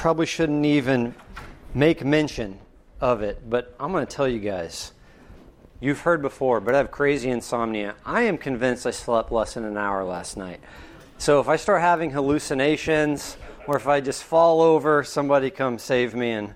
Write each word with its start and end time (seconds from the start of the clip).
probably 0.00 0.24
shouldn't 0.24 0.64
even 0.64 1.14
make 1.74 2.02
mention 2.02 2.58
of 3.02 3.20
it, 3.20 3.38
but 3.50 3.74
I'm 3.78 3.92
going 3.92 4.06
to 4.06 4.10
tell 4.10 4.26
you 4.26 4.38
guys. 4.38 4.92
You've 5.78 6.00
heard 6.00 6.22
before, 6.22 6.58
but 6.58 6.74
I 6.74 6.78
have 6.78 6.90
crazy 6.90 7.28
insomnia. 7.28 7.94
I 8.06 8.22
am 8.22 8.38
convinced 8.38 8.86
I 8.86 8.92
slept 8.92 9.30
less 9.30 9.54
than 9.54 9.66
an 9.66 9.76
hour 9.76 10.02
last 10.02 10.38
night. 10.38 10.60
So 11.18 11.38
if 11.38 11.48
I 11.48 11.56
start 11.56 11.82
having 11.82 12.12
hallucinations, 12.12 13.36
or 13.66 13.76
if 13.76 13.86
I 13.86 14.00
just 14.00 14.24
fall 14.24 14.62
over, 14.62 15.04
somebody 15.04 15.50
come 15.50 15.78
save 15.78 16.14
me 16.14 16.30
and 16.30 16.54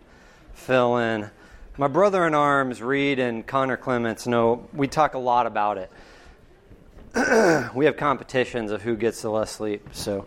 fill 0.55 0.97
in. 0.97 1.31
My 1.77 1.89
brother 1.89 2.27
in 2.27 2.35
arms, 2.35 2.81
Reed 2.81 3.19
and 3.19 3.47
Connor 3.47 3.77
Clements, 3.77 4.27
know 4.27 4.67
we 4.73 4.89
talk 4.89 5.13
a 5.13 5.19
lot 5.19 5.47
about 5.47 5.77
it. 5.77 5.91
we 7.75 7.85
have 7.85 7.99
competitions 7.99 8.71
of 8.71 8.81
who 8.81 8.97
gets 8.97 9.21
the 9.21 9.29
less 9.29 9.51
sleep, 9.51 9.87
so 9.93 10.27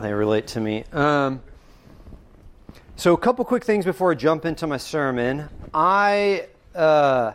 they 0.00 0.14
relate 0.14 0.46
to 0.46 0.60
me. 0.60 0.84
Um, 0.90 1.42
so, 2.98 3.14
a 3.14 3.16
couple 3.16 3.44
quick 3.44 3.64
things 3.64 3.84
before 3.84 4.10
I 4.10 4.16
jump 4.16 4.44
into 4.44 4.66
my 4.66 4.76
sermon. 4.76 5.48
I 5.72 6.48
uh, 6.74 7.34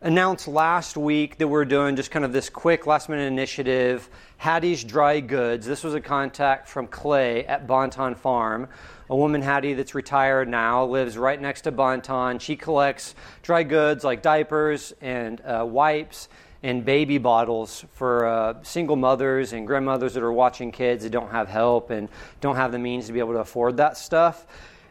announced 0.00 0.46
last 0.46 0.96
week 0.96 1.38
that 1.38 1.48
we're 1.48 1.64
doing 1.64 1.96
just 1.96 2.12
kind 2.12 2.24
of 2.24 2.32
this 2.32 2.48
quick 2.48 2.86
last 2.86 3.08
minute 3.08 3.24
initiative, 3.24 4.08
Hattie's 4.36 4.84
Dry 4.84 5.18
Goods. 5.18 5.66
This 5.66 5.82
was 5.82 5.94
a 5.94 6.00
contact 6.00 6.68
from 6.68 6.86
Clay 6.86 7.44
at 7.46 7.66
Bonton 7.66 8.14
Farm. 8.14 8.68
A 9.10 9.16
woman, 9.16 9.42
Hattie, 9.42 9.74
that's 9.74 9.96
retired 9.96 10.48
now, 10.48 10.84
lives 10.84 11.18
right 11.18 11.42
next 11.42 11.62
to 11.62 11.72
Bonton. 11.72 12.38
She 12.38 12.54
collects 12.54 13.16
dry 13.42 13.64
goods 13.64 14.04
like 14.04 14.22
diapers 14.22 14.94
and 15.00 15.40
uh, 15.40 15.66
wipes 15.68 16.28
and 16.62 16.84
baby 16.84 17.18
bottles 17.18 17.84
for 17.94 18.24
uh, 18.24 18.54
single 18.62 18.94
mothers 18.94 19.52
and 19.52 19.66
grandmothers 19.66 20.14
that 20.14 20.22
are 20.22 20.32
watching 20.32 20.70
kids 20.70 21.02
that 21.02 21.10
don't 21.10 21.32
have 21.32 21.48
help 21.48 21.90
and 21.90 22.08
don't 22.40 22.54
have 22.54 22.70
the 22.70 22.78
means 22.78 23.08
to 23.08 23.12
be 23.12 23.18
able 23.18 23.32
to 23.32 23.40
afford 23.40 23.78
that 23.78 23.96
stuff. 23.96 24.46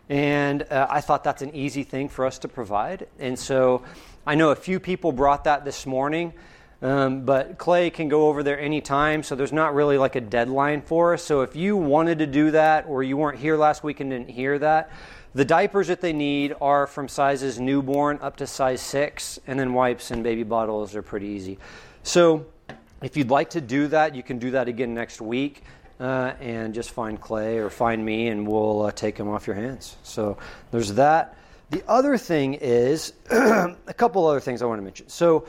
And 0.09 0.63
uh, 0.63 0.87
I 0.89 1.01
thought 1.01 1.23
that's 1.23 1.41
an 1.41 1.55
easy 1.55 1.83
thing 1.83 2.09
for 2.09 2.25
us 2.25 2.39
to 2.39 2.47
provide. 2.47 3.07
And 3.19 3.37
so 3.37 3.83
I 4.25 4.35
know 4.35 4.51
a 4.51 4.55
few 4.55 4.79
people 4.79 5.11
brought 5.11 5.45
that 5.45 5.65
this 5.65 5.85
morning. 5.85 6.33
Um, 6.81 7.21
but 7.25 7.57
Clay 7.57 7.89
can 7.89 8.09
go 8.09 8.27
over 8.27 8.43
there 8.43 8.59
anytime, 8.59 9.23
so 9.23 9.35
there's 9.35 9.53
not 9.53 9.73
really 9.73 9.97
like 9.97 10.15
a 10.15 10.21
deadline 10.21 10.81
for 10.81 11.13
us. 11.13 11.23
So 11.23 11.41
if 11.41 11.55
you 11.55 11.77
wanted 11.77 12.19
to 12.19 12.27
do 12.27 12.51
that 12.51 12.85
or 12.87 13.01
you 13.01 13.17
weren't 13.17 13.39
here 13.39 13.55
last 13.55 13.83
week 13.83 14.01
and 14.01 14.11
didn't 14.11 14.29
hear 14.29 14.59
that, 14.59 14.91
the 15.33 15.45
diapers 15.45 15.87
that 15.87 15.99
they 16.01 16.13
need 16.13 16.53
are 16.61 16.85
from 16.85 17.07
sizes 17.07 17.59
newborn 17.59 18.19
up 18.21 18.37
to 18.37 18.47
size 18.47 18.81
six, 18.81 19.39
and 19.47 19.59
then 19.59 19.73
wipes 19.73 20.11
and 20.11 20.23
baby 20.23 20.43
bottles 20.43 20.95
are 20.95 21.01
pretty 21.01 21.27
easy. 21.27 21.57
So, 22.03 22.45
if 23.01 23.17
you'd 23.17 23.29
like 23.29 23.49
to 23.51 23.61
do 23.61 23.87
that, 23.87 24.15
you 24.15 24.23
can 24.23 24.39
do 24.39 24.51
that 24.51 24.67
again 24.67 24.93
next 24.93 25.21
week. 25.21 25.63
Uh, 25.97 26.33
and 26.41 26.73
just 26.73 26.91
find 26.91 27.21
Clay 27.21 27.57
or 27.57 27.69
find 27.69 28.03
me, 28.03 28.27
and 28.27 28.45
we'll 28.45 28.81
uh, 28.81 28.91
take 28.91 29.15
them 29.15 29.29
off 29.29 29.47
your 29.47 29.55
hands. 29.55 29.95
So 30.03 30.37
there's 30.71 30.93
that. 30.95 31.37
The 31.69 31.83
other 31.87 32.17
thing 32.17 32.55
is 32.55 33.13
a 33.31 33.93
couple 33.95 34.27
other 34.27 34.41
things 34.41 34.61
I 34.61 34.65
want 34.65 34.79
to 34.79 34.83
mention. 34.83 35.07
So, 35.07 35.47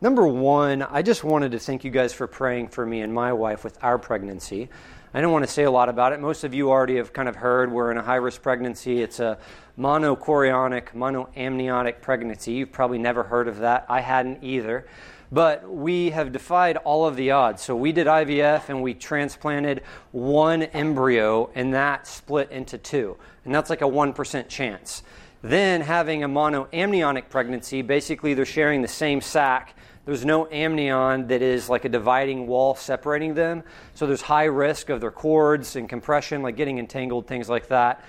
number 0.00 0.26
one, 0.26 0.82
I 0.82 1.02
just 1.02 1.22
wanted 1.24 1.52
to 1.52 1.58
thank 1.58 1.84
you 1.84 1.90
guys 1.90 2.12
for 2.12 2.26
praying 2.26 2.68
for 2.68 2.84
me 2.84 3.02
and 3.02 3.14
my 3.14 3.32
wife 3.32 3.62
with 3.62 3.78
our 3.82 3.98
pregnancy. 3.98 4.68
I 5.16 5.20
don't 5.20 5.30
want 5.30 5.44
to 5.44 5.50
say 5.50 5.62
a 5.62 5.70
lot 5.70 5.88
about 5.88 6.12
it. 6.12 6.20
Most 6.20 6.42
of 6.42 6.54
you 6.54 6.70
already 6.70 6.96
have 6.96 7.12
kind 7.12 7.28
of 7.28 7.36
heard 7.36 7.70
we're 7.70 7.92
in 7.92 7.96
a 7.96 8.02
high 8.02 8.16
risk 8.16 8.42
pregnancy. 8.42 9.00
It's 9.00 9.20
a 9.20 9.38
monochorionic, 9.78 10.88
monoamniotic 10.88 12.00
pregnancy. 12.00 12.52
You've 12.52 12.72
probably 12.72 12.98
never 12.98 13.22
heard 13.22 13.46
of 13.46 13.58
that. 13.58 13.86
I 13.88 14.00
hadn't 14.00 14.42
either. 14.42 14.88
But 15.32 15.68
we 15.68 16.10
have 16.10 16.32
defied 16.32 16.76
all 16.78 17.06
of 17.06 17.16
the 17.16 17.30
odds. 17.30 17.62
So 17.62 17.74
we 17.74 17.92
did 17.92 18.06
IVF 18.06 18.68
and 18.68 18.82
we 18.82 18.94
transplanted 18.94 19.82
one 20.12 20.62
embryo, 20.62 21.50
and 21.54 21.74
that 21.74 22.06
split 22.06 22.50
into 22.50 22.78
two. 22.78 23.16
And 23.44 23.54
that's 23.54 23.70
like 23.70 23.82
a 23.82 23.86
1% 23.86 24.48
chance. 24.48 25.02
Then 25.42 25.80
having 25.80 26.24
a 26.24 26.28
monoamniotic 26.28 27.28
pregnancy, 27.28 27.82
basically 27.82 28.34
they're 28.34 28.46
sharing 28.46 28.82
the 28.82 28.88
same 28.88 29.20
sac 29.20 29.74
there's 30.04 30.24
no 30.24 30.46
amnion 30.50 31.28
that 31.28 31.40
is 31.40 31.68
like 31.68 31.84
a 31.84 31.88
dividing 31.88 32.46
wall 32.46 32.74
separating 32.74 33.34
them. 33.34 33.62
So 33.94 34.06
there's 34.06 34.20
high 34.20 34.44
risk 34.44 34.90
of 34.90 35.00
their 35.00 35.10
cords 35.10 35.76
and 35.76 35.88
compression, 35.88 36.42
like 36.42 36.56
getting 36.56 36.78
entangled, 36.78 37.26
things 37.26 37.48
like 37.48 37.68
that. 37.68 38.04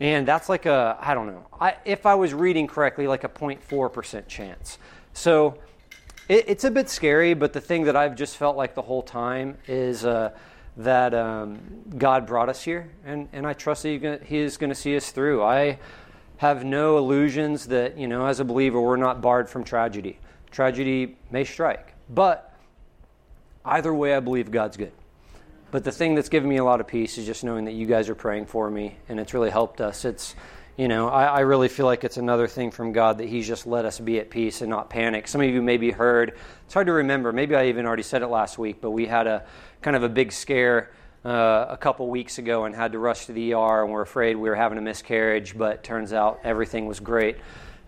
And 0.00 0.26
that's 0.26 0.48
like 0.48 0.66
a, 0.66 0.98
I 1.00 1.14
don't 1.14 1.28
know, 1.28 1.46
I, 1.58 1.76
if 1.84 2.04
I 2.04 2.16
was 2.16 2.34
reading 2.34 2.66
correctly, 2.66 3.06
like 3.06 3.24
a 3.24 3.28
0.4% 3.28 4.26
chance. 4.26 4.78
So 5.12 5.58
it, 6.28 6.44
it's 6.48 6.64
a 6.64 6.70
bit 6.70 6.88
scary, 6.88 7.34
but 7.34 7.52
the 7.52 7.60
thing 7.60 7.84
that 7.84 7.96
I've 7.96 8.16
just 8.16 8.36
felt 8.36 8.56
like 8.56 8.74
the 8.74 8.82
whole 8.82 9.02
time 9.02 9.56
is 9.66 10.04
uh, 10.04 10.30
that 10.76 11.14
um, 11.14 11.58
God 11.96 12.26
brought 12.26 12.48
us 12.48 12.62
here, 12.62 12.90
and, 13.04 13.28
and 13.32 13.46
I 13.46 13.52
trust 13.52 13.82
that 13.82 14.22
He 14.24 14.38
is 14.38 14.56
going 14.56 14.70
to 14.70 14.74
see 14.74 14.96
us 14.96 15.10
through. 15.10 15.42
I 15.42 15.78
have 16.38 16.64
no 16.64 16.98
illusions 16.98 17.66
that, 17.68 17.96
you 17.96 18.06
know, 18.06 18.26
as 18.26 18.40
a 18.40 18.44
believer, 18.44 18.80
we're 18.80 18.96
not 18.96 19.20
barred 19.20 19.48
from 19.48 19.64
tragedy 19.64 20.18
tragedy 20.56 21.16
may 21.30 21.44
strike. 21.44 21.92
But 22.08 22.50
either 23.62 23.92
way, 23.92 24.14
I 24.14 24.20
believe 24.20 24.50
God's 24.50 24.78
good. 24.78 24.92
But 25.70 25.84
the 25.84 25.92
thing 25.92 26.14
that's 26.14 26.30
given 26.30 26.48
me 26.48 26.56
a 26.56 26.64
lot 26.64 26.80
of 26.80 26.86
peace 26.86 27.18
is 27.18 27.26
just 27.26 27.44
knowing 27.44 27.66
that 27.66 27.74
you 27.74 27.84
guys 27.84 28.08
are 28.08 28.14
praying 28.14 28.46
for 28.46 28.70
me, 28.70 28.96
and 29.08 29.20
it's 29.20 29.34
really 29.34 29.50
helped 29.50 29.82
us. 29.82 30.06
It's, 30.06 30.34
you 30.76 30.88
know, 30.88 31.08
I, 31.08 31.24
I, 31.24 31.40
really 31.40 31.68
feel 31.68 31.86
like 31.86 32.04
it's 32.04 32.18
another 32.18 32.46
thing 32.46 32.70
from 32.70 32.92
God 32.92 33.18
that 33.18 33.28
He's 33.28 33.46
just 33.46 33.66
let 33.66 33.86
us 33.86 33.98
be 33.98 34.18
at 34.18 34.28
peace 34.28 34.60
and 34.60 34.68
not 34.68 34.90
panic. 34.90 35.26
Some 35.26 35.40
of 35.40 35.48
you 35.48 35.62
maybe 35.62 35.90
heard, 35.90 36.36
it's 36.66 36.74
hard 36.74 36.86
to 36.88 36.92
remember, 36.92 37.32
maybe 37.32 37.56
I 37.56 37.68
even 37.68 37.86
already 37.86 38.02
said 38.02 38.22
it 38.22 38.26
last 38.26 38.58
week, 38.58 38.80
but 38.80 38.90
we 38.90 39.06
had 39.06 39.26
a 39.26 39.44
kind 39.80 39.96
of 39.96 40.02
a 40.02 40.08
big 40.08 40.32
scare 40.32 40.90
uh, 41.24 41.66
a 41.70 41.76
couple 41.76 42.08
weeks 42.08 42.38
ago 42.38 42.66
and 42.66 42.74
had 42.74 42.92
to 42.92 42.98
rush 42.98 43.26
to 43.26 43.32
the 43.32 43.54
ER, 43.54 43.84
and 43.84 43.92
we're 43.92 44.02
afraid 44.02 44.36
we 44.36 44.48
were 44.50 44.54
having 44.54 44.76
a 44.76 44.82
miscarriage, 44.82 45.56
but 45.56 45.82
turns 45.82 46.12
out 46.12 46.40
everything 46.44 46.86
was 46.86 47.00
great. 47.00 47.38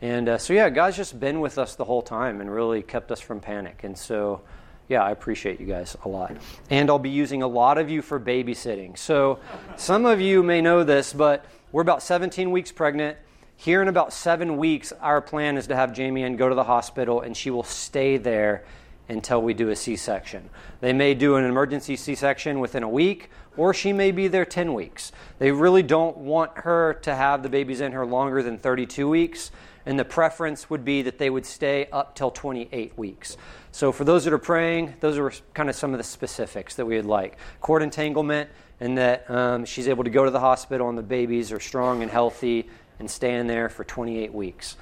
And 0.01 0.29
uh, 0.29 0.39
so, 0.39 0.53
yeah, 0.53 0.71
God's 0.71 0.97
just 0.97 1.19
been 1.19 1.41
with 1.41 1.59
us 1.59 1.75
the 1.75 1.85
whole 1.85 2.03
time 2.03 2.41
and 2.41 2.51
really 2.51 2.83
kept 2.83 3.13
us 3.13 3.21
from 3.21 3.41
panic. 3.41 3.81
And 3.83 3.99
so, 3.99 4.43
yeah, 4.89 5.03
I 5.03 5.11
appreciate 5.11 5.61
you 5.61 5.67
guys 5.67 5.97
a 6.05 6.09
lot. 6.09 6.37
And 6.71 6.89
I'll 6.89 6.99
be 6.99 7.11
using 7.11 7.43
a 7.43 7.49
lot 7.49 7.79
of 7.79 7.91
you 7.91 8.01
for 8.01 8.19
babysitting. 8.19 8.97
So, 8.97 9.41
some 9.77 10.07
of 10.07 10.21
you 10.21 10.43
may 10.43 10.61
know 10.61 10.85
this, 10.85 11.13
but 11.13 11.45
we're 11.71 11.83
about 11.83 12.03
17 12.03 12.51
weeks 12.51 12.73
pregnant. 12.73 13.19
Here 13.57 13.83
in 13.83 13.89
about 13.89 14.13
seven 14.13 14.57
weeks, 14.57 14.93
our 15.01 15.21
plan 15.21 15.57
is 15.57 15.67
to 15.67 15.77
have 15.77 15.93
Jamie 15.93 16.23
Ann 16.23 16.37
go 16.37 16.49
to 16.49 16.55
the 16.55 16.65
hospital, 16.65 17.21
and 17.21 17.37
she 17.37 17.51
will 17.51 17.65
stay 17.65 18.17
there 18.17 18.65
until 19.09 19.43
we 19.43 19.53
do 19.53 19.69
a 19.69 19.77
C 19.77 19.97
section. 19.97 20.49
They 20.81 20.93
may 20.93 21.15
do 21.15 21.37
an 21.37 21.45
emergency 21.45 21.97
C 21.97 22.15
section 22.15 22.61
within 22.61 22.83
a 22.83 22.89
week, 22.89 23.31
or 23.57 23.75
she 23.75 23.93
may 23.93 24.13
be 24.13 24.29
there 24.29 24.45
10 24.45 24.75
weeks. 24.75 25.13
They 25.39 25.51
really 25.51 25.83
don't 25.83 26.17
want 26.17 26.57
her 26.59 26.95
to 27.03 27.15
have 27.15 27.43
the 27.43 27.49
babies 27.49 27.81
in 27.81 27.93
her 27.93 28.07
longer 28.07 28.43
than 28.43 28.59
32 28.59 29.09
weeks 29.09 29.51
and 29.89 29.99
the 29.99 30.05
preference 30.05 30.69
would 30.69 30.85
be 30.85 31.01
that 31.01 31.17
they 31.17 31.31
would 31.31 31.47
stay 31.47 31.89
up 31.91 32.15
till 32.15 32.31
28 32.31 32.97
weeks. 32.99 33.39
So, 33.73 33.91
for 33.91 34.05
those 34.05 34.25
that 34.25 34.35
are 34.35 34.39
praying, 34.39 34.95
those 35.01 35.17
are 35.17 35.33
kind 35.55 35.71
of 35.71 35.75
some 35.75 35.93
of 35.95 35.99
the 35.99 36.05
specifics 36.05 36.77
that 36.77 36.85
we 36.85 36.97
would 36.97 37.07
like. 37.07 37.39
Cord 37.63 37.83
entanglement, 37.83 38.51
and 38.81 38.99
that 38.99 39.29
um, 39.31 39.65
she's 39.65 39.89
able 39.89 40.05
to 40.05 40.11
go 40.11 40.27
to 40.27 40.31
the 40.31 40.41
hospital 40.41 40.91
and 40.91 40.99
the 40.99 41.03
babies 41.03 41.53
are 41.53 41.59
strong 41.59 42.03
and 42.03 42.11
healthy 42.11 42.69
and 42.99 43.11
stay 43.11 43.35
in 43.35 43.47
there 43.47 43.71
for 43.71 43.83
28 43.83 44.33
weeks. 44.35 44.77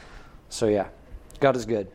So, 0.49 0.67
yeah, 0.67 0.89
God 1.39 1.55
is 1.55 1.67
good. 1.67 1.87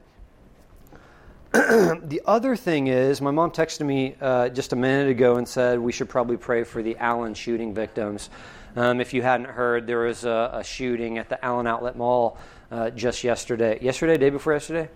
the 1.51 2.21
other 2.25 2.55
thing 2.55 2.87
is, 2.87 3.19
my 3.19 3.31
mom 3.31 3.51
texted 3.51 3.85
me 3.85 4.15
uh, 4.21 4.47
just 4.47 4.71
a 4.71 4.77
minute 4.77 5.09
ago 5.09 5.35
and 5.35 5.45
said 5.45 5.79
we 5.79 5.91
should 5.91 6.07
probably 6.07 6.37
pray 6.37 6.63
for 6.63 6.81
the 6.81 6.95
Allen 6.95 7.33
shooting 7.33 7.73
victims. 7.73 8.29
Um, 8.77 9.01
if 9.01 9.13
you 9.13 9.21
hadn't 9.21 9.49
heard, 9.49 9.85
there 9.85 9.99
was 9.99 10.23
a, 10.23 10.51
a 10.53 10.63
shooting 10.63 11.17
at 11.17 11.27
the 11.27 11.43
Allen 11.43 11.67
Outlet 11.67 11.97
Mall 11.97 12.37
uh, 12.71 12.89
just 12.89 13.23
yesterday. 13.23 13.77
Yesterday, 13.81 14.17
day 14.17 14.29
before 14.29 14.53
yesterday. 14.53 14.89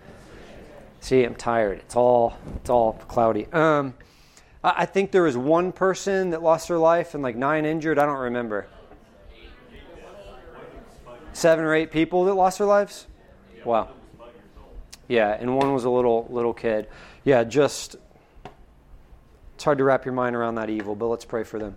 See, 1.00 1.22
I'm 1.22 1.34
tired. 1.34 1.78
It's 1.78 1.94
all 1.94 2.36
it's 2.56 2.70
all 2.70 2.94
cloudy. 2.94 3.46
Um, 3.52 3.94
I, 4.64 4.86
think 4.86 5.12
there 5.12 5.22
was 5.22 5.36
one 5.36 5.70
person 5.70 6.30
that 6.30 6.42
lost 6.42 6.68
their 6.68 6.78
life 6.78 7.14
and 7.14 7.22
like 7.22 7.36
nine 7.36 7.64
injured. 7.64 7.98
I 7.98 8.06
don't 8.06 8.18
remember. 8.18 8.66
Seven 11.32 11.64
or 11.64 11.74
eight 11.74 11.92
people 11.92 12.24
that 12.24 12.34
lost 12.34 12.58
their 12.58 12.66
lives. 12.66 13.06
Wow. 13.64 13.90
Yeah, 15.06 15.36
and 15.38 15.54
one 15.54 15.72
was 15.72 15.84
a 15.84 15.90
little 15.90 16.26
little 16.30 16.54
kid. 16.54 16.88
Yeah, 17.22 17.44
just 17.44 17.96
it's 19.54 19.62
hard 19.62 19.78
to 19.78 19.84
wrap 19.84 20.04
your 20.04 20.14
mind 20.14 20.34
around 20.34 20.56
that 20.56 20.70
evil, 20.70 20.96
but 20.96 21.06
let's 21.06 21.24
pray 21.24 21.44
for 21.44 21.58
them. 21.58 21.76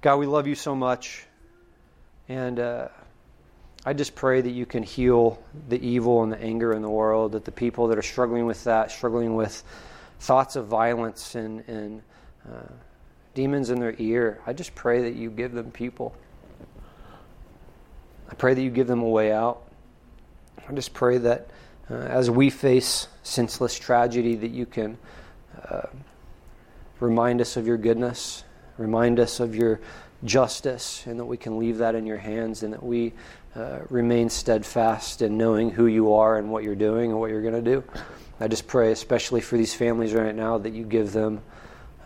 God, 0.00 0.16
we 0.16 0.26
love 0.26 0.46
you 0.46 0.54
so 0.54 0.74
much, 0.74 1.26
and. 2.26 2.58
Uh, 2.58 2.88
I 3.86 3.92
just 3.92 4.16
pray 4.16 4.40
that 4.40 4.50
you 4.50 4.66
can 4.66 4.82
heal 4.82 5.40
the 5.68 5.80
evil 5.80 6.24
and 6.24 6.32
the 6.32 6.42
anger 6.42 6.72
in 6.72 6.82
the 6.82 6.90
world, 6.90 7.32
that 7.32 7.44
the 7.44 7.52
people 7.52 7.86
that 7.86 7.96
are 7.96 8.02
struggling 8.02 8.44
with 8.44 8.64
that, 8.64 8.90
struggling 8.90 9.36
with 9.36 9.62
thoughts 10.18 10.56
of 10.56 10.66
violence 10.66 11.36
and, 11.36 11.60
and 11.68 12.02
uh, 12.50 12.72
demons 13.34 13.70
in 13.70 13.78
their 13.78 13.94
ear, 13.98 14.40
I 14.44 14.54
just 14.54 14.74
pray 14.74 15.02
that 15.02 15.14
you 15.14 15.30
give 15.30 15.52
them 15.52 15.70
people. 15.70 16.16
I 18.28 18.34
pray 18.34 18.54
that 18.54 18.60
you 18.60 18.70
give 18.70 18.88
them 18.88 19.02
a 19.02 19.08
way 19.08 19.30
out. 19.30 19.62
I 20.68 20.72
just 20.72 20.92
pray 20.92 21.18
that 21.18 21.48
uh, 21.88 21.94
as 21.94 22.28
we 22.28 22.50
face 22.50 23.06
senseless 23.22 23.78
tragedy, 23.78 24.34
that 24.34 24.50
you 24.50 24.66
can 24.66 24.98
uh, 25.70 25.82
remind 26.98 27.40
us 27.40 27.56
of 27.56 27.68
your 27.68 27.76
goodness, 27.76 28.42
remind 28.78 29.20
us 29.20 29.38
of 29.38 29.54
your 29.54 29.78
justice, 30.24 31.06
and 31.06 31.20
that 31.20 31.26
we 31.26 31.36
can 31.36 31.56
leave 31.56 31.78
that 31.78 31.94
in 31.94 32.04
your 32.04 32.16
hands, 32.16 32.64
and 32.64 32.72
that 32.72 32.82
we 32.82 33.12
uh, 33.56 33.80
remain 33.88 34.28
steadfast 34.28 35.22
in 35.22 35.38
knowing 35.38 35.70
who 35.70 35.86
you 35.86 36.12
are 36.12 36.36
and 36.36 36.50
what 36.50 36.62
you're 36.62 36.74
doing 36.74 37.10
and 37.10 37.18
what 37.18 37.30
you're 37.30 37.40
going 37.40 37.54
to 37.54 37.62
do. 37.62 37.82
I 38.38 38.48
just 38.48 38.66
pray, 38.66 38.92
especially 38.92 39.40
for 39.40 39.56
these 39.56 39.72
families 39.72 40.12
right 40.12 40.34
now, 40.34 40.58
that 40.58 40.74
you 40.74 40.84
give 40.84 41.12
them 41.12 41.40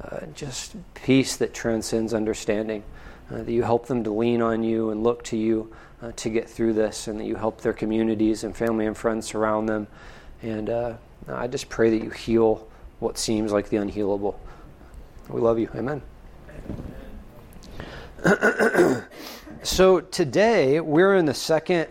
uh, 0.00 0.26
just 0.34 0.76
peace 0.94 1.36
that 1.38 1.52
transcends 1.52 2.14
understanding, 2.14 2.84
uh, 3.30 3.42
that 3.42 3.50
you 3.50 3.64
help 3.64 3.86
them 3.86 4.04
to 4.04 4.12
lean 4.12 4.40
on 4.40 4.62
you 4.62 4.90
and 4.90 5.02
look 5.02 5.24
to 5.24 5.36
you 5.36 5.74
uh, 6.02 6.12
to 6.12 6.30
get 6.30 6.48
through 6.48 6.72
this, 6.72 7.08
and 7.08 7.18
that 7.18 7.24
you 7.24 7.34
help 7.34 7.60
their 7.62 7.72
communities 7.72 8.44
and 8.44 8.56
family 8.56 8.86
and 8.86 8.96
friends 8.96 9.26
surround 9.26 9.68
them. 9.68 9.88
And 10.42 10.70
uh, 10.70 10.94
I 11.28 11.48
just 11.48 11.68
pray 11.68 11.90
that 11.90 12.04
you 12.04 12.10
heal 12.10 12.68
what 13.00 13.18
seems 13.18 13.50
like 13.50 13.68
the 13.70 13.78
unhealable. 13.78 14.36
We 15.28 15.40
love 15.40 15.58
you. 15.58 15.68
Amen. 15.74 16.00
so 19.62 20.00
today 20.00 20.80
we're 20.80 21.14
in 21.16 21.26
the 21.26 21.34
second 21.34 21.88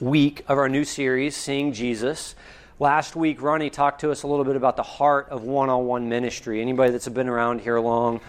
week 0.00 0.44
of 0.48 0.58
our 0.58 0.68
new 0.68 0.84
series, 0.84 1.34
Seeing 1.34 1.72
Jesus. 1.72 2.34
Last 2.78 3.16
week, 3.16 3.40
Ronnie 3.40 3.70
talked 3.70 4.02
to 4.02 4.10
us 4.10 4.22
a 4.22 4.26
little 4.26 4.44
bit 4.44 4.54
about 4.54 4.76
the 4.76 4.82
heart 4.82 5.28
of 5.30 5.44
one 5.44 5.70
on 5.70 5.86
one 5.86 6.10
ministry. 6.10 6.60
Anybody 6.60 6.92
that's 6.92 7.08
been 7.08 7.28
around 7.28 7.62
here 7.62 7.80
long 7.80 8.20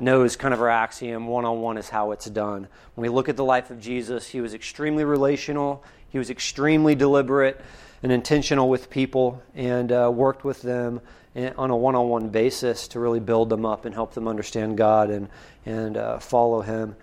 knows 0.00 0.36
kind 0.36 0.54
of 0.54 0.60
our 0.60 0.70
axiom 0.70 1.26
one 1.26 1.44
on 1.44 1.60
one 1.60 1.76
is 1.76 1.90
how 1.90 2.12
it's 2.12 2.24
done. 2.26 2.66
When 2.94 3.02
we 3.02 3.14
look 3.14 3.28
at 3.28 3.36
the 3.36 3.44
life 3.44 3.70
of 3.70 3.78
Jesus, 3.78 4.26
he 4.26 4.40
was 4.40 4.54
extremely 4.54 5.04
relational, 5.04 5.84
he 6.08 6.18
was 6.18 6.30
extremely 6.30 6.94
deliberate 6.94 7.60
and 8.02 8.10
intentional 8.10 8.70
with 8.70 8.88
people, 8.88 9.42
and 9.54 9.92
uh, 9.92 10.10
worked 10.12 10.44
with 10.44 10.62
them 10.62 11.00
on 11.36 11.70
a 11.70 11.76
one 11.76 11.94
on 11.94 12.08
one 12.08 12.30
basis 12.30 12.88
to 12.88 13.00
really 13.00 13.20
build 13.20 13.50
them 13.50 13.66
up 13.66 13.84
and 13.84 13.94
help 13.94 14.14
them 14.14 14.26
understand 14.26 14.78
God 14.78 15.10
and, 15.10 15.28
and 15.66 15.96
uh, 15.96 16.18
follow 16.18 16.62
Him. 16.62 16.96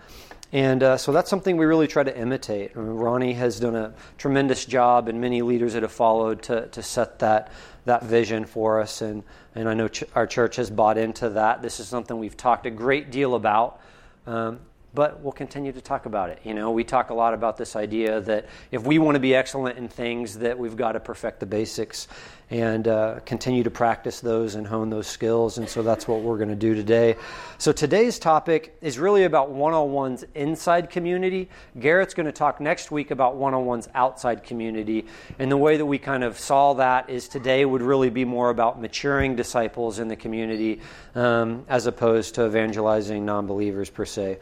And 0.52 0.82
uh, 0.82 0.98
so 0.98 1.12
that's 1.12 1.30
something 1.30 1.58
we 1.58 1.66
really 1.66 1.88
try 1.88 2.04
to 2.04 2.18
imitate. 2.18 2.72
I 2.76 2.80
mean, 2.80 2.88
Ronnie 2.90 3.34
has 3.34 3.60
done 3.60 3.76
a 3.76 3.94
tremendous 4.18 4.66
job, 4.66 5.08
and 5.08 5.22
many 5.22 5.44
leaders 5.44 5.74
that 5.74 5.84
have 5.84 5.92
followed 5.92 6.42
to, 6.44 6.68
to 6.68 6.82
set 6.82 7.20
that, 7.20 7.52
that 7.86 8.04
vision 8.04 8.46
for 8.46 8.82
us. 8.82 9.02
And, 9.02 9.24
and 9.54 9.70
I 9.70 9.76
know 9.76 9.88
ch- 9.88 10.06
our 10.16 10.26
church 10.26 10.56
has 10.56 10.72
bought 10.72 10.98
into 10.98 11.30
that. 11.30 11.62
This 11.62 11.80
is 11.80 11.88
something 11.88 12.18
we've 12.18 12.38
talked 12.38 12.66
a 12.66 12.72
great 12.72 13.12
deal 13.12 13.36
about. 13.36 13.80
Um, 14.26 14.60
but 14.94 15.22
we'll 15.22 15.32
continue 15.32 15.72
to 15.72 15.82
talk 15.82 16.06
about 16.06 16.30
it. 16.30 16.40
You 16.44 16.54
know, 16.54 16.72
we 16.72 16.84
talk 16.84 17.10
a 17.10 17.14
lot 17.14 17.34
about 17.34 17.58
this 17.58 17.76
idea 17.76 18.22
that 18.22 18.48
if 18.72 18.84
we 18.84 18.98
want 18.98 19.16
to 19.16 19.20
be 19.20 19.36
excellent 19.36 19.78
in 19.78 19.88
things, 19.88 20.40
that 20.40 20.58
we've 20.58 20.76
got 20.76 20.94
to 20.94 21.00
perfect 21.00 21.40
the 21.40 21.46
basics 21.46 22.08
and 22.52 22.88
uh, 22.88 23.20
continue 23.26 23.62
to 23.64 23.70
practice 23.70 24.22
those 24.22 24.56
and 24.56 24.66
hone 24.66 24.90
those 24.90 25.06
skills. 25.06 25.60
And 25.60 25.70
so 25.70 25.84
that's 25.84 26.08
what 26.08 26.22
we're 26.22 26.38
going 26.38 26.50
to 26.50 26.56
do 26.56 26.74
today. 26.74 27.16
So 27.60 27.72
today's 27.72 28.18
topic 28.18 28.76
is 28.82 28.98
really 28.98 29.26
about 29.26 29.52
one-on-ones 29.52 30.26
inside 30.34 30.90
community. 30.90 31.50
Garrett's 31.80 32.16
going 32.16 32.26
to 32.26 32.32
talk 32.32 32.60
next 32.60 32.90
week 32.90 33.12
about 33.12 33.36
one-on-ones 33.36 33.88
outside 33.94 34.44
community. 34.44 35.06
And 35.38 35.52
the 35.52 35.58
way 35.58 35.78
that 35.78 35.86
we 35.86 36.00
kind 36.00 36.24
of 36.24 36.40
saw 36.40 36.74
that 36.74 37.10
is 37.10 37.28
today 37.28 37.66
would 37.66 37.84
really 37.84 38.10
be 38.10 38.26
more 38.26 38.50
about 38.50 38.82
maturing 38.82 39.36
disciples 39.36 40.00
in 40.00 40.08
the 40.08 40.16
community 40.16 40.82
um, 41.14 41.66
as 41.70 41.86
opposed 41.86 42.34
to 42.36 42.48
evangelizing 42.48 43.26
non-believers 43.26 43.92
per 43.92 44.06
se 44.06 44.40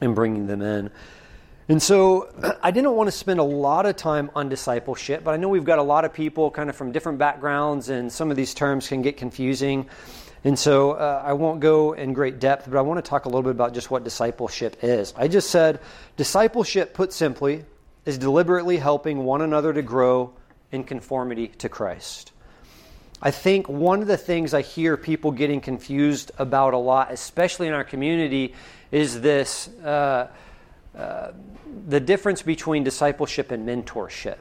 and 0.00 0.14
bringing 0.14 0.46
them 0.46 0.62
in. 0.62 0.90
And 1.68 1.80
so 1.80 2.28
I 2.62 2.70
didn't 2.70 2.92
want 2.92 3.08
to 3.08 3.12
spend 3.12 3.40
a 3.40 3.44
lot 3.44 3.86
of 3.86 3.96
time 3.96 4.30
on 4.34 4.48
discipleship, 4.48 5.22
but 5.24 5.32
I 5.32 5.36
know 5.36 5.48
we've 5.48 5.64
got 5.64 5.78
a 5.78 5.84
lot 5.84 6.04
of 6.04 6.12
people 6.12 6.50
kind 6.50 6.68
of 6.68 6.76
from 6.76 6.92
different 6.92 7.18
backgrounds, 7.18 7.88
and 7.88 8.12
some 8.12 8.30
of 8.30 8.36
these 8.36 8.54
terms 8.54 8.88
can 8.88 9.02
get 9.02 9.16
confusing. 9.16 9.88
And 10.42 10.58
so 10.58 10.92
uh, 10.92 11.22
I 11.24 11.34
won't 11.34 11.60
go 11.60 11.92
in 11.92 12.12
great 12.12 12.40
depth, 12.40 12.68
but 12.68 12.78
I 12.78 12.80
want 12.80 13.04
to 13.04 13.08
talk 13.08 13.26
a 13.26 13.28
little 13.28 13.42
bit 13.42 13.50
about 13.50 13.74
just 13.74 13.90
what 13.90 14.04
discipleship 14.04 14.82
is. 14.82 15.12
I 15.16 15.28
just 15.28 15.50
said 15.50 15.80
discipleship, 16.16 16.94
put 16.94 17.12
simply, 17.12 17.64
is 18.06 18.16
deliberately 18.16 18.78
helping 18.78 19.24
one 19.24 19.42
another 19.42 19.72
to 19.72 19.82
grow 19.82 20.32
in 20.72 20.84
conformity 20.84 21.48
to 21.48 21.68
Christ. 21.68 22.32
I 23.22 23.30
think 23.30 23.68
one 23.68 24.00
of 24.00 24.08
the 24.08 24.16
things 24.16 24.54
I 24.54 24.62
hear 24.62 24.96
people 24.96 25.30
getting 25.30 25.60
confused 25.60 26.32
about 26.38 26.72
a 26.72 26.78
lot, 26.78 27.12
especially 27.12 27.66
in 27.66 27.74
our 27.74 27.84
community, 27.84 28.54
is 28.90 29.20
this 29.20 29.68
uh, 29.84 30.28
uh, 30.96 31.32
the 31.88 32.00
difference 32.00 32.42
between 32.42 32.82
discipleship 32.82 33.50
and 33.52 33.68
mentorship. 33.68 34.38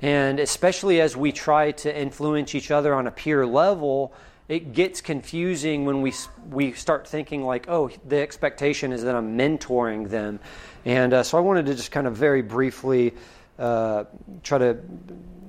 And 0.00 0.40
especially 0.40 1.00
as 1.00 1.16
we 1.16 1.30
try 1.30 1.70
to 1.72 1.96
influence 1.96 2.54
each 2.54 2.70
other 2.70 2.94
on 2.94 3.06
a 3.06 3.10
peer 3.10 3.46
level, 3.46 4.12
it 4.48 4.72
gets 4.72 5.00
confusing 5.00 5.84
when 5.84 6.02
we, 6.02 6.12
we 6.50 6.72
start 6.72 7.06
thinking, 7.06 7.44
like, 7.44 7.68
oh, 7.68 7.90
the 8.08 8.18
expectation 8.18 8.92
is 8.92 9.04
that 9.04 9.14
I'm 9.14 9.38
mentoring 9.38 10.10
them. 10.10 10.40
And 10.84 11.14
uh, 11.14 11.22
so 11.22 11.38
I 11.38 11.40
wanted 11.40 11.66
to 11.66 11.74
just 11.74 11.92
kind 11.92 12.08
of 12.08 12.16
very 12.16 12.42
briefly 12.42 13.14
uh, 13.58 14.04
try 14.42 14.58
to 14.58 14.78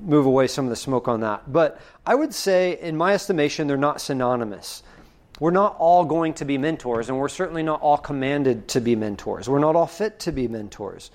move 0.04 0.26
away 0.26 0.48
some 0.48 0.66
of 0.66 0.70
the 0.70 0.76
smoke 0.76 1.08
on 1.08 1.22
that. 1.22 1.52
But 1.52 1.80
I 2.06 2.16
would 2.16 2.34
say, 2.34 2.78
in 2.80 2.98
my 2.98 3.14
estimation, 3.14 3.68
they're 3.68 3.78
not 3.78 4.02
synonymous 4.02 4.84
we're 5.40 5.52
not 5.52 5.76
all 5.80 6.06
going 6.06 6.36
to 6.36 6.46
be 6.46 6.58
mentors, 6.58 7.10
and 7.10 7.18
we're 7.18 7.28
certainly 7.28 7.64
not 7.64 7.82
all 7.82 7.98
commanded 7.98 8.68
to 8.70 8.82
be 8.82 8.96
mentors. 8.96 9.50
We're 9.50 9.60
not 9.60 9.76
all 9.76 9.88
fit 9.88 10.20
to 10.20 10.32
be 10.32 10.48
mentors. 10.48 11.12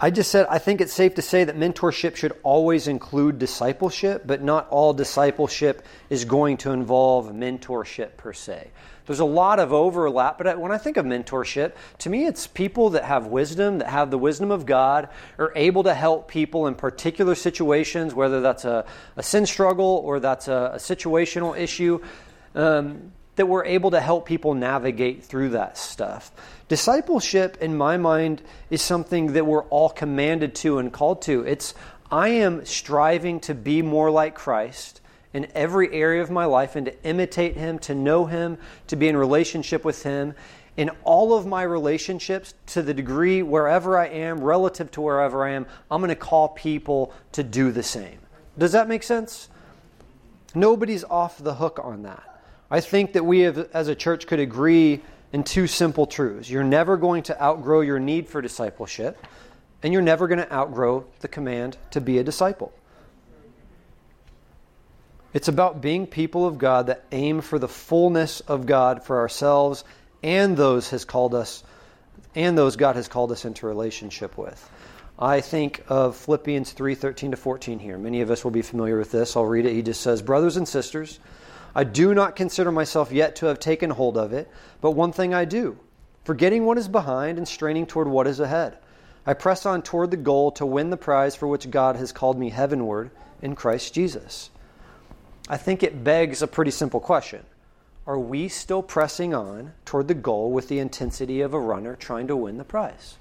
I 0.00 0.10
just 0.10 0.30
said 0.30 0.46
I 0.50 0.58
think 0.58 0.82
it's 0.82 0.92
safe 0.92 1.14
to 1.14 1.22
say 1.22 1.44
that 1.44 1.56
mentorship 1.56 2.16
should 2.16 2.34
always 2.42 2.88
include 2.88 3.38
discipleship, 3.38 4.24
but 4.26 4.42
not 4.42 4.68
all 4.68 4.92
discipleship 4.92 5.86
is 6.10 6.24
going 6.26 6.58
to 6.58 6.72
involve 6.72 7.32
mentorship 7.32 8.16
per 8.18 8.32
se. 8.32 8.70
There's 9.08 9.20
a 9.20 9.24
lot 9.24 9.58
of 9.58 9.72
overlap, 9.72 10.36
but 10.36 10.60
when 10.60 10.70
I 10.70 10.76
think 10.76 10.98
of 10.98 11.06
mentorship, 11.06 11.72
to 12.00 12.10
me 12.10 12.26
it's 12.26 12.46
people 12.46 12.90
that 12.90 13.04
have 13.04 13.26
wisdom, 13.26 13.78
that 13.78 13.88
have 13.88 14.10
the 14.10 14.18
wisdom 14.18 14.50
of 14.50 14.66
God, 14.66 15.08
are 15.38 15.50
able 15.56 15.84
to 15.84 15.94
help 15.94 16.28
people 16.28 16.66
in 16.66 16.74
particular 16.74 17.34
situations, 17.34 18.14
whether 18.14 18.42
that's 18.42 18.66
a, 18.66 18.84
a 19.16 19.22
sin 19.22 19.46
struggle 19.46 20.02
or 20.04 20.20
that's 20.20 20.46
a, 20.46 20.72
a 20.74 20.76
situational 20.76 21.58
issue, 21.58 22.00
um, 22.54 23.12
that 23.36 23.46
we're 23.46 23.64
able 23.64 23.92
to 23.92 24.00
help 24.00 24.26
people 24.26 24.52
navigate 24.52 25.24
through 25.24 25.50
that 25.50 25.78
stuff. 25.78 26.30
Discipleship, 26.68 27.56
in 27.62 27.78
my 27.78 27.96
mind, 27.96 28.42
is 28.68 28.82
something 28.82 29.32
that 29.32 29.46
we're 29.46 29.64
all 29.64 29.88
commanded 29.88 30.54
to 30.56 30.78
and 30.78 30.92
called 30.92 31.22
to. 31.22 31.46
It's 31.46 31.72
I 32.12 32.28
am 32.28 32.66
striving 32.66 33.40
to 33.40 33.54
be 33.54 33.80
more 33.80 34.10
like 34.10 34.34
Christ 34.34 35.00
in 35.38 35.46
every 35.54 35.92
area 35.92 36.20
of 36.20 36.32
my 36.32 36.44
life 36.44 36.74
and 36.74 36.86
to 36.86 37.04
imitate 37.04 37.56
Him, 37.56 37.78
to 37.78 37.94
know 37.94 38.26
Him, 38.26 38.58
to 38.88 38.96
be 38.96 39.06
in 39.06 39.16
relationship 39.16 39.84
with 39.84 40.02
Him. 40.02 40.34
In 40.76 40.90
all 41.04 41.32
of 41.32 41.46
my 41.46 41.62
relationships, 41.62 42.54
to 42.66 42.82
the 42.82 42.92
degree 42.92 43.42
wherever 43.42 43.96
I 43.96 44.08
am, 44.08 44.40
relative 44.40 44.90
to 44.92 45.00
wherever 45.00 45.44
I 45.44 45.52
am, 45.52 45.66
I'm 45.92 46.00
going 46.00 46.08
to 46.08 46.16
call 46.16 46.48
people 46.48 47.14
to 47.32 47.44
do 47.44 47.70
the 47.70 47.84
same. 47.84 48.18
Does 48.58 48.72
that 48.72 48.88
make 48.88 49.04
sense? 49.04 49.48
Nobody's 50.56 51.04
off 51.04 51.38
the 51.38 51.54
hook 51.54 51.78
on 51.82 52.02
that. 52.02 52.42
I 52.68 52.80
think 52.80 53.12
that 53.12 53.24
we 53.24 53.40
have, 53.40 53.70
as 53.72 53.86
a 53.86 53.94
church 53.94 54.26
could 54.26 54.40
agree 54.40 55.02
in 55.32 55.44
two 55.44 55.68
simple 55.68 56.06
truths. 56.06 56.50
You're 56.50 56.64
never 56.64 56.96
going 56.96 57.22
to 57.24 57.40
outgrow 57.40 57.82
your 57.82 58.00
need 58.00 58.28
for 58.28 58.42
discipleship, 58.42 59.24
and 59.84 59.92
you're 59.92 60.02
never 60.02 60.26
going 60.26 60.40
to 60.40 60.52
outgrow 60.52 61.06
the 61.20 61.28
command 61.28 61.76
to 61.92 62.00
be 62.00 62.18
a 62.18 62.24
disciple. 62.24 62.72
It's 65.34 65.48
about 65.48 65.82
being 65.82 66.06
people 66.06 66.46
of 66.46 66.56
God 66.56 66.86
that 66.86 67.04
aim 67.12 67.42
for 67.42 67.58
the 67.58 67.68
fullness 67.68 68.40
of 68.40 68.64
God 68.64 69.04
for 69.04 69.18
ourselves 69.18 69.84
and 70.22 70.56
those 70.56 70.88
has 70.90 71.04
called 71.04 71.34
us 71.34 71.62
and 72.34 72.56
those 72.56 72.76
God 72.76 72.96
has 72.96 73.08
called 73.08 73.30
us 73.30 73.44
into 73.44 73.66
relationship 73.66 74.38
with. 74.38 74.70
I 75.18 75.40
think 75.40 75.84
of 75.88 76.16
Philippians 76.16 76.72
3:13 76.72 77.32
to 77.32 77.36
14 77.36 77.78
here. 77.78 77.98
Many 77.98 78.22
of 78.22 78.30
us 78.30 78.42
will 78.42 78.52
be 78.52 78.62
familiar 78.62 78.96
with 78.96 79.10
this. 79.10 79.36
I'll 79.36 79.44
read 79.44 79.66
it. 79.66 79.74
He 79.74 79.82
just 79.82 80.00
says, 80.00 80.22
"Brothers 80.22 80.56
and 80.56 80.66
sisters, 80.66 81.20
I 81.74 81.84
do 81.84 82.14
not 82.14 82.34
consider 82.34 82.72
myself 82.72 83.12
yet 83.12 83.36
to 83.36 83.46
have 83.46 83.58
taken 83.58 83.90
hold 83.90 84.16
of 84.16 84.32
it, 84.32 84.48
but 84.80 84.92
one 84.92 85.12
thing 85.12 85.34
I 85.34 85.44
do, 85.44 85.76
forgetting 86.24 86.64
what 86.64 86.78
is 86.78 86.88
behind 86.88 87.36
and 87.36 87.46
straining 87.46 87.84
toward 87.84 88.08
what 88.08 88.26
is 88.26 88.40
ahead. 88.40 88.78
I 89.26 89.34
press 89.34 89.66
on 89.66 89.82
toward 89.82 90.10
the 90.10 90.16
goal 90.16 90.52
to 90.52 90.64
win 90.64 90.88
the 90.88 90.96
prize 90.96 91.36
for 91.36 91.46
which 91.46 91.70
God 91.70 91.96
has 91.96 92.12
called 92.12 92.38
me 92.38 92.48
heavenward 92.48 93.10
in 93.42 93.54
Christ 93.54 93.92
Jesus." 93.92 94.48
I 95.48 95.56
think 95.56 95.82
it 95.82 96.04
begs 96.04 96.42
a 96.42 96.46
pretty 96.46 96.70
simple 96.70 97.00
question. 97.00 97.44
Are 98.06 98.18
we 98.18 98.48
still 98.48 98.82
pressing 98.82 99.34
on 99.34 99.72
toward 99.84 100.08
the 100.08 100.14
goal 100.14 100.50
with 100.50 100.68
the 100.68 100.78
intensity 100.78 101.40
of 101.40 101.54
a 101.54 101.60
runner 101.60 101.96
trying 101.96 102.26
to 102.28 102.36
win 102.36 102.58
the 102.58 102.64
prize? 102.64 103.16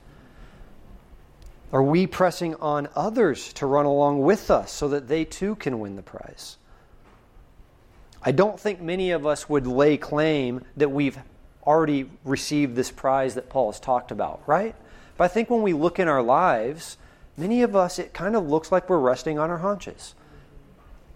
Are 1.71 1.83
we 1.83 2.07
pressing 2.07 2.55
on 2.55 2.89
others 2.95 3.51
to 3.53 3.65
run 3.65 3.85
along 3.85 4.21
with 4.21 4.49
us 4.51 4.71
so 4.71 4.87
that 4.89 5.07
they 5.07 5.25
too 5.25 5.55
can 5.55 5.79
win 5.79 5.95
the 5.95 6.01
prize? 6.01 6.57
I 8.21 8.31
don't 8.31 8.59
think 8.59 8.81
many 8.81 9.11
of 9.11 9.25
us 9.25 9.47
would 9.47 9.67
lay 9.67 9.97
claim 9.97 10.63
that 10.75 10.89
we've 10.89 11.19
already 11.65 12.09
received 12.23 12.75
this 12.75 12.91
prize 12.91 13.35
that 13.35 13.49
Paul 13.49 13.71
has 13.71 13.79
talked 13.79 14.11
about, 14.11 14.41
right? 14.47 14.75
But 15.17 15.25
I 15.25 15.27
think 15.27 15.49
when 15.49 15.61
we 15.61 15.73
look 15.73 15.99
in 15.99 16.07
our 16.07 16.23
lives, 16.23 16.97
many 17.35 17.61
of 17.61 17.75
us, 17.75 17.99
it 17.99 18.13
kind 18.13 18.35
of 18.35 18.47
looks 18.47 18.71
like 18.71 18.89
we're 18.89 18.99
resting 18.99 19.37
on 19.37 19.49
our 19.49 19.57
haunches. 19.57 20.13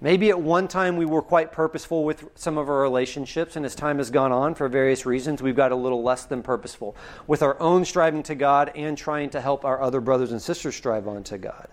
Maybe 0.04 0.32
at 0.32 0.42
one 0.42 0.68
time 0.68 0.98
we 0.98 1.06
were 1.06 1.22
quite 1.22 1.52
purposeful 1.52 2.04
with 2.04 2.28
some 2.34 2.58
of 2.58 2.68
our 2.70 2.82
relationships, 2.82 3.56
and 3.56 3.64
as 3.64 3.76
time 3.76 4.00
has 4.00 4.10
gone 4.10 4.32
on, 4.32 4.56
for 4.56 4.68
various 4.68 5.06
reasons, 5.06 5.44
we've 5.44 5.56
got 5.56 5.72
a 5.72 5.76
little 5.76 6.02
less 6.02 6.26
than 6.26 6.42
purposeful 6.42 6.96
with 7.28 7.44
our 7.44 7.60
own 7.62 7.86
striving 7.86 8.24
to 8.24 8.34
God 8.34 8.72
and 8.76 8.98
trying 8.98 9.30
to 9.30 9.40
help 9.40 9.64
our 9.64 9.80
other 9.80 10.02
brothers 10.02 10.32
and 10.32 10.42
sisters 10.42 10.76
strive 10.76 11.08
on 11.08 11.24
to 11.26 11.38
God. 11.38 11.68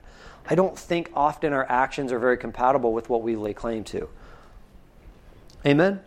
I 0.47 0.54
don't 0.54 0.78
think 0.78 1.11
often 1.14 1.54
our 1.54 1.64
actions 1.70 2.12
are 2.12 2.18
very 2.18 2.37
compatible 2.37 2.92
with 2.92 3.08
what 3.08 3.23
we 3.23 3.35
lay 3.35 3.54
claim 3.54 3.82
to. 3.85 4.11
Amen? 5.64 6.00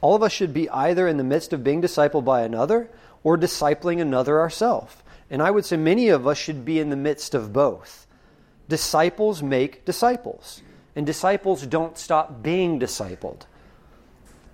All 0.00 0.14
of 0.14 0.22
us 0.22 0.32
should 0.32 0.54
be 0.54 0.70
either 0.70 1.06
in 1.06 1.18
the 1.18 1.24
midst 1.24 1.52
of 1.52 1.62
being 1.62 1.82
discipled 1.82 2.24
by 2.24 2.42
another 2.42 2.88
or 3.22 3.36
discipling 3.36 4.00
another 4.00 4.40
ourselves. 4.40 4.96
And 5.28 5.42
I 5.42 5.50
would 5.50 5.66
say 5.66 5.76
many 5.76 6.08
of 6.08 6.26
us 6.26 6.38
should 6.38 6.64
be 6.64 6.80
in 6.80 6.88
the 6.88 6.96
midst 6.96 7.34
of 7.34 7.52
both. 7.52 8.05
Disciples 8.68 9.42
make 9.42 9.84
disciples, 9.84 10.62
and 10.94 11.06
disciples 11.06 11.66
don't 11.66 11.96
stop 11.96 12.42
being 12.42 12.80
discipled. 12.80 13.42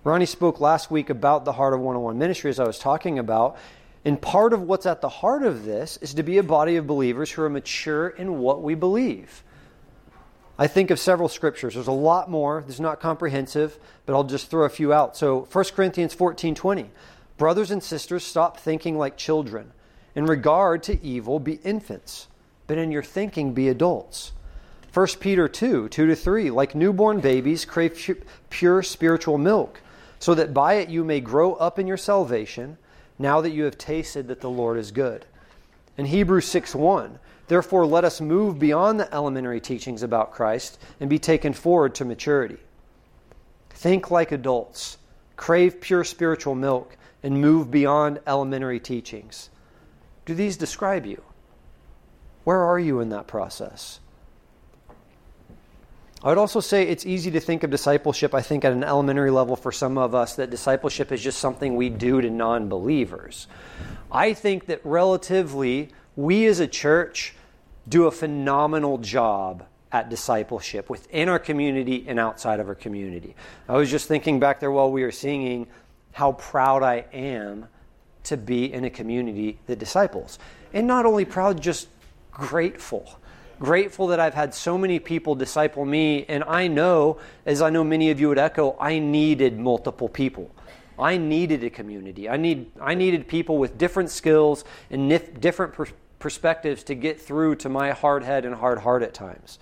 Ronnie 0.05 0.27
spoke 0.27 0.61
last 0.61 0.91
week 0.91 1.11
about 1.11 1.45
the 1.45 1.53
Heart 1.53 1.75
of 1.75 1.81
101 1.81 2.19
Ministry, 2.19 2.51
as 2.51 2.59
I 2.59 2.65
was 2.67 2.79
talking 2.79 3.19
about. 3.19 3.57
And 4.05 4.21
part 4.21 4.53
of 4.53 4.63
what's 4.63 4.85
at 4.85 5.01
the 5.01 5.09
heart 5.09 5.45
of 5.45 5.65
this 5.65 5.97
is 5.99 6.15
to 6.15 6.25
be 6.25 6.39
a 6.39 6.43
body 6.43 6.77
of 6.77 6.89
believers 6.89 7.31
who 7.31 7.43
are 7.43 7.49
mature 7.49 8.09
in 8.09 8.41
what 8.41 8.63
we 8.63 8.75
believe. 8.75 9.45
I 10.59 10.67
think 10.67 10.91
of 10.91 10.99
several 10.99 11.29
scriptures. 11.29 11.75
There's 11.75 11.87
a 11.87 11.93
lot 11.93 12.29
more. 12.29 12.63
This 12.67 12.77
is 12.77 12.81
not 12.81 13.01
comprehensive, 13.01 13.79
but 14.05 14.15
I'll 14.15 14.25
just 14.25 14.51
throw 14.51 14.65
a 14.65 14.69
few 14.69 14.93
out. 14.93 15.17
So 15.17 15.47
1 15.51 15.65
Corinthians 15.75 16.15
14 16.15 16.55
20. 16.55 16.91
Brothers 17.39 17.71
and 17.71 17.83
sisters, 17.83 18.25
stop 18.25 18.59
thinking 18.59 18.99
like 18.99 19.17
children. 19.17 19.73
In 20.15 20.27
regard 20.27 20.83
to 20.85 21.03
evil, 21.03 21.39
be 21.39 21.55
infants, 21.65 22.29
but 22.73 22.79
in 22.79 22.91
your 22.91 23.03
thinking, 23.03 23.53
be 23.53 23.69
adults. 23.69 24.33
1 24.95 25.07
Peter 25.21 25.47
2 25.47 25.91
2 25.91 26.07
to 26.07 26.17
3. 26.17 26.51
Like 26.51 26.75
newborn 26.75 27.21
babies, 27.21 27.67
crave 27.67 28.17
pure 28.49 28.83
spiritual 28.83 29.37
milk, 29.37 29.83
so 30.19 30.35
that 30.35 30.55
by 30.55 30.77
it 30.77 30.89
you 30.89 31.05
may 31.05 31.21
grow 31.21 31.53
up 31.53 31.79
in 31.79 31.87
your 31.87 31.99
salvation, 31.99 32.79
now 33.19 33.43
that 33.43 33.51
you 33.51 33.65
have 33.65 33.77
tasted 33.77 34.27
that 34.29 34.41
the 34.41 34.49
Lord 34.49 34.79
is 34.79 34.91
good. 34.91 35.27
In 35.99 36.07
Hebrews 36.07 36.47
6 36.47 36.75
1. 36.75 37.19
Therefore, 37.47 37.85
let 37.85 38.07
us 38.07 38.23
move 38.23 38.59
beyond 38.59 38.99
the 38.99 39.15
elementary 39.15 39.61
teachings 39.61 40.03
about 40.03 40.33
Christ 40.33 40.81
and 40.99 41.11
be 41.11 41.19
taken 41.19 41.53
forward 41.53 41.95
to 41.97 42.07
maturity. 42.07 42.57
Think 43.69 44.11
like 44.11 44.33
adults, 44.33 44.97
crave 45.37 45.79
pure 45.79 46.05
spiritual 46.05 46.55
milk, 46.55 46.97
and 47.23 47.39
move 47.39 47.71
beyond 47.71 48.21
elementary 48.27 48.81
teachings. 48.81 49.51
Do 50.25 50.35
these 50.35 50.57
describe 50.57 51.05
you? 51.05 51.23
Where 52.45 52.61
are 52.61 52.79
you 52.79 53.01
in 53.01 53.11
that 53.11 53.27
process? 53.27 54.01
I 56.25 56.29
would 56.29 56.39
also 56.39 56.61
say 56.61 56.85
it's 56.85 57.05
easy 57.05 57.33
to 57.33 57.41
think 57.41 57.65
of 57.65 57.71
discipleship, 57.71 58.33
I 58.33 58.43
think, 58.43 58.65
at 58.65 58.73
an 58.73 58.85
elementary 58.85 59.31
level 59.31 59.57
for 59.57 59.73
some 59.73 59.99
of 59.99 60.15
us, 60.15 60.37
that 60.37 60.51
discipleship 60.51 61.11
is 61.11 61.21
just 61.21 61.41
something 61.41 61.75
we 61.75 61.89
do 61.89 62.21
to 62.21 62.31
non 62.31 62.69
believers. 62.69 63.49
I 64.11 64.33
think 64.33 64.67
that 64.67 64.81
relatively, 64.85 65.89
we 66.15 66.47
as 66.47 66.61
a 66.61 66.69
church 66.69 67.35
do 67.89 68.07
a 68.07 68.13
phenomenal 68.13 68.99
job 68.99 69.65
at 69.91 70.09
discipleship 70.09 70.89
within 70.89 71.29
our 71.29 71.41
community 71.41 72.05
and 72.07 72.21
outside 72.21 72.61
of 72.61 72.69
our 72.69 72.75
community. 72.75 73.35
I 73.69 73.77
was 73.77 73.91
just 73.91 74.07
thinking 74.07 74.39
back 74.39 74.61
there 74.61 74.71
while 74.71 74.93
we 74.93 75.03
were 75.03 75.11
singing 75.11 75.67
how 76.13 76.33
proud 76.33 76.83
I 76.85 77.05
am 77.13 77.67
to 78.25 78.37
be 78.37 78.73
in 78.73 78.85
a 78.85 78.91
community 78.91 79.59
that 79.67 79.79
disciples. 79.79 80.39
And 80.73 80.87
not 80.87 81.05
only 81.05 81.25
proud, 81.25 81.61
just 81.61 81.89
grateful. 82.33 83.19
Grateful 83.61 84.09
that 84.09 84.19
I've 84.19 84.35
had 84.35 84.53
so 84.55 84.77
many 84.77 84.99
people 84.99 85.37
disciple 85.37 85.85
me. 85.85 86.25
And 86.29 86.43
I 86.45 86.67
know, 86.67 87.19
as 87.47 87.63
I 87.63 87.71
know 87.71 87.85
many 87.85 88.11
of 88.11 88.19
you 88.19 88.29
would 88.29 88.39
echo, 88.39 88.77
I 88.81 88.99
needed 88.99 89.59
multiple 89.59 90.09
people. 90.09 90.51
I 90.99 91.17
needed 91.17 91.63
a 91.65 91.71
community. 91.71 92.29
I, 92.29 92.37
need, 92.37 92.71
I 92.81 92.95
needed 92.95 93.29
people 93.29 93.59
with 93.59 93.79
different 93.79 94.11
skills 94.11 94.65
and 94.91 95.11
nif- 95.11 95.41
different 95.41 95.75
per- 95.75 95.87
perspectives 96.19 96.83
to 96.85 96.95
get 96.95 97.21
through 97.21 97.57
to 97.57 97.69
my 97.69 97.91
hard 97.91 98.23
head 98.25 98.45
and 98.45 98.55
hard 98.55 98.79
heart 98.79 99.03
at 99.03 99.15
times. 99.15 99.59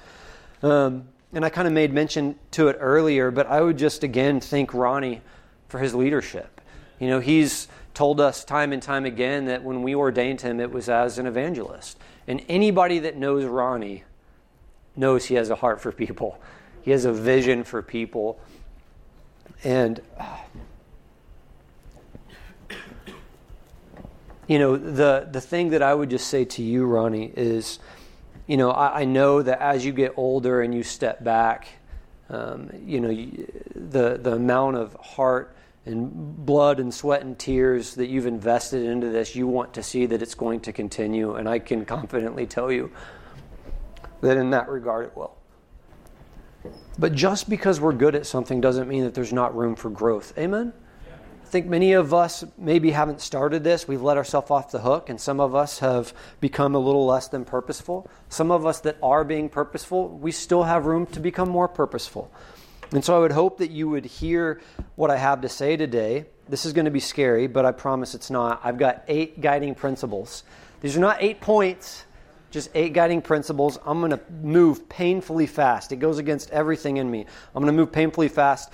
Um, 0.63 1.09
and 1.33 1.45
I 1.45 1.49
kind 1.49 1.69
of 1.69 1.73
made 1.73 1.93
mention 1.93 2.37
to 2.53 2.69
it 2.69 2.77
earlier, 2.81 3.31
but 3.31 3.47
I 3.47 3.61
would 3.61 3.79
just 3.79 4.03
again 4.03 4.41
thank 4.41 4.75
Ronnie 4.75 5.23
for 5.69 5.79
his 5.79 5.95
leadership. 5.95 6.61
You 6.99 7.09
know, 7.09 7.21
he's 7.21 7.69
told 8.01 8.19
us 8.19 8.47
time 8.47 8.73
and 8.73 8.83
time 8.83 9.05
again 9.05 9.45
that 9.45 9.63
when 9.63 9.83
we 9.83 9.95
ordained 9.95 10.41
him, 10.41 10.59
it 10.59 10.71
was 10.71 10.89
as 10.89 11.19
an 11.19 11.27
evangelist. 11.27 11.99
And 12.27 12.43
anybody 12.49 13.01
that 13.01 13.19
knows 13.19 13.45
Ronnie 13.45 14.05
knows 14.97 15.27
he 15.27 15.35
has 15.35 15.51
a 15.51 15.55
heart 15.55 15.83
for 15.83 15.93
people, 15.93 16.41
he 16.81 16.93
has 16.93 17.05
a 17.05 17.13
vision 17.13 17.63
for 17.63 17.83
people. 17.83 18.41
And 19.65 20.01
you 24.47 24.59
know, 24.59 24.79
the, 24.79 25.29
the 25.31 25.43
thing 25.43 25.69
that 25.69 25.83
I 25.83 25.93
would 25.93 26.09
just 26.09 26.29
say 26.29 26.47
to 26.47 26.63
you, 26.63 26.87
Ronnie, 26.87 27.31
is, 27.37 27.81
you 28.47 28.57
know, 28.57 28.71
I, 28.71 29.01
I 29.01 29.05
know 29.05 29.43
that 29.43 29.61
as 29.61 29.85
you 29.85 29.93
get 29.93 30.15
older 30.17 30.63
and 30.63 30.75
you 30.75 30.85
step 30.85 31.23
back, 31.23 31.69
um, 32.31 32.71
you 32.83 32.99
know, 32.99 33.09
the, 33.75 34.17
the 34.17 34.33
amount 34.37 34.77
of 34.77 34.95
heart 34.95 35.55
and 35.87 36.45
blood 36.45 36.79
and 36.79 36.93
sweat 36.93 37.23
and 37.23 37.39
tears 37.39 37.95
that 37.95 38.09
you've 38.09 38.27
invested 38.27 38.85
into 38.85 39.09
this, 39.09 39.35
you 39.35 39.47
want 39.47 39.75
to 39.75 39.83
see 39.83 40.07
that 40.07 40.23
it's 40.23 40.35
going 40.35 40.61
to 40.61 40.73
continue. 40.73 41.35
And 41.35 41.49
I 41.49 41.59
can 41.59 41.85
confidently 41.85 42.47
tell 42.47 42.71
you 42.71 42.91
that 44.21 44.37
in 44.37 44.51
that 44.51 44.69
regard 44.69 45.07
it 45.07 45.17
will. 45.17 45.37
But 46.99 47.15
just 47.15 47.49
because 47.49 47.81
we're 47.81 47.95
good 47.95 48.15
at 48.15 48.27
something 48.27 48.61
doesn't 48.61 48.89
mean 48.89 49.05
that 49.05 49.15
there's 49.15 49.33
not 49.33 49.57
room 49.57 49.75
for 49.75 49.89
growth. 49.89 50.35
Amen? 50.37 50.73
I 51.51 51.53
think 51.53 51.67
many 51.67 51.95
of 51.95 52.15
us 52.15 52.45
maybe 52.59 52.93
haven't 52.93 53.21
started 53.21 53.65
this. 53.65 53.89
We've 53.89 54.03
let 54.03 54.17
ourselves 54.17 54.53
off 54.53 54.71
the 54.71 54.79
hook, 54.79 55.09
and 55.09 55.21
some 55.21 55.41
of 55.41 55.53
us 55.53 55.81
have 55.81 56.15
become 56.39 56.77
a 56.77 56.79
little 56.79 57.07
less 57.07 57.27
than 57.27 57.45
purposeful. 57.45 58.09
Some 58.29 58.53
of 58.53 58.67
us 58.67 58.81
that 58.83 58.99
are 59.03 59.25
being 59.25 59.49
purposeful, 59.49 60.11
we 60.11 60.31
still 60.31 60.63
have 60.63 60.87
room 60.87 61.07
to 61.07 61.19
become 61.19 61.49
more 61.49 61.67
purposeful. 61.67 62.31
And 62.93 63.05
so 63.05 63.17
I 63.17 63.21
would 63.21 63.33
hope 63.33 63.59
that 63.59 63.71
you 63.71 63.89
would 63.89 64.05
hear 64.05 64.61
what 64.97 65.11
I 65.11 65.17
have 65.17 65.43
to 65.43 65.49
say 65.49 65.77
today. 65.77 66.27
This 66.49 66.67
is 66.67 66.73
going 66.73 66.87
to 66.87 66.91
be 66.91 67.01
scary, 67.01 67.47
but 67.47 67.65
I 67.65 67.73
promise 67.73 68.15
it's 68.15 68.31
not. 68.31 68.61
I've 68.65 68.79
got 68.79 69.05
eight 69.07 69.41
guiding 69.41 69.75
principles. 69.75 70.43
These 70.81 70.97
are 70.97 71.01
not 71.01 71.19
eight 71.21 71.41
points, 71.41 72.05
just 72.51 72.71
eight 72.75 72.93
guiding 72.93 73.23
principles. 73.23 73.79
I'm 73.87 74.01
going 74.01 74.11
to 74.11 74.21
move 74.43 74.89
painfully 74.89 75.47
fast. 75.47 75.93
It 75.93 75.97
goes 75.97 76.19
against 76.19 76.51
everything 76.51 76.97
in 76.97 77.09
me. 77.11 77.27
I'm 77.55 77.63
going 77.63 77.73
to 77.73 77.81
move 77.81 77.93
painfully 77.93 78.29
fast 78.29 78.73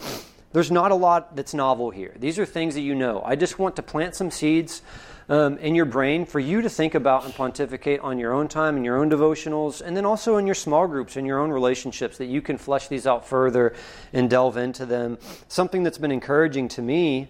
there's 0.56 0.70
not 0.70 0.90
a 0.90 0.94
lot 0.94 1.36
that's 1.36 1.52
novel 1.52 1.90
here. 1.90 2.14
These 2.18 2.38
are 2.38 2.46
things 2.46 2.76
that 2.76 2.80
you 2.80 2.94
know. 2.94 3.20
I 3.22 3.36
just 3.36 3.58
want 3.58 3.76
to 3.76 3.82
plant 3.82 4.14
some 4.14 4.30
seeds 4.30 4.80
um, 5.28 5.58
in 5.58 5.74
your 5.74 5.84
brain 5.84 6.24
for 6.24 6.40
you 6.40 6.62
to 6.62 6.68
think 6.68 6.94
about 6.94 7.24
and 7.24 7.34
pontificate 7.34 8.00
on 8.00 8.18
your 8.18 8.32
own 8.32 8.48
time, 8.48 8.76
in 8.76 8.84
your 8.84 8.96
own 8.96 9.10
devotionals, 9.10 9.80
and 9.80 9.96
then 9.96 10.04
also 10.04 10.36
in 10.36 10.46
your 10.46 10.54
small 10.54 10.86
groups, 10.86 11.16
in 11.16 11.24
your 11.24 11.38
own 11.38 11.50
relationships, 11.50 12.18
that 12.18 12.26
you 12.26 12.40
can 12.42 12.58
flesh 12.58 12.88
these 12.88 13.06
out 13.06 13.26
further 13.26 13.74
and 14.12 14.30
delve 14.30 14.56
into 14.56 14.86
them. 14.86 15.18
Something 15.48 15.82
that's 15.82 15.98
been 15.98 16.12
encouraging 16.12 16.68
to 16.68 16.82
me 16.82 17.28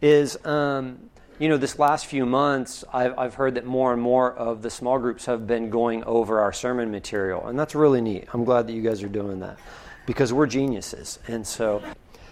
is. 0.00 0.44
Um, 0.44 1.10
you 1.38 1.50
know, 1.50 1.58
this 1.58 1.78
last 1.78 2.06
few 2.06 2.24
months, 2.24 2.82
I've, 2.94 3.18
I've 3.18 3.34
heard 3.34 3.56
that 3.56 3.66
more 3.66 3.92
and 3.92 4.00
more 4.00 4.32
of 4.32 4.62
the 4.62 4.70
small 4.70 4.98
groups 4.98 5.26
have 5.26 5.46
been 5.46 5.68
going 5.68 6.02
over 6.04 6.40
our 6.40 6.50
sermon 6.50 6.90
material, 6.90 7.46
and 7.46 7.58
that's 7.58 7.74
really 7.74 8.00
neat. 8.00 8.26
I'm 8.32 8.44
glad 8.44 8.66
that 8.68 8.72
you 8.72 8.80
guys 8.80 9.02
are 9.02 9.08
doing 9.08 9.40
that 9.40 9.58
because 10.06 10.32
we're 10.32 10.46
geniuses. 10.46 11.18
And 11.26 11.46
so 11.46 11.82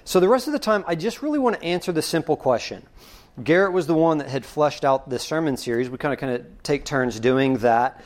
so 0.07 0.21
the 0.21 0.29
rest 0.29 0.47
of 0.47 0.53
the 0.53 0.59
time, 0.59 0.85
I 0.87 0.95
just 0.95 1.23
really 1.23 1.39
want 1.39 1.57
to 1.57 1.65
answer 1.65 1.91
the 1.91 2.03
simple 2.03 2.37
question. 2.37 2.87
Garrett 3.43 3.73
was 3.73 3.87
the 3.87 3.95
one 3.95 4.19
that 4.19 4.29
had 4.29 4.45
fleshed 4.45 4.85
out 4.85 5.11
this 5.11 5.25
sermon 5.25 5.57
series. 5.57 5.91
We 5.91 5.99
kind 5.99 6.15
of 6.15 6.21
kind 6.21 6.35
of 6.35 6.63
take 6.63 6.85
turns 6.85 7.19
doing 7.19 7.59
that. 7.59 8.01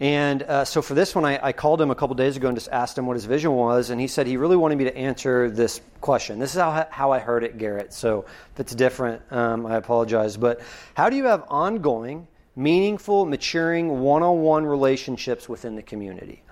And 0.00 0.42
uh, 0.42 0.64
so 0.64 0.82
for 0.82 0.94
this 0.94 1.14
one, 1.14 1.24
I, 1.24 1.38
I, 1.40 1.52
called 1.52 1.80
him 1.80 1.90
a 1.90 1.94
couple 1.94 2.16
days 2.16 2.36
ago 2.36 2.48
and 2.48 2.56
just 2.56 2.68
asked 2.70 2.98
him 2.98 3.06
what 3.06 3.14
his 3.14 3.24
vision 3.24 3.52
was. 3.52 3.90
And 3.90 4.00
he 4.00 4.08
said 4.08 4.26
he 4.26 4.36
really 4.36 4.56
wanted 4.56 4.76
me 4.76 4.84
to 4.84 4.96
answer 4.96 5.48
this 5.48 5.80
question. 6.00 6.40
This 6.40 6.54
is 6.54 6.60
how, 6.60 6.86
how 6.90 7.12
I 7.12 7.20
heard 7.20 7.44
it, 7.44 7.58
Garrett. 7.58 7.92
So 7.92 8.26
if 8.52 8.60
it's 8.60 8.74
different, 8.74 9.22
um, 9.30 9.64
I 9.64 9.76
apologize. 9.76 10.36
But 10.36 10.60
how 10.94 11.08
do 11.08 11.16
you 11.16 11.24
have 11.24 11.44
ongoing, 11.48 12.26
meaningful, 12.56 13.24
maturing, 13.24 14.00
one 14.00 14.22
on 14.24 14.42
one 14.42 14.66
relationships 14.66 15.48
within 15.48 15.76
the 15.76 15.82
community? 15.82 16.42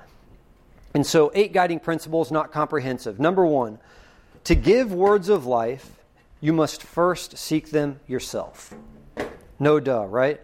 And 0.95 1.07
so, 1.07 1.33
eight 1.35 1.53
guiding 1.53 1.81
principles, 1.81 2.31
not 2.31 2.53
comprehensive. 2.53 3.19
Number 3.19 3.47
one, 3.47 3.79
to 4.45 4.55
give 4.55 4.93
words 4.93 5.31
of 5.31 5.47
life, 5.47 6.02
you 6.43 6.53
must 6.53 6.83
first 6.83 7.39
seek 7.39 7.71
them 7.71 8.01
yourself. 8.09 8.75
No 9.61 9.79
duh, 9.79 10.05
right? 10.05 10.41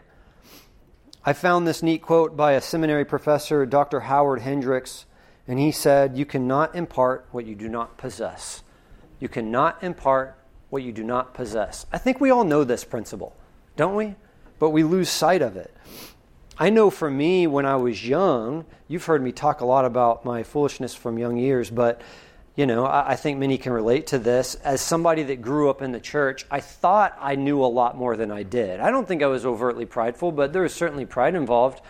I 1.24 1.32
found 1.32 1.66
this 1.66 1.82
neat 1.82 2.02
quote 2.02 2.36
by 2.36 2.52
a 2.52 2.60
seminary 2.60 3.04
professor, 3.04 3.66
Dr. 3.66 4.00
Howard 4.00 4.40
Hendricks, 4.40 5.06
and 5.48 5.58
he 5.58 5.72
said, 5.72 6.16
You 6.16 6.24
cannot 6.24 6.76
impart 6.76 7.26
what 7.32 7.46
you 7.46 7.56
do 7.56 7.68
not 7.68 7.98
possess. 7.98 8.62
You 9.18 9.28
cannot 9.28 9.82
impart 9.82 10.38
what 10.70 10.84
you 10.84 10.92
do 10.92 11.02
not 11.02 11.34
possess. 11.34 11.84
I 11.92 11.98
think 11.98 12.20
we 12.20 12.30
all 12.30 12.44
know 12.44 12.62
this 12.62 12.84
principle, 12.84 13.36
don't 13.74 13.96
we? 13.96 14.14
But 14.60 14.70
we 14.70 14.84
lose 14.84 15.10
sight 15.10 15.42
of 15.42 15.56
it. 15.56 15.76
I 16.58 16.70
know 16.70 16.90
for 16.90 17.10
me, 17.10 17.48
when 17.48 17.66
I 17.66 17.74
was 17.74 18.06
young, 18.06 18.66
you've 18.86 19.04
heard 19.06 19.22
me 19.22 19.32
talk 19.32 19.60
a 19.60 19.66
lot 19.66 19.84
about 19.84 20.24
my 20.24 20.44
foolishness 20.44 20.94
from 20.94 21.18
young 21.18 21.36
years, 21.36 21.70
but 21.70 22.00
you 22.58 22.66
know, 22.66 22.86
I, 22.86 23.10
I, 23.10 23.14
think 23.14 23.38
many 23.38 23.56
can 23.56 23.72
relate 23.72 24.08
to 24.08 24.18
this. 24.18 24.56
As 24.56 24.80
somebody 24.80 25.22
that 25.22 25.40
grew 25.40 25.70
up 25.70 25.80
in 25.80 25.92
the 25.92 26.00
church, 26.00 26.44
I 26.50 26.58
thought 26.58 27.16
I 27.20 27.36
knew 27.36 27.64
a 27.64 27.66
lot 27.70 27.96
more 27.96 28.16
than 28.16 28.32
I 28.32 28.42
did. 28.42 28.80
I 28.80 28.90
don't 28.90 29.06
think 29.06 29.22
I 29.22 29.28
was 29.28 29.46
overtly 29.46 29.86
prideful, 29.86 30.32
but 30.32 30.52
there 30.52 30.62
was 30.62 30.74
certainly 30.74 31.06
pride 31.06 31.36
involved. 31.36 31.80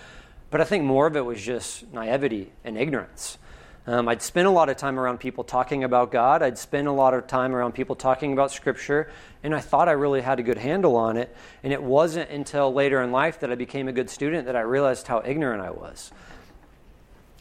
But 0.51 0.61
I 0.61 0.65
think 0.65 0.85
more 0.85 1.07
of 1.07 1.17
it 1.17 1.25
was 1.25 1.41
just 1.41 1.91
naivety 1.91 2.53
and 2.65 2.77
ignorance. 2.77 3.39
Um, 3.87 4.09
I'd 4.09 4.21
spend 4.21 4.47
a 4.47 4.51
lot 4.51 4.69
of 4.69 4.77
time 4.77 5.01
around 5.01 5.21
people 5.21 5.43
talking 5.43 5.85
about 5.85 6.13
God. 6.13 6.43
I'd 6.43 6.59
spend 6.59 6.87
a 6.87 6.93
lot 6.93 7.15
of 7.15 7.27
time 7.27 7.55
around 7.55 7.73
people 7.73 7.97
talking 7.97 8.35
about 8.35 8.51
Scripture, 8.53 9.11
and 9.43 9.55
I 9.55 9.61
thought 9.61 9.89
I 9.89 9.93
really 9.93 10.21
had 10.21 10.39
a 10.39 10.43
good 10.43 10.59
handle 10.59 10.97
on 10.97 11.17
it. 11.17 11.35
And 11.63 11.73
it 11.73 11.83
wasn't 11.83 12.29
until 12.29 12.75
later 12.75 13.01
in 13.01 13.11
life 13.11 13.41
that 13.41 13.51
I 13.51 13.55
became 13.55 13.89
a 13.89 13.93
good 13.93 14.11
student 14.11 14.45
that 14.45 14.57
I 14.57 14.61
realized 14.61 15.07
how 15.07 15.23
ignorant 15.25 15.63
I 15.63 15.71
was. 15.71 16.13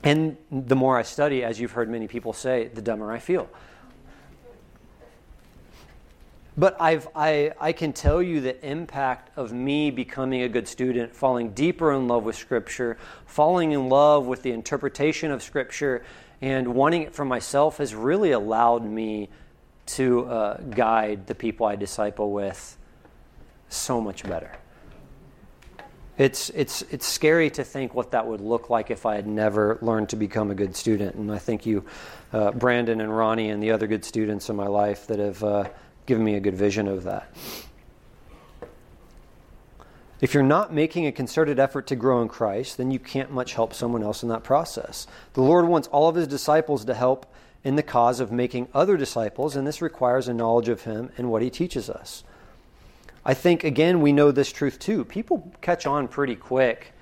And 0.04 0.38
the 0.52 0.76
more 0.76 0.98
I 0.98 1.02
study, 1.02 1.44
as 1.44 1.60
you've 1.60 1.72
heard 1.72 1.90
many 1.90 2.08
people 2.08 2.34
say, 2.34 2.68
the 2.68 2.82
dumber 2.82 3.12
I 3.12 3.20
feel. 3.20 3.50
But 6.58 6.76
I've, 6.82 7.08
I, 7.16 7.52
I 7.60 7.72
can 7.72 7.94
tell 7.94 8.22
you 8.22 8.42
the 8.42 8.66
impact 8.68 9.38
of 9.38 9.54
me 9.54 9.92
becoming 9.92 10.42
a 10.42 10.50
good 10.50 10.68
student, 10.68 11.16
falling 11.16 11.52
deeper 11.52 11.94
in 11.94 12.08
love 12.08 12.24
with 12.24 12.36
Scripture, 12.36 12.98
falling 13.28 13.74
in 13.74 13.90
love 13.90 14.26
with 14.26 14.42
the 14.42 14.52
interpretation 14.52 15.32
of 15.32 15.44
Scripture, 15.44 16.04
and 16.42 16.74
wanting 16.74 17.04
it 17.04 17.14
for 17.14 17.26
myself 17.26 17.78
has 17.78 17.94
really 17.94 18.32
allowed 18.32 18.84
me 18.84 19.30
to 19.86 20.26
uh, 20.26 20.58
guide 20.62 21.28
the 21.28 21.36
people 21.36 21.66
I 21.68 21.76
disciple 21.76 22.32
with 22.32 22.78
so 23.70 24.02
much 24.02 24.24
better. 24.24 24.52
It's, 26.18 26.50
it's, 26.50 26.82
it's 26.84 27.06
scary 27.06 27.52
to 27.52 27.64
think 27.64 27.94
what 27.94 28.12
that 28.12 28.26
would 28.26 28.42
look 28.42 28.72
like 28.72 28.90
if 28.90 29.06
I 29.06 29.16
had 29.16 29.28
never 29.28 29.78
learned 29.82 30.10
to 30.10 30.16
become 30.16 30.50
a 30.50 30.56
good 30.56 30.76
student. 30.76 31.16
And 31.16 31.32
I 31.32 31.38
thank 31.38 31.66
you, 31.66 31.86
uh, 32.34 32.52
Brandon 32.52 33.02
and 33.02 33.16
Ronnie, 33.16 33.50
and 33.50 33.62
the 33.62 33.72
other 33.72 33.86
good 33.86 34.04
students 34.04 34.50
in 34.50 34.56
my 34.56 34.68
life 34.68 35.06
that 35.08 35.20
have 35.20 35.44
uh, 35.44 35.70
given 36.08 36.24
me 36.24 36.34
a 36.34 36.40
good 36.40 36.56
vision 36.56 36.88
of 36.88 37.04
that. 37.04 37.32
If 40.20 40.34
you're 40.34 40.42
not 40.42 40.74
making 40.74 41.06
a 41.06 41.12
concerted 41.12 41.60
effort 41.60 41.86
to 41.88 41.96
grow 41.96 42.24
in 42.24 42.28
Christ, 42.28 42.78
then 42.78 42.90
you 42.90 42.98
can't 42.98 43.32
much 43.32 43.54
help 43.54 43.72
someone 43.72 44.02
else 44.02 44.24
in 44.24 44.30
that 44.30 44.44
process. 44.44 45.06
The 45.34 45.44
Lord 45.44 45.68
wants 45.68 45.88
all 45.90 46.10
of 46.10 46.16
his 46.16 46.28
disciples 46.28 46.86
to 46.86 46.96
help 46.96 47.32
in 47.64 47.76
the 47.76 47.84
cause 47.84 48.20
of 48.20 48.32
making 48.32 48.70
other 48.74 48.98
disciples, 48.98 49.56
and 49.56 49.68
this 49.68 49.82
requires 49.82 50.28
a 50.28 50.34
knowledge 50.34 50.70
of 50.70 50.82
him 50.84 51.12
and 51.18 51.30
what 51.30 51.44
he 51.44 51.52
teaches 51.52 51.88
us. 51.88 52.24
I 53.28 53.34
think, 53.34 53.66
again, 53.66 54.00
we 54.00 54.14
know 54.14 54.32
this 54.32 54.54
truth 54.54 54.80
too. 54.80 55.04
People 55.04 55.52
catch 55.60 55.86
on 55.86 56.08
pretty 56.08 56.38
quick 56.38 56.94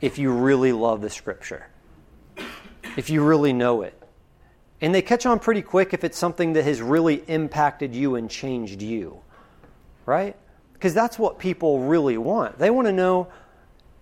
if 0.00 0.18
you 0.18 0.32
really 0.32 0.72
love 0.72 1.02
the 1.02 1.08
scripture, 1.08 1.68
if 2.96 3.08
you 3.08 3.24
really 3.24 3.52
know 3.52 3.82
it. 3.82 3.94
And 4.80 4.92
they 4.92 5.02
catch 5.02 5.24
on 5.24 5.38
pretty 5.38 5.62
quick 5.62 5.94
if 5.94 6.02
it's 6.02 6.18
something 6.18 6.54
that 6.54 6.64
has 6.64 6.82
really 6.82 7.22
impacted 7.28 7.94
you 7.94 8.16
and 8.16 8.28
changed 8.28 8.82
you, 8.82 9.20
right? 10.04 10.34
Because 10.72 10.94
that's 10.94 11.16
what 11.16 11.38
people 11.38 11.84
really 11.84 12.18
want. 12.18 12.58
They 12.58 12.70
want 12.70 12.88
to 12.88 12.92
know 12.92 13.28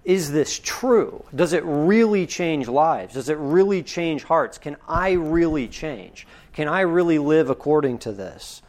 is 0.02 0.32
this 0.32 0.58
true? 0.58 1.24
Does 1.34 1.52
it 1.52 1.64
really 1.66 2.26
change 2.26 2.68
lives? 2.68 3.14
Does 3.14 3.28
it 3.28 3.36
really 3.36 3.82
change 3.82 4.22
hearts? 4.22 4.56
Can 4.56 4.76
I 4.88 5.12
really 5.12 5.68
change? 5.68 6.26
Can 6.54 6.68
I 6.68 6.82
really 6.82 7.18
live 7.18 7.50
according 7.50 7.98
to 7.98 8.12
this? 8.12 8.62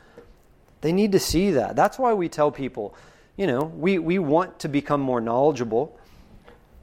They 0.82 0.92
need 0.92 1.12
to 1.14 1.20
see 1.20 1.52
that. 1.52 1.76
That's 1.76 1.98
why 1.98 2.14
we 2.14 2.30
tell 2.30 2.52
people, 2.52 2.96
you 3.36 3.48
know, 3.48 3.64
we, 3.64 4.00
we 4.00 4.20
want 4.20 4.60
to 4.60 4.68
become 4.68 5.02
more 5.02 5.22
knowledgeable, 5.22 5.98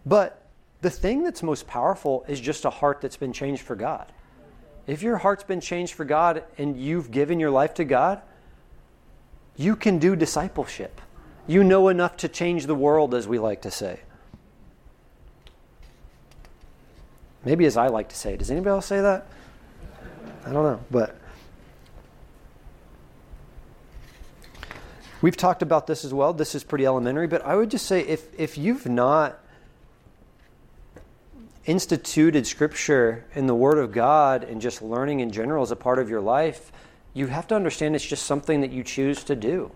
but 0.05 0.49
the 0.81 0.91
thing 0.91 1.23
that's 1.23 1.43
most 1.43 1.67
powerful 1.67 2.25
is 2.29 2.41
just 2.41 2.65
a 2.65 2.71
heart 2.71 3.01
that's 3.01 3.17
been 3.17 3.33
changed 3.33 3.63
for 3.63 3.77
God. 3.77 4.13
If 4.87 5.03
your 5.03 5.17
heart's 5.17 5.45
been 5.45 5.61
changed 5.61 5.95
for 5.95 6.05
God 6.05 6.45
and 6.59 6.79
you've 6.79 7.11
given 7.11 7.41
your 7.41 7.51
life 7.51 7.75
to 7.75 7.85
God, 7.85 8.21
you 9.57 9.77
can 9.77 9.99
do 9.99 10.15
discipleship. 10.15 11.01
You 11.47 11.65
know 11.65 11.89
enough 11.89 12.17
to 12.19 12.29
change 12.29 12.67
the 12.67 12.75
world, 12.75 13.15
as 13.15 13.29
we 13.29 13.39
like 13.39 13.63
to 13.63 13.71
say. 13.71 14.01
Maybe 17.45 17.67
as 17.67 17.77
I 17.77 17.89
like 17.89 18.09
to 18.09 18.17
say. 18.17 18.37
Does 18.37 18.51
anybody 18.51 18.71
else 18.71 18.87
say 18.87 19.01
that? 19.01 19.27
I 20.45 20.53
don't 20.53 20.63
know, 20.65 20.81
but 20.91 21.17
We've 25.25 25.39
talked 25.39 25.63
about 25.63 25.87
this 25.87 26.05
as 26.05 26.13
well. 26.13 26.35
This 26.35 26.55
is 26.55 26.65
pretty 26.65 26.85
elementary, 26.85 27.27
but 27.27 27.41
I 27.47 27.57
would 27.57 27.71
just 27.71 27.87
say 27.87 28.01
if, 28.01 28.39
if 28.39 28.59
you've 28.59 28.85
not 28.85 29.39
instituted 31.65 32.47
Scripture 32.47 33.25
and 33.35 33.49
the 33.49 33.55
Word 33.55 33.79
of 33.79 33.91
God 33.91 34.45
and 34.45 34.61
just 34.61 34.83
learning 34.83 35.21
in 35.21 35.31
general 35.31 35.63
as 35.63 35.71
a 35.71 35.77
part 35.77 35.99
of 35.99 36.11
your 36.11 36.21
life, 36.21 36.71
you 37.15 37.29
have 37.29 37.47
to 37.47 37.55
understand 37.55 37.97
it's 37.97 38.05
just 38.05 38.27
something 38.27 38.61
that 38.61 38.71
you 38.71 38.85
choose 38.85 39.25
to 39.25 39.35
do. 39.35 39.73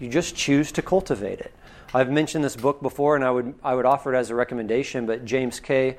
You 0.00 0.08
just 0.08 0.34
choose 0.34 0.72
to 0.72 0.80
cultivate 0.80 1.40
it. 1.40 1.52
I've 1.92 2.10
mentioned 2.10 2.42
this 2.42 2.56
book 2.56 2.80
before, 2.80 3.14
and 3.14 3.22
I 3.22 3.30
would 3.30 3.54
I 3.62 3.74
would 3.74 3.84
offer 3.84 4.14
it 4.14 4.18
as 4.18 4.30
a 4.30 4.34
recommendation. 4.34 5.04
But 5.04 5.26
James 5.26 5.60
K. 5.60 5.98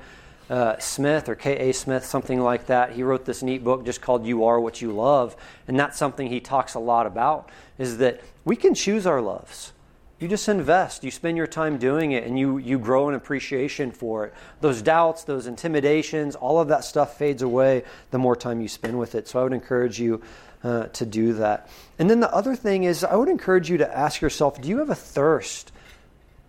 Uh, 0.50 0.76
Smith 0.80 1.28
or 1.28 1.36
K.A. 1.36 1.72
Smith, 1.72 2.04
something 2.04 2.40
like 2.40 2.66
that. 2.66 2.90
He 2.90 3.04
wrote 3.04 3.24
this 3.24 3.40
neat 3.40 3.62
book 3.62 3.84
just 3.84 4.00
called 4.00 4.26
"You 4.26 4.46
Are 4.46 4.60
What 4.60 4.82
You 4.82 4.90
Love," 4.90 5.36
and 5.68 5.78
that's 5.78 5.96
something 5.96 6.26
he 6.26 6.40
talks 6.40 6.74
a 6.74 6.80
lot 6.80 7.06
about. 7.06 7.48
Is 7.78 7.98
that 7.98 8.20
we 8.44 8.56
can 8.56 8.74
choose 8.74 9.06
our 9.06 9.20
loves. 9.20 9.72
You 10.18 10.26
just 10.26 10.48
invest. 10.48 11.04
You 11.04 11.12
spend 11.12 11.36
your 11.36 11.46
time 11.46 11.78
doing 11.78 12.12
it, 12.12 12.24
and 12.24 12.36
you 12.36 12.58
you 12.58 12.80
grow 12.80 13.08
an 13.08 13.14
appreciation 13.14 13.92
for 13.92 14.26
it. 14.26 14.34
Those 14.60 14.82
doubts, 14.82 15.22
those 15.22 15.46
intimidations, 15.46 16.34
all 16.34 16.60
of 16.60 16.66
that 16.66 16.82
stuff 16.82 17.16
fades 17.16 17.42
away 17.42 17.84
the 18.10 18.18
more 18.18 18.34
time 18.34 18.60
you 18.60 18.66
spend 18.66 18.98
with 18.98 19.14
it. 19.14 19.28
So 19.28 19.38
I 19.38 19.44
would 19.44 19.52
encourage 19.52 20.00
you 20.00 20.20
uh, 20.64 20.86
to 20.86 21.06
do 21.06 21.32
that. 21.34 21.68
And 21.98 22.10
then 22.10 22.18
the 22.18 22.34
other 22.34 22.56
thing 22.56 22.84
is, 22.84 23.04
I 23.04 23.14
would 23.14 23.28
encourage 23.28 23.70
you 23.70 23.78
to 23.78 23.96
ask 23.96 24.20
yourself: 24.20 24.60
Do 24.60 24.68
you 24.68 24.78
have 24.78 24.90
a 24.90 24.96
thirst 24.96 25.70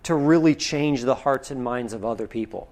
to 0.04 0.16
really 0.16 0.56
change 0.56 1.04
the 1.04 1.14
hearts 1.14 1.52
and 1.52 1.64
minds 1.64 1.94
of 1.94 2.04
other 2.04 2.26
people? 2.26 2.68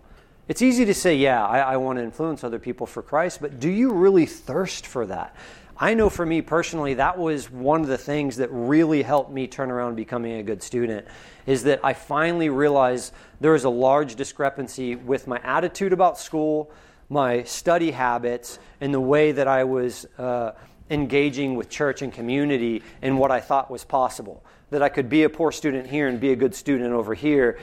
It's 0.49 0.63
easy 0.63 0.83
to 0.85 0.95
say, 0.95 1.15
yeah, 1.15 1.45
I, 1.45 1.59
I 1.59 1.77
want 1.77 1.99
to 1.99 2.03
influence 2.03 2.43
other 2.43 2.57
people 2.57 2.87
for 2.87 3.03
Christ, 3.03 3.39
but 3.39 3.59
do 3.59 3.69
you 3.69 3.91
really 3.91 4.25
thirst 4.25 4.87
for 4.87 5.05
that? 5.05 5.35
I 5.77 5.93
know 5.93 6.09
for 6.09 6.25
me 6.25 6.41
personally, 6.41 6.95
that 6.95 7.19
was 7.19 7.51
one 7.51 7.81
of 7.81 7.87
the 7.87 7.99
things 7.99 8.37
that 8.37 8.49
really 8.51 9.03
helped 9.03 9.31
me 9.31 9.45
turn 9.45 9.69
around 9.69 9.93
becoming 9.93 10.39
a 10.39 10.43
good 10.43 10.63
student. 10.63 11.05
Is 11.45 11.65
that 11.65 11.81
I 11.83 11.93
finally 11.93 12.49
realized 12.49 13.13
there 13.39 13.51
was 13.51 13.63
a 13.63 13.69
large 13.69 14.15
discrepancy 14.15 14.95
with 14.95 15.27
my 15.27 15.39
attitude 15.43 15.93
about 15.93 16.17
school, 16.17 16.71
my 17.09 17.43
study 17.43 17.91
habits, 17.91 18.57
and 18.81 18.91
the 18.91 18.99
way 18.99 19.31
that 19.31 19.47
I 19.47 19.65
was 19.65 20.07
uh, 20.17 20.53
engaging 20.89 21.53
with 21.57 21.69
church 21.69 22.01
and 22.01 22.11
community 22.11 22.81
and 23.03 23.19
what 23.19 23.29
I 23.29 23.39
thought 23.39 23.69
was 23.69 23.85
possible. 23.85 24.43
That 24.71 24.81
I 24.81 24.89
could 24.89 25.09
be 25.09 25.23
a 25.23 25.29
poor 25.29 25.51
student 25.51 25.85
here 25.85 26.07
and 26.07 26.19
be 26.19 26.31
a 26.31 26.35
good 26.35 26.55
student 26.55 26.91
over 26.91 27.13
here, 27.13 27.59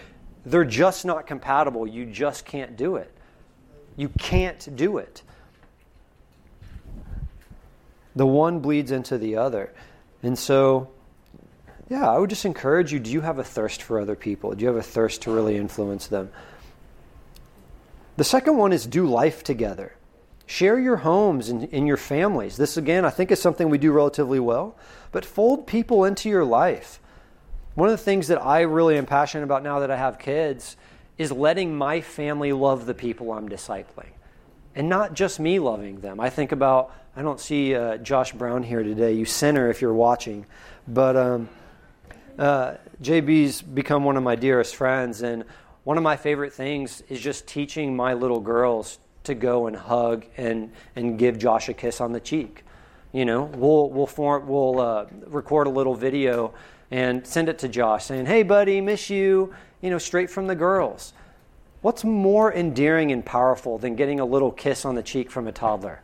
they're 0.46 0.64
just 0.64 1.04
not 1.04 1.26
compatible. 1.26 1.86
You 1.86 2.06
just 2.06 2.44
can't 2.46 2.76
do 2.76 2.96
it. 2.96 3.12
You 3.96 4.08
can't 4.10 4.74
do 4.76 4.98
it. 4.98 5.22
The 8.14 8.26
one 8.26 8.60
bleeds 8.60 8.92
into 8.92 9.18
the 9.18 9.36
other. 9.36 9.74
And 10.22 10.38
so, 10.38 10.88
yeah, 11.88 12.08
I 12.08 12.18
would 12.18 12.30
just 12.30 12.44
encourage 12.44 12.92
you 12.92 13.00
do 13.00 13.10
you 13.10 13.20
have 13.20 13.38
a 13.38 13.44
thirst 13.44 13.82
for 13.82 14.00
other 14.00 14.14
people? 14.14 14.54
Do 14.54 14.62
you 14.62 14.68
have 14.68 14.76
a 14.76 14.82
thirst 14.82 15.22
to 15.22 15.32
really 15.32 15.56
influence 15.56 16.06
them? 16.06 16.30
The 18.16 18.24
second 18.24 18.56
one 18.56 18.72
is 18.72 18.86
do 18.86 19.04
life 19.06 19.42
together. 19.42 19.94
Share 20.46 20.78
your 20.78 20.96
homes 20.96 21.48
and, 21.48 21.68
and 21.72 21.88
your 21.88 21.96
families. 21.96 22.56
This, 22.56 22.76
again, 22.76 23.04
I 23.04 23.10
think 23.10 23.32
is 23.32 23.42
something 23.42 23.68
we 23.68 23.78
do 23.78 23.90
relatively 23.90 24.38
well, 24.38 24.76
but 25.10 25.24
fold 25.24 25.66
people 25.66 26.04
into 26.04 26.28
your 26.28 26.44
life. 26.44 27.00
One 27.76 27.90
of 27.90 27.92
the 27.92 28.02
things 28.02 28.28
that 28.28 28.42
I 28.42 28.62
really 28.62 28.96
am 28.96 29.04
passionate 29.04 29.44
about 29.44 29.62
now 29.62 29.80
that 29.80 29.90
I 29.90 29.96
have 29.96 30.18
kids 30.18 30.78
is 31.18 31.30
letting 31.30 31.76
my 31.76 32.00
family 32.00 32.50
love 32.54 32.86
the 32.86 32.94
people 32.94 33.30
I'm 33.32 33.50
discipling. 33.50 34.12
And 34.74 34.88
not 34.88 35.12
just 35.12 35.38
me 35.38 35.58
loving 35.58 36.00
them. 36.00 36.18
I 36.18 36.30
think 36.30 36.52
about, 36.52 36.90
I 37.14 37.20
don't 37.20 37.38
see 37.38 37.74
uh, 37.74 37.98
Josh 37.98 38.32
Brown 38.32 38.62
here 38.62 38.82
today, 38.82 39.12
you 39.12 39.26
sinner 39.26 39.68
if 39.68 39.82
you're 39.82 39.92
watching. 39.92 40.46
But 40.88 41.16
um, 41.18 41.50
uh, 42.38 42.76
JB's 43.02 43.60
become 43.60 44.04
one 44.04 44.16
of 44.16 44.22
my 44.22 44.36
dearest 44.36 44.74
friends. 44.74 45.20
And 45.20 45.44
one 45.84 45.98
of 45.98 46.02
my 46.02 46.16
favorite 46.16 46.54
things 46.54 47.02
is 47.10 47.20
just 47.20 47.46
teaching 47.46 47.94
my 47.94 48.14
little 48.14 48.40
girls 48.40 48.98
to 49.24 49.34
go 49.34 49.66
and 49.66 49.76
hug 49.76 50.24
and, 50.38 50.72
and 50.96 51.18
give 51.18 51.38
Josh 51.38 51.68
a 51.68 51.74
kiss 51.74 52.00
on 52.00 52.12
the 52.12 52.20
cheek. 52.20 52.64
You 53.12 53.26
know, 53.26 53.42
we'll, 53.42 53.90
we'll, 53.90 54.06
form, 54.06 54.46
we'll 54.46 54.80
uh, 54.80 55.06
record 55.26 55.66
a 55.66 55.70
little 55.70 55.94
video 55.94 56.54
and 56.90 57.26
send 57.26 57.48
it 57.48 57.58
to 57.60 57.68
Josh 57.68 58.04
saying, 58.04 58.26
Hey, 58.26 58.42
buddy, 58.42 58.80
miss 58.80 59.10
you, 59.10 59.54
you 59.80 59.90
know, 59.90 59.98
straight 59.98 60.30
from 60.30 60.46
the 60.46 60.54
girls. 60.54 61.12
What's 61.82 62.04
more 62.04 62.52
endearing 62.52 63.12
and 63.12 63.24
powerful 63.24 63.78
than 63.78 63.96
getting 63.96 64.20
a 64.20 64.24
little 64.24 64.50
kiss 64.50 64.84
on 64.84 64.94
the 64.94 65.02
cheek 65.02 65.30
from 65.30 65.46
a 65.46 65.52
toddler? 65.52 66.00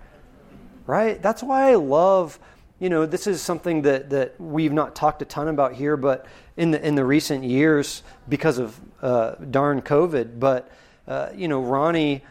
Right? 0.86 1.20
That's 1.20 1.42
why 1.42 1.70
I 1.70 1.74
love, 1.76 2.38
you 2.78 2.88
know, 2.88 3.06
this 3.06 3.26
is 3.26 3.40
something 3.40 3.82
that, 3.82 4.10
that 4.10 4.40
we've 4.40 4.72
not 4.72 4.94
talked 4.94 5.22
a 5.22 5.24
ton 5.24 5.48
about 5.48 5.74
here, 5.74 5.96
but 5.96 6.26
in 6.56 6.70
the 6.70 6.86
in 6.86 6.94
the 6.94 7.04
recent 7.04 7.44
years 7.44 8.02
because 8.28 8.58
of 8.58 8.78
uh, 9.00 9.34
darn 9.50 9.82
COVID. 9.82 10.38
But 10.38 10.70
uh, 11.06 11.30
you 11.34 11.48
know, 11.48 11.62
Ronnie, 11.62 12.22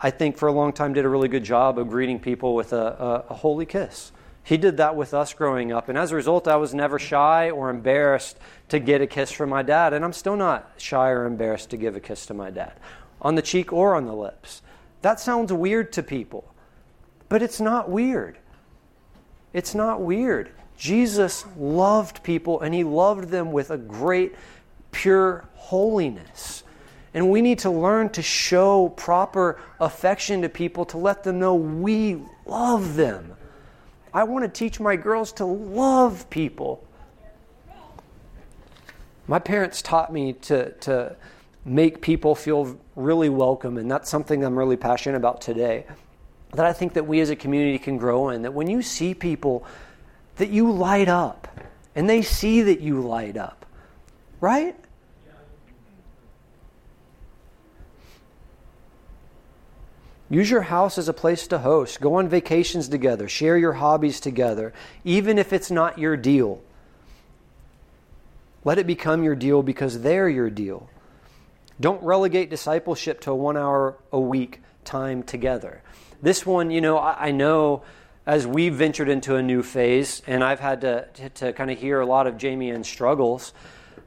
I 0.00 0.10
think 0.10 0.36
for 0.36 0.48
a 0.48 0.52
long 0.52 0.72
time 0.72 0.92
did 0.92 1.04
a 1.04 1.08
really 1.08 1.28
good 1.28 1.44
job 1.44 1.78
of 1.78 1.88
greeting 1.88 2.18
people 2.18 2.54
with 2.54 2.72
a, 2.72 3.24
a, 3.28 3.32
a 3.32 3.34
holy 3.34 3.66
kiss. 3.66 4.12
He 4.48 4.56
did 4.56 4.78
that 4.78 4.96
with 4.96 5.12
us 5.12 5.34
growing 5.34 5.72
up, 5.72 5.90
and 5.90 5.98
as 5.98 6.10
a 6.10 6.16
result, 6.16 6.48
I 6.48 6.56
was 6.56 6.72
never 6.72 6.98
shy 6.98 7.50
or 7.50 7.68
embarrassed 7.68 8.38
to 8.70 8.78
get 8.78 9.02
a 9.02 9.06
kiss 9.06 9.30
from 9.30 9.50
my 9.50 9.62
dad, 9.62 9.92
and 9.92 10.02
I'm 10.02 10.14
still 10.14 10.36
not 10.36 10.72
shy 10.78 11.10
or 11.10 11.26
embarrassed 11.26 11.68
to 11.68 11.76
give 11.76 11.94
a 11.96 12.00
kiss 12.00 12.24
to 12.26 12.34
my 12.34 12.48
dad, 12.48 12.72
on 13.20 13.34
the 13.34 13.42
cheek 13.42 13.74
or 13.74 13.94
on 13.94 14.06
the 14.06 14.14
lips. 14.14 14.62
That 15.02 15.20
sounds 15.20 15.52
weird 15.52 15.92
to 15.92 16.02
people, 16.02 16.50
but 17.28 17.42
it's 17.42 17.60
not 17.60 17.90
weird. 17.90 18.38
It's 19.52 19.74
not 19.74 20.00
weird. 20.00 20.50
Jesus 20.78 21.44
loved 21.58 22.22
people 22.22 22.62
and 22.62 22.74
he 22.74 22.84
loved 22.84 23.28
them 23.28 23.52
with 23.52 23.70
a 23.70 23.76
great, 23.76 24.34
pure 24.92 25.46
holiness. 25.56 26.62
And 27.12 27.28
we 27.28 27.42
need 27.42 27.58
to 27.60 27.70
learn 27.70 28.08
to 28.10 28.22
show 28.22 28.88
proper 28.96 29.60
affection 29.78 30.40
to 30.40 30.48
people 30.48 30.86
to 30.86 30.96
let 30.96 31.22
them 31.22 31.38
know 31.38 31.54
we 31.54 32.22
love 32.46 32.94
them. 32.94 33.34
I 34.18 34.24
want 34.24 34.42
to 34.42 34.48
teach 34.48 34.80
my 34.80 34.96
girls 34.96 35.30
to 35.34 35.44
love 35.44 36.28
people. 36.28 36.84
My 39.28 39.38
parents 39.38 39.80
taught 39.80 40.12
me 40.12 40.32
to, 40.32 40.72
to 40.72 41.14
make 41.64 42.00
people 42.00 42.34
feel 42.34 42.80
really 42.96 43.28
welcome, 43.28 43.78
and 43.78 43.88
that's 43.88 44.10
something 44.10 44.44
I'm 44.44 44.58
really 44.58 44.76
passionate 44.76 45.18
about 45.18 45.40
today 45.40 45.86
that 46.54 46.66
I 46.66 46.72
think 46.72 46.94
that 46.94 47.06
we 47.06 47.20
as 47.20 47.30
a 47.30 47.36
community 47.36 47.78
can 47.78 47.96
grow 47.96 48.30
in. 48.30 48.42
That 48.42 48.54
when 48.54 48.68
you 48.68 48.82
see 48.82 49.14
people, 49.14 49.64
that 50.38 50.48
you 50.48 50.72
light 50.72 51.08
up 51.08 51.46
and 51.94 52.10
they 52.10 52.22
see 52.22 52.62
that 52.62 52.80
you 52.80 53.00
light 53.00 53.36
up, 53.36 53.66
right? 54.40 54.74
Use 60.30 60.50
your 60.50 60.62
house 60.62 60.98
as 60.98 61.08
a 61.08 61.14
place 61.14 61.46
to 61.48 61.58
host. 61.58 62.00
Go 62.00 62.16
on 62.16 62.28
vacations 62.28 62.88
together. 62.88 63.28
Share 63.28 63.56
your 63.56 63.74
hobbies 63.74 64.20
together, 64.20 64.74
even 65.04 65.38
if 65.38 65.52
it's 65.52 65.70
not 65.70 65.98
your 65.98 66.16
deal. 66.16 66.60
Let 68.64 68.78
it 68.78 68.86
become 68.86 69.22
your 69.22 69.36
deal 69.36 69.62
because 69.62 70.02
they're 70.02 70.28
your 70.28 70.50
deal. 70.50 70.90
Don't 71.80 72.02
relegate 72.02 72.50
discipleship 72.50 73.20
to 73.22 73.30
a 73.30 73.36
one 73.36 73.56
hour 73.56 73.96
a 74.12 74.20
week 74.20 74.60
time 74.84 75.22
together. 75.22 75.82
This 76.20 76.44
one, 76.44 76.70
you 76.70 76.80
know, 76.80 76.98
I, 76.98 77.28
I 77.28 77.30
know 77.30 77.82
as 78.26 78.46
we've 78.46 78.74
ventured 78.74 79.08
into 79.08 79.36
a 79.36 79.42
new 79.42 79.62
phase, 79.62 80.20
and 80.26 80.44
I've 80.44 80.60
had 80.60 80.82
to, 80.82 81.08
to, 81.14 81.28
to 81.30 81.52
kind 81.54 81.70
of 81.70 81.78
hear 81.78 82.00
a 82.00 82.06
lot 82.06 82.26
of 82.26 82.36
Jamie 82.36 82.70
and 82.70 82.84
struggles. 82.84 83.54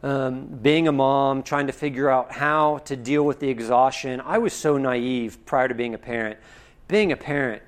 Um, 0.04 0.46
being 0.46 0.88
a 0.88 0.92
mom, 0.92 1.44
trying 1.44 1.68
to 1.68 1.74
figure 1.74 2.10
out 2.10 2.32
how 2.32 2.80
to 2.86 2.96
deal 2.96 3.24
with 3.24 3.40
the 3.40 3.50
exhaustion. 3.50 4.20
I 4.22 4.40
was 4.40 4.54
so 4.54 4.78
naive 4.78 5.46
prior 5.46 5.68
to 5.68 5.76
being 5.76 5.94
a 5.94 6.00
parent. 6.00 6.40
Being 6.88 7.12
a 7.12 7.18
parent 7.18 7.62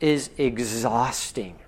is 0.00 0.30
exhausting. 0.38 1.58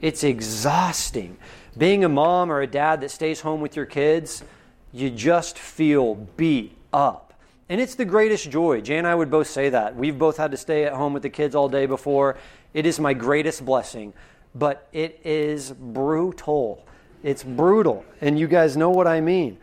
It's 0.00 0.22
exhausting. 0.22 1.36
Being 1.76 2.04
a 2.04 2.08
mom 2.08 2.52
or 2.52 2.60
a 2.60 2.66
dad 2.66 3.00
that 3.00 3.10
stays 3.10 3.40
home 3.40 3.60
with 3.60 3.74
your 3.74 3.86
kids, 3.86 4.44
you 4.92 5.10
just 5.10 5.58
feel 5.58 6.14
beat 6.14 6.76
up. 6.92 7.34
And 7.68 7.80
it's 7.80 7.96
the 7.96 8.04
greatest 8.04 8.50
joy. 8.50 8.80
Jay 8.80 8.98
and 8.98 9.06
I 9.06 9.14
would 9.14 9.30
both 9.30 9.48
say 9.48 9.70
that. 9.70 9.96
We've 9.96 10.18
both 10.18 10.36
had 10.36 10.52
to 10.52 10.56
stay 10.56 10.84
at 10.84 10.92
home 10.92 11.12
with 11.12 11.22
the 11.22 11.30
kids 11.30 11.54
all 11.54 11.68
day 11.68 11.86
before. 11.86 12.36
It 12.72 12.86
is 12.86 13.00
my 13.00 13.14
greatest 13.14 13.64
blessing, 13.64 14.12
but 14.54 14.86
it 14.92 15.20
is 15.24 15.72
brutal. 15.72 16.86
It's 17.24 17.42
brutal. 17.42 18.04
And 18.20 18.38
you 18.38 18.46
guys 18.46 18.76
know 18.76 18.90
what 18.90 19.08
I 19.08 19.20
mean. 19.20 19.56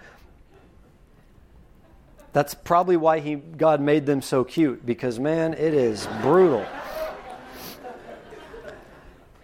That's 2.33 2.55
probably 2.55 2.97
why 2.97 3.19
he, 3.19 3.35
God 3.35 3.79
made 3.79 4.05
them 4.05 4.21
so 4.21 4.43
cute, 4.43 4.85
because 4.85 5.19
man, 5.19 5.53
it 5.53 5.73
is 5.73 6.07
brutal. 6.21 6.65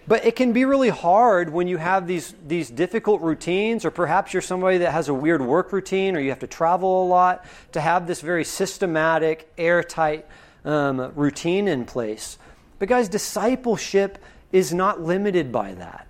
But 0.08 0.26
it 0.26 0.38
can 0.38 0.54
be 0.54 0.64
really 0.64 0.90
hard 0.90 1.52
when 1.52 1.68
you 1.68 1.78
have 1.78 2.08
these, 2.08 2.34
these 2.48 2.70
difficult 2.70 3.22
routines, 3.22 3.84
or 3.84 3.92
perhaps 3.92 4.34
you're 4.34 4.42
somebody 4.42 4.80
that 4.80 4.94
has 4.94 5.10
a 5.10 5.14
weird 5.14 5.42
work 5.42 5.72
routine, 5.72 6.16
or 6.16 6.20
you 6.20 6.30
have 6.30 6.40
to 6.40 6.48
travel 6.48 7.04
a 7.04 7.08
lot, 7.08 7.46
to 7.74 7.82
have 7.82 8.08
this 8.08 8.22
very 8.22 8.46
systematic, 8.46 9.52
airtight 9.58 10.26
um, 10.64 11.12
routine 11.14 11.68
in 11.68 11.86
place. 11.86 12.38
But, 12.80 12.88
guys, 12.88 13.10
discipleship 13.10 14.18
is 14.54 14.74
not 14.74 15.02
limited 15.02 15.52
by 15.52 15.74
that. 15.74 16.07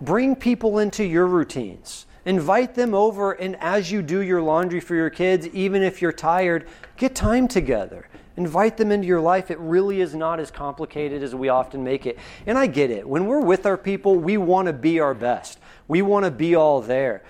Bring 0.00 0.34
people 0.34 0.78
into 0.78 1.04
your 1.04 1.26
routines. 1.26 2.06
Invite 2.24 2.74
them 2.74 2.94
over, 2.94 3.32
and 3.32 3.56
as 3.60 3.90
you 3.90 4.02
do 4.02 4.20
your 4.20 4.42
laundry 4.42 4.80
for 4.80 4.94
your 4.94 5.10
kids, 5.10 5.46
even 5.48 5.82
if 5.82 6.02
you're 6.02 6.12
tired, 6.12 6.68
get 6.96 7.14
time 7.14 7.48
together. 7.48 8.08
Invite 8.36 8.76
them 8.76 8.92
into 8.92 9.06
your 9.06 9.20
life. 9.20 9.50
It 9.50 9.58
really 9.58 10.00
is 10.00 10.14
not 10.14 10.40
as 10.40 10.50
complicated 10.50 11.22
as 11.22 11.34
we 11.34 11.48
often 11.48 11.82
make 11.82 12.06
it. 12.06 12.18
And 12.46 12.56
I 12.56 12.66
get 12.66 12.90
it. 12.90 13.06
When 13.06 13.26
we're 13.26 13.40
with 13.40 13.66
our 13.66 13.76
people, 13.76 14.16
we 14.16 14.36
want 14.36 14.66
to 14.66 14.72
be 14.72 15.00
our 15.00 15.14
best, 15.14 15.58
we 15.88 16.02
want 16.02 16.24
to 16.24 16.30
be 16.30 16.54
all 16.54 16.80
there. 16.80 17.22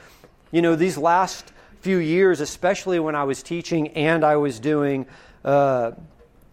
You 0.53 0.63
know, 0.63 0.77
these 0.77 0.99
last 0.99 1.53
few 1.81 1.99
years, 1.99 2.41
especially 2.41 2.99
when 2.99 3.15
I 3.15 3.25
was 3.25 3.43
teaching 3.43 3.89
and 3.89 4.25
I 4.25 4.37
was 4.37 4.61
doing 4.61 5.07
uh, 5.45 5.93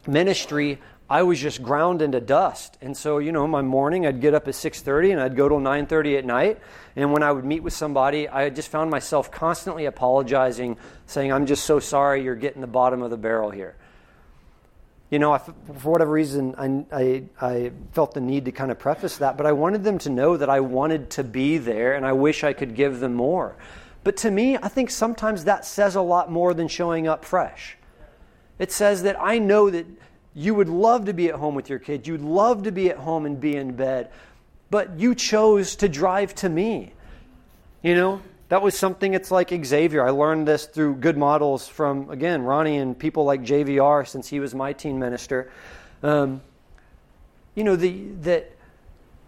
ministry, 0.08 0.80
I 1.10 1.24
was 1.24 1.40
just 1.40 1.64
ground 1.64 2.02
into 2.02 2.20
dust. 2.20 2.78
And 2.82 2.96
so, 2.96 3.20
you 3.20 3.32
know, 3.32 3.48
my 3.48 3.62
morning 3.62 4.06
I'd 4.06 4.20
get 4.20 4.34
up 4.34 4.48
at 4.48 4.56
6:30 4.56 5.14
and 5.14 5.22
I'd 5.22 5.36
go 5.36 5.48
till 5.48 5.60
9:30 5.60 6.18
at 6.18 6.26
night. 6.26 6.60
And 6.96 7.14
when 7.14 7.24
I 7.24 7.32
would 7.32 7.46
meet 7.46 7.64
with 7.64 7.74
somebody, 7.74 8.28
I 8.28 8.50
just 8.50 8.70
found 8.70 8.92
myself 8.92 9.32
constantly 9.32 9.86
apologizing, 9.86 10.78
saying, 11.06 11.32
"I'm 11.32 11.46
just 11.46 11.64
so 11.64 11.80
sorry 11.80 12.24
you're 12.24 12.36
getting 12.36 12.62
the 12.62 12.68
bottom 12.68 13.02
of 13.02 13.10
the 13.10 13.18
barrel 13.18 13.52
here." 13.52 13.76
you 15.10 15.20
know, 15.20 15.34
I, 15.34 15.38
for 15.38 15.92
whatever 15.92 16.12
reason, 16.12 16.54
I, 16.58 16.86
I, 16.92 17.24
I, 17.40 17.72
felt 17.94 18.14
the 18.14 18.20
need 18.20 18.46
to 18.46 18.52
kind 18.52 18.72
of 18.72 18.80
preface 18.80 19.18
that, 19.18 19.38
but 19.38 19.46
I 19.46 19.54
wanted 19.54 19.84
them 19.84 19.98
to 20.00 20.10
know 20.10 20.36
that 20.36 20.50
I 20.50 20.60
wanted 20.60 21.10
to 21.12 21.24
be 21.24 21.58
there 21.58 21.94
and 21.94 22.06
I 22.06 22.12
wish 22.12 22.44
I 22.44 22.52
could 22.52 22.76
give 22.76 23.00
them 23.00 23.14
more. 23.14 23.56
But 24.04 24.18
to 24.18 24.32
me, 24.32 24.58
I 24.58 24.68
think 24.68 24.90
sometimes 24.90 25.46
that 25.46 25.66
says 25.66 25.96
a 25.96 26.02
lot 26.02 26.32
more 26.32 26.54
than 26.54 26.68
showing 26.68 27.08
up 27.08 27.24
fresh. 27.24 27.78
It 28.60 28.72
says 28.72 29.04
that 29.04 29.16
I 29.20 29.40
know 29.40 29.70
that 29.70 29.86
you 30.38 30.54
would 30.54 30.70
love 30.70 31.06
to 31.06 31.14
be 31.14 31.30
at 31.30 31.36
home 31.36 31.56
with 31.56 31.68
your 31.68 31.80
kids, 31.80 32.08
you'd 32.08 32.22
love 32.22 32.62
to 32.64 32.72
be 32.72 32.92
at 32.92 32.98
home 32.98 33.26
and 33.26 33.42
be 33.42 33.56
in 33.56 33.76
bed, 33.76 34.12
but 34.70 35.00
you 35.00 35.16
chose 35.16 35.76
to 35.78 35.90
drive 35.90 36.36
to 36.36 36.48
me. 36.48 36.94
You 37.82 37.96
know, 37.96 38.22
that 38.50 38.62
was 38.62 38.78
something 38.78 39.16
it's 39.16 39.32
like 39.32 39.50
Xavier. 39.66 40.06
I 40.06 40.12
learned 40.12 40.48
this 40.48 40.68
through 40.68 40.98
good 40.98 41.18
models 41.18 41.68
from, 41.68 42.12
again, 42.12 42.44
Ronnie 42.44 42.78
and 42.78 42.98
people 42.98 43.26
like 43.26 43.42
JVR 43.42 44.08
since 44.08 44.28
he 44.28 44.40
was 44.40 44.54
my 44.54 44.74
teen 44.74 45.00
minister. 45.00 45.52
Um, 46.04 46.42
you 47.56 47.64
know, 47.64 47.76
the, 47.76 48.04
that 48.22 48.52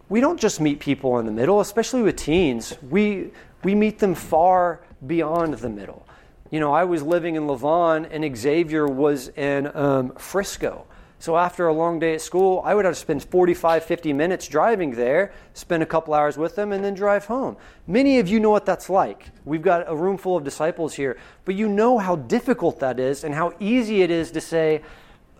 we 0.08 0.20
don't 0.20 0.38
just 0.38 0.60
meet 0.60 0.78
people 0.78 1.18
in 1.18 1.26
the 1.26 1.32
middle, 1.32 1.58
especially 1.58 2.02
with 2.02 2.14
teens. 2.14 2.76
We, 2.88 3.32
we 3.64 3.74
meet 3.74 3.98
them 3.98 4.14
far 4.14 4.80
beyond 5.04 5.54
the 5.54 5.70
middle. 5.70 6.06
You 6.52 6.60
know, 6.60 6.72
I 6.72 6.84
was 6.84 7.02
living 7.02 7.34
in 7.34 7.48
Lavon 7.48 8.08
and 8.12 8.36
Xavier 8.36 8.86
was 8.86 9.28
in 9.30 9.74
um, 9.76 10.12
Frisco. 10.14 10.86
So 11.20 11.36
after 11.36 11.68
a 11.68 11.72
long 11.74 11.98
day 11.98 12.14
at 12.14 12.22
school, 12.22 12.62
I 12.64 12.74
would 12.74 12.86
have 12.86 12.94
to 12.94 13.00
spend 13.00 13.22
45, 13.22 13.84
50 13.84 14.14
minutes 14.14 14.48
driving 14.48 14.92
there, 14.92 15.34
spend 15.52 15.82
a 15.82 15.86
couple 15.86 16.14
hours 16.14 16.38
with 16.38 16.56
them, 16.56 16.72
and 16.72 16.82
then 16.82 16.94
drive 16.94 17.26
home. 17.26 17.58
Many 17.86 18.18
of 18.20 18.26
you 18.26 18.40
know 18.40 18.48
what 18.48 18.64
that's 18.64 18.88
like. 18.88 19.26
We've 19.44 19.60
got 19.60 19.84
a 19.86 19.94
room 19.94 20.16
full 20.16 20.34
of 20.38 20.44
disciples 20.44 20.94
here, 20.94 21.18
but 21.44 21.56
you 21.56 21.68
know 21.68 21.98
how 21.98 22.16
difficult 22.16 22.80
that 22.80 22.98
is 22.98 23.22
and 23.22 23.34
how 23.34 23.52
easy 23.60 24.00
it 24.00 24.10
is 24.10 24.30
to 24.30 24.40
say, 24.40 24.80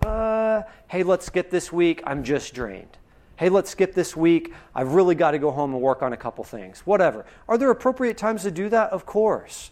uh, 0.05 0.63
hey, 0.89 1.03
let's 1.03 1.25
skip 1.25 1.51
this 1.51 1.73
week. 1.73 2.03
I'm 2.05 2.25
just 2.25 2.53
drained. 2.53 2.99
Hey, 3.37 3.49
let's 3.49 3.71
skip 3.71 3.95
this 3.95 4.15
week. 4.15 4.53
I've 4.75 4.93
really 4.93 5.15
got 5.15 5.31
to 5.31 5.39
go 5.39 5.51
home 5.51 5.73
and 5.73 5.81
work 5.81 6.03
on 6.03 6.13
a 6.13 6.17
couple 6.19 6.45
things. 6.45 6.81
Whatever. 6.81 7.25
Are 7.49 7.57
there 7.57 7.71
appropriate 7.71 8.19
times 8.19 8.43
to 8.43 8.51
do 8.51 8.69
that? 8.69 8.91
Of 8.91 9.07
course. 9.07 9.71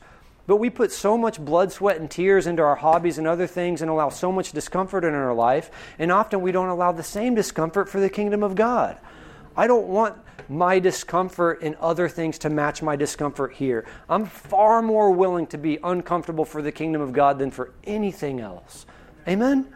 But 0.49 0.57
we 0.57 0.71
put 0.71 0.91
so 0.91 1.19
much 1.19 1.39
blood, 1.39 1.73
sweat, 1.73 2.01
and 2.01 2.11
tears 2.11 2.47
into 2.47 2.63
our 2.63 2.75
hobbies 2.75 3.19
and 3.19 3.27
other 3.27 3.47
things 3.47 3.83
and 3.83 3.91
allow 3.91 4.09
so 4.09 4.33
much 4.33 4.53
discomfort 4.53 5.05
in 5.05 5.13
our 5.13 5.35
life, 5.35 5.71
and 5.99 6.11
often 6.11 6.41
we 6.41 6.53
don't 6.53 6.71
allow 6.71 6.91
the 6.91 7.03
same 7.03 7.35
discomfort 7.35 7.87
for 7.87 8.01
the 8.01 8.09
kingdom 8.09 8.43
of 8.43 8.55
God. 8.55 8.97
I 9.55 9.67
don't 9.67 9.89
want 9.89 10.17
my 10.49 10.79
discomfort 10.79 11.61
in 11.61 11.77
other 11.81 12.09
things 12.09 12.39
to 12.39 12.49
match 12.49 12.81
my 12.81 12.97
discomfort 12.97 13.53
here. 13.53 13.85
I'm 14.09 14.25
far 14.25 14.81
more 14.81 15.11
willing 15.11 15.47
to 15.49 15.59
be 15.59 15.79
uncomfortable 15.85 16.47
for 16.47 16.63
the 16.63 16.73
kingdom 16.73 17.03
of 17.03 17.13
God 17.13 17.39
than 17.39 17.51
for 17.51 17.75
anything 17.85 18.41
else. 18.41 18.87
Amen? 19.29 19.69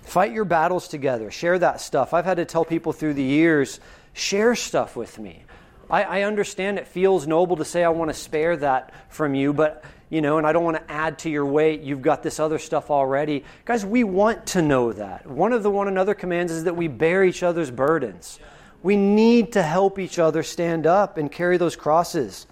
Fight 0.00 0.32
your 0.32 0.46
battles 0.46 0.88
together. 0.88 1.30
Share 1.30 1.58
that 1.58 1.82
stuff. 1.82 2.14
I've 2.14 2.24
had 2.24 2.38
to 2.38 2.46
tell 2.46 2.64
people 2.64 2.94
through 2.94 3.12
the 3.12 3.22
years 3.22 3.80
share 4.14 4.54
stuff 4.54 4.96
with 4.96 5.18
me. 5.18 5.44
I, 5.88 6.02
I 6.02 6.22
understand 6.22 6.78
it 6.78 6.88
feels 6.88 7.26
noble 7.26 7.56
to 7.56 7.64
say, 7.64 7.84
I 7.84 7.88
want 7.90 8.10
to 8.10 8.14
spare 8.14 8.56
that 8.58 8.92
from 9.08 9.34
you, 9.34 9.52
but 9.52 9.84
you 10.08 10.20
know, 10.20 10.38
and 10.38 10.46
I 10.46 10.52
don't 10.52 10.64
want 10.64 10.76
to 10.76 10.92
add 10.92 11.18
to 11.20 11.30
your 11.30 11.46
weight. 11.46 11.80
You've 11.80 12.02
got 12.02 12.22
this 12.22 12.38
other 12.38 12.58
stuff 12.58 12.90
already. 12.90 13.44
Guys, 13.64 13.84
we 13.84 14.04
want 14.04 14.46
to 14.48 14.62
know 14.62 14.92
that. 14.92 15.26
One 15.26 15.52
of 15.52 15.62
the 15.62 15.70
one 15.70 15.88
another 15.88 16.14
commands 16.14 16.52
is 16.52 16.64
that 16.64 16.76
we 16.76 16.86
bear 16.86 17.24
each 17.24 17.42
other's 17.42 17.70
burdens. 17.70 18.38
We 18.82 18.96
need 18.96 19.52
to 19.52 19.62
help 19.62 19.98
each 19.98 20.18
other 20.18 20.42
stand 20.42 20.86
up 20.86 21.18
and 21.18 21.30
carry 21.30 21.56
those 21.56 21.74
crosses. 21.74 22.46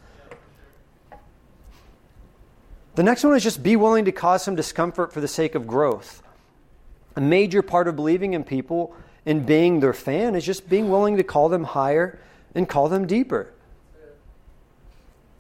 The 2.97 3.03
next 3.03 3.25
one 3.25 3.37
is 3.37 3.43
just 3.43 3.63
be 3.63 3.77
willing 3.77 4.05
to 4.07 4.13
cause 4.13 4.43
some 4.43 4.57
discomfort 4.57 5.13
for 5.13 5.21
the 5.21 5.29
sake 5.29 5.55
of 5.55 5.67
growth. 5.67 6.23
A 7.17 7.21
major 7.21 7.63
part 7.63 7.87
of 7.87 7.95
believing 7.95 8.35
in 8.35 8.43
people 8.43 8.97
and 9.27 9.47
being 9.47 9.79
their 9.79 9.93
fan 9.93 10.35
is 10.35 10.45
just 10.45 10.69
being 10.69 10.91
willing 10.91 11.17
to 11.17 11.23
call 11.23 11.49
them 11.49 11.65
higher 11.65 12.19
and 12.55 12.69
call 12.69 12.89
them 12.89 13.07
deeper. 13.07 13.53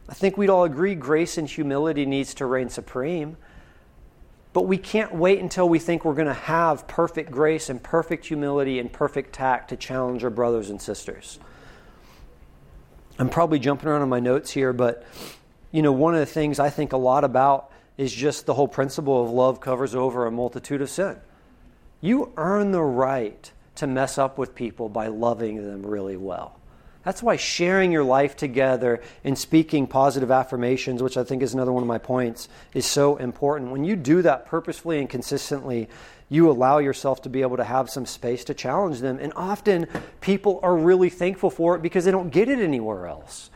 I 0.08 0.14
think 0.14 0.36
we'd 0.36 0.50
all 0.50 0.64
agree 0.64 0.94
grace 0.94 1.38
and 1.38 1.48
humility 1.48 2.04
needs 2.04 2.34
to 2.34 2.46
reign 2.46 2.68
supreme. 2.68 3.36
But 4.52 4.62
we 4.62 4.78
can't 4.78 5.12
wait 5.14 5.40
until 5.40 5.68
we 5.68 5.80
think 5.80 6.04
we're 6.04 6.14
going 6.14 6.28
to 6.28 6.34
have 6.34 6.86
perfect 6.86 7.30
grace 7.30 7.70
and 7.70 7.82
perfect 7.82 8.26
humility 8.26 8.78
and 8.78 8.92
perfect 8.92 9.32
tact 9.32 9.70
to 9.70 9.76
challenge 9.76 10.22
our 10.22 10.30
brothers 10.30 10.70
and 10.70 10.80
sisters. 10.80 11.40
I'm 13.18 13.28
probably 13.28 13.58
jumping 13.58 13.88
around 13.88 14.02
on 14.02 14.08
my 14.08 14.20
notes 14.20 14.50
here, 14.50 14.72
but 14.72 15.04
you 15.72 15.82
know, 15.82 15.90
one 15.90 16.14
of 16.14 16.20
the 16.20 16.26
things 16.26 16.60
I 16.60 16.70
think 16.70 16.92
a 16.92 16.96
lot 16.96 17.24
about 17.24 17.72
is 17.96 18.12
just 18.12 18.46
the 18.46 18.54
whole 18.54 18.68
principle 18.68 19.24
of 19.24 19.30
love 19.30 19.60
covers 19.60 19.94
over 19.94 20.26
a 20.26 20.30
multitude 20.30 20.82
of 20.82 20.90
sin. 20.90 21.16
You 22.00 22.32
earn 22.36 22.70
the 22.70 22.82
right 22.82 23.50
to 23.76 23.88
mess 23.88 24.18
up 24.18 24.38
with 24.38 24.54
people 24.54 24.88
by 24.88 25.08
loving 25.08 25.64
them 25.64 25.84
really 25.84 26.16
well. 26.16 26.60
That's 27.04 27.22
why 27.22 27.36
sharing 27.36 27.92
your 27.92 28.04
life 28.04 28.36
together 28.36 29.02
and 29.22 29.38
speaking 29.38 29.86
positive 29.86 30.30
affirmations, 30.30 31.02
which 31.02 31.16
I 31.16 31.24
think 31.24 31.42
is 31.42 31.54
another 31.54 31.72
one 31.72 31.82
of 31.82 31.86
my 31.86 31.98
points, 31.98 32.48
is 32.72 32.86
so 32.86 33.16
important. 33.16 33.70
When 33.70 33.84
you 33.84 33.94
do 33.94 34.22
that 34.22 34.46
purposefully 34.46 34.98
and 35.00 35.08
consistently, 35.08 35.88
you 36.30 36.50
allow 36.50 36.78
yourself 36.78 37.22
to 37.22 37.28
be 37.28 37.42
able 37.42 37.58
to 37.58 37.64
have 37.64 37.90
some 37.90 38.06
space 38.06 38.44
to 38.44 38.54
challenge 38.54 39.00
them. 39.00 39.18
And 39.20 39.32
often 39.36 39.86
people 40.20 40.60
are 40.62 40.74
really 40.74 41.10
thankful 41.10 41.50
for 41.50 41.76
it 41.76 41.82
because 41.82 42.06
they 42.06 42.10
don't 42.10 42.30
get 42.30 42.48
it 42.48 42.58
anywhere 42.58 43.06
else. 43.06 43.50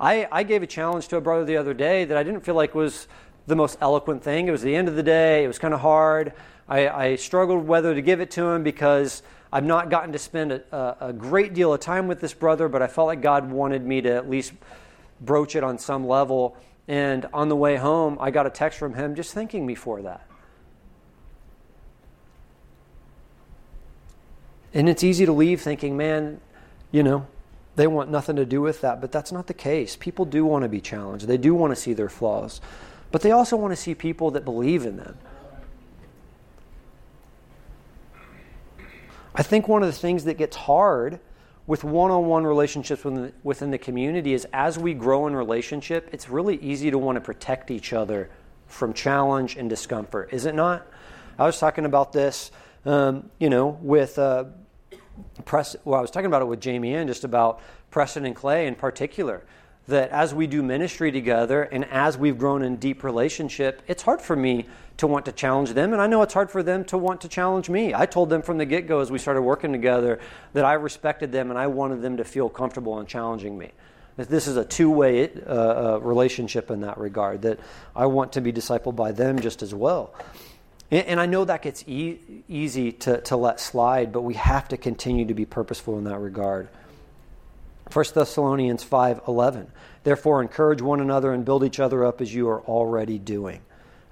I, 0.00 0.26
I 0.32 0.42
gave 0.42 0.62
a 0.62 0.66
challenge 0.66 1.08
to 1.08 1.16
a 1.16 1.20
brother 1.20 1.44
the 1.44 1.56
other 1.56 1.74
day 1.74 2.06
that 2.06 2.16
I 2.16 2.22
didn't 2.22 2.40
feel 2.40 2.54
like 2.54 2.74
was 2.74 3.06
the 3.46 3.56
most 3.56 3.78
eloquent 3.80 4.22
thing. 4.22 4.48
It 4.48 4.50
was 4.52 4.62
the 4.62 4.74
end 4.74 4.88
of 4.88 4.94
the 4.94 5.02
day, 5.02 5.44
it 5.44 5.48
was 5.48 5.58
kind 5.58 5.74
of 5.74 5.80
hard. 5.80 6.32
I, 6.68 6.88
I 6.88 7.16
struggled 7.16 7.66
whether 7.66 7.94
to 7.94 8.02
give 8.02 8.20
it 8.20 8.30
to 8.32 8.44
him 8.46 8.62
because 8.62 9.22
I've 9.52 9.64
not 9.64 9.88
gotten 9.88 10.12
to 10.12 10.18
spend 10.18 10.52
a, 10.52 10.96
a, 11.00 11.12
great 11.12 11.54
deal 11.54 11.72
of 11.72 11.80
time 11.80 12.06
with 12.06 12.20
this 12.20 12.34
brother, 12.34 12.68
but 12.68 12.82
I 12.82 12.86
felt 12.86 13.06
like 13.06 13.22
God 13.22 13.50
wanted 13.50 13.84
me 13.84 14.02
to 14.02 14.12
at 14.12 14.28
least 14.28 14.52
broach 15.20 15.56
it 15.56 15.64
on 15.64 15.78
some 15.78 16.06
level. 16.06 16.56
And 16.86 17.26
on 17.32 17.48
the 17.48 17.56
way 17.56 17.76
home, 17.76 18.18
I 18.20 18.30
got 18.30 18.46
a 18.46 18.50
text 18.50 18.78
from 18.78 18.94
him 18.94 19.14
just 19.14 19.32
thanking 19.32 19.64
me 19.64 19.74
for 19.74 20.02
that. 20.02 20.26
And 24.74 24.88
it's 24.88 25.02
easy 25.02 25.24
to 25.24 25.32
leave 25.32 25.62
thinking, 25.62 25.96
man, 25.96 26.40
you 26.92 27.02
know, 27.02 27.26
they 27.76 27.86
want 27.86 28.10
nothing 28.10 28.36
to 28.36 28.44
do 28.44 28.60
with 28.60 28.82
that. 28.82 29.00
But 29.00 29.12
that's 29.12 29.32
not 29.32 29.46
the 29.46 29.54
case. 29.54 29.96
People 29.96 30.24
do 30.26 30.44
want 30.44 30.64
to 30.64 30.68
be 30.68 30.80
challenged, 30.80 31.26
they 31.26 31.38
do 31.38 31.54
want 31.54 31.70
to 31.74 31.76
see 31.76 31.94
their 31.94 32.10
flaws. 32.10 32.60
But 33.10 33.22
they 33.22 33.30
also 33.30 33.56
want 33.56 33.72
to 33.72 33.76
see 33.76 33.94
people 33.94 34.32
that 34.32 34.44
believe 34.44 34.84
in 34.84 34.98
them. 34.98 35.16
I 39.38 39.44
think 39.44 39.68
one 39.68 39.84
of 39.84 39.88
the 39.88 39.96
things 39.96 40.24
that 40.24 40.36
gets 40.36 40.56
hard 40.56 41.20
with 41.68 41.84
one 41.84 42.10
on 42.10 42.26
one 42.26 42.44
relationships 42.44 43.04
within 43.04 43.22
the, 43.22 43.32
within 43.44 43.70
the 43.70 43.78
community 43.78 44.34
is 44.34 44.48
as 44.52 44.76
we 44.76 44.94
grow 44.94 45.28
in 45.28 45.36
relationship, 45.36 46.08
it's 46.10 46.28
really 46.28 46.56
easy 46.56 46.90
to 46.90 46.98
want 46.98 47.14
to 47.14 47.20
protect 47.20 47.70
each 47.70 47.92
other 47.92 48.28
from 48.66 48.92
challenge 48.92 49.56
and 49.56 49.70
discomfort, 49.70 50.30
is 50.32 50.44
it 50.44 50.56
not? 50.56 50.84
I 51.38 51.46
was 51.46 51.56
talking 51.60 51.84
about 51.84 52.12
this, 52.12 52.50
um, 52.84 53.30
you 53.38 53.48
know, 53.48 53.78
with 53.80 54.18
uh, 54.18 54.46
Press. 55.44 55.76
Well, 55.84 56.00
I 56.00 56.02
was 56.02 56.10
talking 56.10 56.26
about 56.26 56.42
it 56.42 56.46
with 56.46 56.60
Jamie 56.60 56.94
and 56.94 57.08
just 57.08 57.22
about 57.22 57.60
Preston 57.92 58.26
and 58.26 58.34
Clay 58.34 58.66
in 58.66 58.74
particular 58.74 59.44
that 59.88 60.10
as 60.10 60.34
we 60.34 60.46
do 60.46 60.62
ministry 60.62 61.10
together 61.10 61.62
and 61.62 61.84
as 61.86 62.16
we've 62.16 62.38
grown 62.38 62.62
in 62.62 62.76
deep 62.76 63.02
relationship, 63.02 63.82
it's 63.88 64.02
hard 64.02 64.20
for 64.20 64.36
me 64.36 64.66
to 64.98 65.06
want 65.06 65.24
to 65.24 65.32
challenge 65.32 65.72
them, 65.72 65.92
and 65.92 66.02
I 66.02 66.06
know 66.06 66.22
it's 66.22 66.34
hard 66.34 66.50
for 66.50 66.62
them 66.62 66.84
to 66.86 66.98
want 66.98 67.20
to 67.22 67.28
challenge 67.28 67.70
me. 67.70 67.94
I 67.94 68.04
told 68.04 68.30
them 68.30 68.42
from 68.42 68.58
the 68.58 68.66
get 68.66 68.86
go 68.86 69.00
as 69.00 69.10
we 69.10 69.18
started 69.18 69.42
working 69.42 69.72
together 69.72 70.20
that 70.52 70.64
I 70.64 70.74
respected 70.74 71.32
them 71.32 71.50
and 71.50 71.58
I 71.58 71.68
wanted 71.68 72.02
them 72.02 72.16
to 72.18 72.24
feel 72.24 72.48
comfortable 72.48 72.98
in 73.00 73.06
challenging 73.06 73.56
me. 73.56 73.70
That 74.16 74.28
this 74.28 74.46
is 74.48 74.56
a 74.56 74.64
two 74.64 74.90
way 74.90 75.30
uh, 75.46 75.52
uh, 75.52 76.00
relationship 76.02 76.70
in 76.70 76.80
that 76.80 76.98
regard, 76.98 77.42
that 77.42 77.60
I 77.94 78.06
want 78.06 78.32
to 78.32 78.40
be 78.40 78.52
discipled 78.52 78.96
by 78.96 79.12
them 79.12 79.40
just 79.40 79.62
as 79.62 79.72
well. 79.72 80.12
And, 80.90 81.06
and 81.06 81.20
I 81.20 81.26
know 81.26 81.44
that 81.44 81.62
gets 81.62 81.84
e- 81.86 82.18
easy 82.48 82.92
to, 82.92 83.20
to 83.22 83.36
let 83.36 83.60
slide, 83.60 84.12
but 84.12 84.22
we 84.22 84.34
have 84.34 84.68
to 84.68 84.76
continue 84.76 85.26
to 85.26 85.34
be 85.34 85.46
purposeful 85.46 85.96
in 85.96 86.04
that 86.04 86.18
regard. 86.18 86.68
1 87.92 88.04
Thessalonians 88.14 88.84
5:11. 88.84 89.68
Therefore 90.04 90.42
encourage 90.42 90.82
one 90.82 91.00
another 91.00 91.32
and 91.32 91.44
build 91.44 91.64
each 91.64 91.80
other 91.80 92.04
up 92.04 92.20
as 92.20 92.34
you 92.34 92.48
are 92.48 92.60
already 92.62 93.18
doing. 93.18 93.60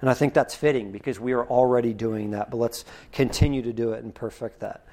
And 0.01 0.09
I 0.09 0.13
think 0.13 0.33
that's 0.33 0.53
fitting 0.53 0.91
because 0.91 1.19
we 1.19 1.33
are 1.33 1.45
already 1.45 1.93
doing 1.93 2.31
that, 2.31 2.51
but 2.51 2.57
let's 2.57 2.85
continue 3.11 3.61
to 3.63 3.73
do 3.73 3.93
it 3.93 4.03
and 4.03 4.13
perfect 4.13 4.59
that. 4.59 4.83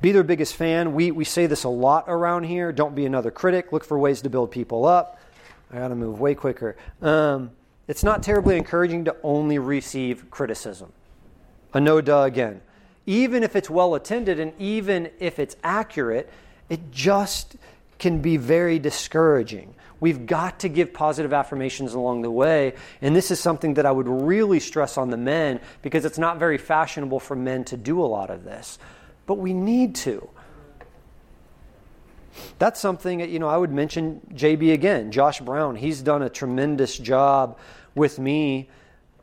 Be 0.00 0.12
their 0.12 0.22
biggest 0.22 0.54
fan. 0.54 0.94
We, 0.94 1.10
we 1.10 1.24
say 1.24 1.46
this 1.46 1.64
a 1.64 1.68
lot 1.68 2.04
around 2.06 2.44
here. 2.44 2.70
Don't 2.70 2.94
be 2.94 3.06
another 3.06 3.30
critic. 3.30 3.72
Look 3.72 3.84
for 3.84 3.98
ways 3.98 4.22
to 4.22 4.30
build 4.30 4.50
people 4.50 4.84
up. 4.84 5.18
I 5.72 5.78
got 5.78 5.88
to 5.88 5.94
move 5.94 6.20
way 6.20 6.34
quicker. 6.34 6.76
Um, 7.02 7.50
it's 7.88 8.04
not 8.04 8.22
terribly 8.22 8.56
encouraging 8.56 9.06
to 9.06 9.16
only 9.22 9.58
receive 9.58 10.30
criticism. 10.30 10.92
A 11.74 11.80
no 11.80 12.00
duh 12.00 12.22
again 12.22 12.60
even 13.06 13.42
if 13.42 13.56
it's 13.56 13.70
well 13.70 13.94
attended 13.94 14.40
and 14.40 14.52
even 14.58 15.10
if 15.18 15.38
it's 15.38 15.56
accurate, 15.62 16.30
it 16.68 16.90
just 16.90 17.56
can 17.98 18.20
be 18.20 18.36
very 18.36 18.78
discouraging. 18.78 19.74
We've 19.98 20.26
got 20.26 20.60
to 20.60 20.68
give 20.68 20.92
positive 20.92 21.32
affirmations 21.32 21.94
along 21.94 22.22
the 22.22 22.30
way. 22.30 22.74
And 23.00 23.16
this 23.16 23.30
is 23.30 23.40
something 23.40 23.74
that 23.74 23.86
I 23.86 23.92
would 23.92 24.08
really 24.08 24.60
stress 24.60 24.98
on 24.98 25.08
the 25.10 25.16
men 25.16 25.60
because 25.80 26.04
it's 26.04 26.18
not 26.18 26.38
very 26.38 26.58
fashionable 26.58 27.20
for 27.20 27.34
men 27.34 27.64
to 27.66 27.76
do 27.76 28.02
a 28.02 28.04
lot 28.04 28.28
of 28.28 28.44
this. 28.44 28.78
But 29.26 29.34
we 29.34 29.54
need 29.54 29.94
to. 29.96 30.28
That's 32.58 32.78
something, 32.78 33.20
you 33.20 33.38
know, 33.38 33.48
I 33.48 33.56
would 33.56 33.72
mention 33.72 34.20
JB 34.34 34.74
again, 34.74 35.10
Josh 35.10 35.40
Brown. 35.40 35.76
He's 35.76 36.02
done 36.02 36.22
a 36.22 36.28
tremendous 36.28 36.98
job 36.98 37.58
with 37.94 38.18
me. 38.18 38.68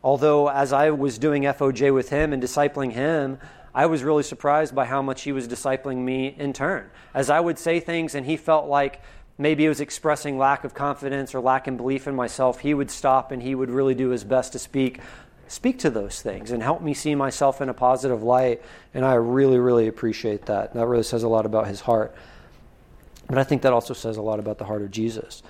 Although, 0.04 0.50
as 0.50 0.74
I 0.74 0.90
was 0.90 1.20
doing 1.20 1.44
FOJ 1.44 1.94
with 1.94 2.10
him 2.10 2.34
and 2.34 2.42
discipling 2.42 2.92
him, 2.92 3.38
I 3.76 3.88
was 3.88 4.04
really 4.04 4.24
surprised 4.24 4.76
by 4.76 4.86
how 4.86 5.02
much 5.02 5.24
he 5.24 5.32
was 5.32 5.48
discipling 5.48 5.98
me 5.98 6.36
in 6.38 6.54
turn. 6.54 6.90
As 7.14 7.30
I 7.30 7.40
would 7.40 7.58
say 7.58 7.80
things 7.80 8.14
and 8.14 8.26
he 8.26 8.38
felt 8.38 8.68
like 8.68 9.02
maybe 9.38 9.64
he 9.64 9.70
was 9.70 9.82
expressing 9.82 10.38
lack 10.38 10.64
of 10.64 10.74
confidence 10.74 11.34
or 11.34 11.40
lack 11.40 11.68
in 11.68 11.78
belief 11.78 12.08
in 12.08 12.16
myself, 12.16 12.60
he 12.60 12.74
would 12.74 12.92
stop 12.92 13.32
and 13.32 13.42
he 13.42 13.56
would 13.56 13.72
really 13.72 13.96
do 13.96 14.10
his 14.10 14.24
best 14.24 14.52
to 14.54 14.60
speak 14.60 15.00
speak 15.48 15.78
to 15.78 15.90
those 15.90 16.22
things 16.22 16.52
and 16.52 16.64
help 16.64 16.82
me 16.82 16.94
see 16.94 17.14
myself 17.14 17.62
in 17.62 17.70
a 17.70 17.74
positive 17.74 18.24
light. 18.24 18.62
And 18.94 19.06
I 19.06 19.16
really, 19.16 19.60
really 19.60 19.88
appreciate 19.88 20.46
that. 20.48 20.74
That 20.74 20.88
really 20.88 21.04
says 21.04 21.24
a 21.24 21.28
lot 21.28 21.46
about 21.46 21.68
his 21.68 21.82
heart. 21.82 22.16
But 23.28 23.38
I 23.38 23.44
think 23.44 23.62
that 23.62 23.74
also 23.74 23.94
says 23.94 24.18
a 24.18 24.22
lot 24.22 24.40
about 24.40 24.58
the 24.58 24.66
heart 24.66 24.82
of 24.82 24.90
Jesus. 24.90 25.44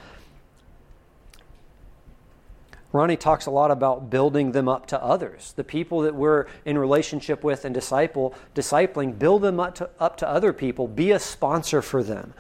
Ronnie 2.94 3.18
talks 3.18 3.48
a 3.48 3.52
lot 3.52 3.72
about 3.72 4.12
building 4.12 4.52
them 4.52 4.70
up 4.70 4.86
to 4.88 5.04
others. 5.04 5.54
The 5.56 5.64
people 5.64 6.02
that 6.02 6.14
we're 6.14 6.46
in 6.64 6.78
relationship 6.78 7.44
with 7.44 7.66
and 7.66 7.74
disciple, 7.74 8.36
discipling, 8.54 9.18
build 9.18 9.42
them 9.42 9.60
up 9.60 9.76
to, 9.76 9.90
up 10.00 10.16
to 10.18 10.30
other 10.30 10.54
people. 10.54 10.88
Be 10.88 11.12
a 11.12 11.20
sponsor 11.20 11.82
for 11.82 12.04
them. 12.04 12.36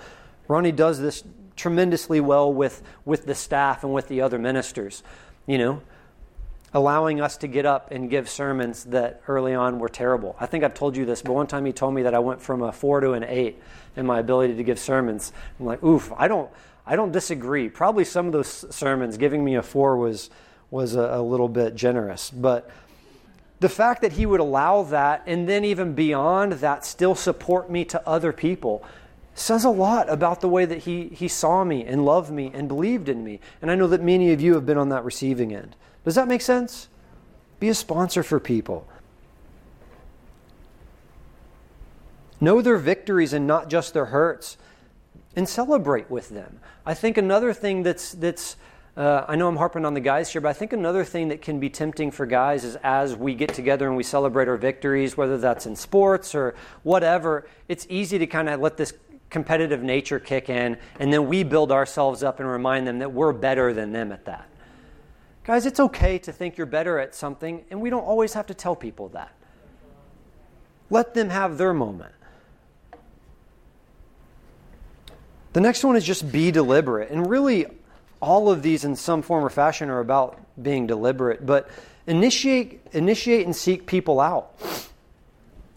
Ronnie 0.48 0.72
does 0.72 1.00
this 1.00 1.24
tremendously 1.56 2.20
well 2.20 2.54
with, 2.54 2.84
with 3.04 3.26
the 3.26 3.34
staff 3.34 3.84
and 3.84 3.94
with 3.94 4.08
the 4.08 4.22
other 4.22 4.38
ministers. 4.38 5.02
You 5.48 5.58
know, 5.58 5.82
allowing 6.72 7.20
us 7.20 7.38
to 7.38 7.48
get 7.48 7.66
up 7.66 7.89
and 7.92 8.08
give 8.10 8.30
sermons 8.30 8.84
that 8.86 9.22
early 9.28 9.56
on 9.56 9.80
were 9.80 9.89
terrible. 9.89 10.36
I 10.39 10.46
think 10.46 10.63
I've 10.63 10.76
told 10.76 10.96
you 10.96 11.06
this, 11.06 11.24
but 11.24 11.34
one 11.34 11.48
time 11.48 11.66
he 11.66 11.74
told 11.74 11.96
me 11.96 12.04
that 12.04 12.13
I 12.13 12.20
went 12.20 12.42
from 12.42 12.62
a 12.62 12.72
four 12.72 13.00
to 13.02 13.13
an 13.13 13.24
eight 13.24 13.60
in 13.96 14.06
my 14.06 14.20
ability 14.20 14.56
to 14.56 14.63
give 14.63 14.78
sermons. 14.78 15.34
I'm 15.60 15.66
like, 15.66 15.84
oof, 15.84 16.12
I 16.16 16.28
don't. 16.28 16.52
I 16.86 16.96
don't 16.96 17.12
disagree. 17.12 17.69
Probably 17.69 18.04
some 18.04 18.28
of 18.28 18.34
those 18.34 18.65
sermons 18.76 19.17
giving 19.17 19.43
me 19.43 19.56
a 19.56 19.63
four 19.63 19.98
was 19.98 20.30
was 20.69 20.96
a, 20.96 21.02
a 21.02 21.22
little 21.22 21.48
bit 21.48 21.76
generous, 21.76 22.32
but 22.32 22.69
the 23.60 23.69
fact 23.69 24.02
that 24.02 24.13
he 24.13 24.26
would 24.26 24.41
allow 24.41 24.84
that 24.84 25.24
and 25.26 25.48
then 25.48 25.63
even 25.63 25.93
beyond 25.93 26.54
that 26.54 26.84
still 26.84 27.15
support 27.15 27.69
me 27.69 27.86
to 27.86 28.08
other 28.08 28.34
people 28.34 28.84
says 29.36 29.63
a 29.63 29.69
lot 29.69 30.10
about 30.10 30.41
the 30.41 30.50
way 30.50 30.65
that 30.65 30.80
he, 30.80 31.08
he 31.08 31.28
saw 31.28 31.63
me 31.63 31.86
and 31.86 32.04
loved 32.04 32.30
me 32.30 32.52
and 32.54 32.67
believed 32.67 33.08
in 33.08 33.24
me. 33.24 33.39
And 33.62 33.72
I 33.72 33.76
know 33.76 33.88
that 33.88 34.02
many 34.02 34.34
of 34.34 34.41
you 34.41 34.56
have 34.56 34.65
been 34.65 34.78
on 34.78 34.89
that 34.89 35.06
receiving 35.06 35.54
end. 35.54 35.76
Does 36.04 36.15
that 36.15 36.28
make 36.28 36.41
sense? 36.41 36.89
Be 37.60 37.69
a 37.69 37.74
sponsor 37.74 38.22
for 38.22 38.39
people. 38.39 38.88
Know 42.41 42.62
their 42.62 42.78
victories 42.78 43.32
and 43.32 43.48
not 43.48 43.69
just 43.69 43.93
their 43.93 44.08
hurts. 44.08 44.58
and 45.36 45.48
celebrate 45.48 46.12
with 46.12 46.30
them. 46.30 46.60
I 46.86 46.93
think 46.93 47.17
another 47.17 47.54
thing 47.54 47.84
that's, 47.84 48.12
that's 48.12 48.58
uh, 48.96 49.26
I 49.28 49.36
know 49.36 49.48
I'm 49.48 49.56
harping 49.56 49.86
on 49.86 49.93
the 49.93 50.02
guys 50.02 50.32
here, 50.32 50.41
but 50.41 50.50
I 50.50 50.54
think 50.54 50.74
another 50.74 51.04
thing 51.04 51.30
that 51.30 51.41
can 51.41 51.60
be 51.60 51.69
tempting 51.69 52.12
for 52.12 52.26
guys 52.26 52.63
is 52.63 52.78
as 52.84 53.15
we 53.15 53.34
get 53.36 53.54
together 53.54 53.88
and 53.88 53.96
we 53.96 54.04
celebrate 54.04 54.48
our 54.48 54.58
victories, 54.58 55.17
whether 55.17 55.38
that's 55.38 55.65
in 55.65 55.76
sports 55.76 56.36
or 56.36 56.56
whatever, 56.84 57.48
it's 57.67 57.88
easy 57.89 58.19
to 58.19 58.28
kind 58.28 58.50
of 58.50 58.60
let 58.60 58.78
this 58.78 58.93
competitive 59.30 59.82
nature 59.82 60.19
kick 60.19 60.48
in, 60.48 60.78
and 61.00 61.12
then 61.12 61.28
we 61.28 61.43
build 61.43 61.72
ourselves 61.72 62.22
up 62.22 62.39
and 62.39 62.48
remind 62.48 62.86
them 62.86 63.00
that 63.00 63.12
we're 63.12 63.34
better 63.34 63.74
than 63.74 63.91
them 63.91 64.12
at 64.12 64.26
that. 64.26 64.48
Guys, 65.43 65.65
it's 65.65 65.80
okay 65.80 66.19
to 66.19 66.32
think 66.32 66.56
you're 66.56 66.67
better 66.67 67.00
at 67.00 67.15
something, 67.15 67.65
and 67.72 67.82
we 67.82 67.89
don't 67.89 68.04
always 68.04 68.34
have 68.34 68.46
to 68.46 68.54
tell 68.54 68.76
people 68.76 69.10
that. 69.10 69.34
Let 70.89 71.15
them 71.15 71.30
have 71.30 71.58
their 71.58 71.74
moment. 71.74 72.13
The 75.54 75.62
next 75.62 75.84
one 75.84 75.96
is 75.96 76.04
just 76.04 76.32
be 76.32 76.52
deliberate. 76.52 77.12
And 77.12 77.30
really, 77.30 77.68
all 78.20 78.50
of 78.50 78.63
these 78.63 78.86
in 78.86 78.96
some 78.96 79.22
form 79.22 79.46
or 79.46 79.50
fashion 79.50 79.89
are 79.89 80.00
about 80.00 80.39
being 80.62 80.88
deliberate, 80.88 81.46
but 81.46 81.70
initiate, 82.08 82.82
initiate 82.92 83.46
and 83.46 83.56
seek 83.56 83.86
people 83.86 84.20
out. 84.20 84.54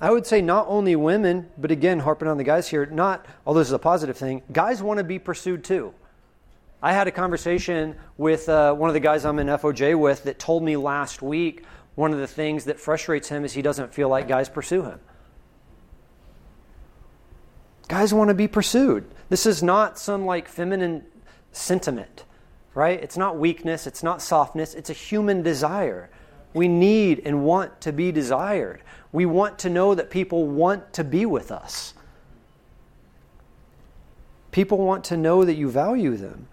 I 0.01 0.11
would 0.11 0.27
say 0.27 0.43
not 0.43 0.67
only 0.69 0.95
women, 0.97 1.49
but 1.57 1.71
again, 1.71 2.01
harping 2.01 2.29
on 2.29 2.37
the 2.37 2.45
guys 2.45 2.69
here, 2.69 2.85
not, 2.87 3.27
although 3.47 3.61
this 3.61 3.69
is 3.69 3.73
a 3.73 3.79
positive 3.79 4.17
thing, 4.17 4.43
guys 4.53 4.83
want 4.83 4.99
to 4.99 5.05
be 5.05 5.19
pursued 5.19 5.65
too. 5.65 5.95
I 6.83 6.93
had 6.93 7.09
a 7.09 7.11
conversation 7.11 7.97
with 8.19 8.49
uh, 8.49 8.75
one 8.75 8.91
of 8.91 8.95
the 8.95 9.01
guys 9.01 9.25
I'm 9.25 9.39
in 9.39 9.47
FOJ 9.47 9.99
with 9.99 10.25
that 10.25 10.39
told 10.39 10.63
me 10.63 10.77
last 10.77 11.23
week 11.23 11.65
one 11.95 12.13
of 12.13 12.19
the 12.19 12.27
things 12.27 12.65
that 12.65 12.79
frustrates 12.79 13.29
him 13.29 13.45
is 13.45 13.55
he 13.55 13.63
doesn't 13.63 13.95
feel 13.95 14.09
like 14.11 14.29
guys 14.29 14.49
pursue 14.49 14.83
him. 14.83 15.01
Guys 17.89 18.13
want 18.13 18.29
to 18.29 18.35
be 18.35 18.49
pursued. 18.49 19.05
This 19.29 19.47
is 19.47 19.63
not 19.63 19.99
some 19.99 20.27
like 20.27 20.49
feminine 20.49 21.05
sentiment 21.53 22.25
right? 22.77 23.03
It's 23.03 23.17
not 23.17 23.39
weakness, 23.39 23.87
it's 23.87 24.03
not 24.03 24.21
softness, 24.21 24.75
it's 24.75 24.91
a 24.91 24.93
human 24.93 25.43
desire. 25.43 26.11
We 26.53 26.69
need 26.69 27.23
and 27.25 27.43
want 27.43 27.81
to 27.81 27.93
be 27.93 28.13
desired. 28.13 28.83
We 29.13 29.25
want 29.25 29.59
to 29.61 29.71
know 29.71 29.95
that 29.95 30.11
people 30.11 30.47
want 30.47 30.93
to 30.93 31.03
be 31.03 31.25
with 31.25 31.51
us. 31.51 31.95
People 34.51 34.77
want 34.79 35.05
to 35.05 35.17
know 35.17 35.43
that 35.47 35.55
you 35.55 35.71
value 35.71 36.17
them. 36.17 36.49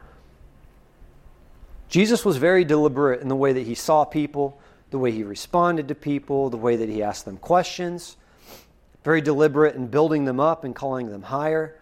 Jesus 1.89 2.23
was 2.23 2.37
very 2.37 2.63
deliberate 2.63 3.21
in 3.21 3.27
the 3.27 3.35
way 3.35 3.51
that 3.51 3.67
he 3.67 3.75
saw 3.75 4.05
people, 4.05 4.57
the 4.91 4.97
way 4.97 5.11
he 5.11 5.23
responded 5.23 5.89
to 5.89 5.95
people, 5.95 6.49
the 6.49 6.57
way 6.57 6.77
that 6.77 6.87
he 6.87 7.03
asked 7.03 7.25
them 7.25 7.35
questions. 7.35 8.15
Very 9.03 9.21
deliberate 9.21 9.75
in 9.75 9.87
building 9.87 10.25
them 10.25 10.39
up 10.39 10.63
and 10.63 10.75
calling 10.75 11.09
them 11.09 11.23
higher. 11.23 11.79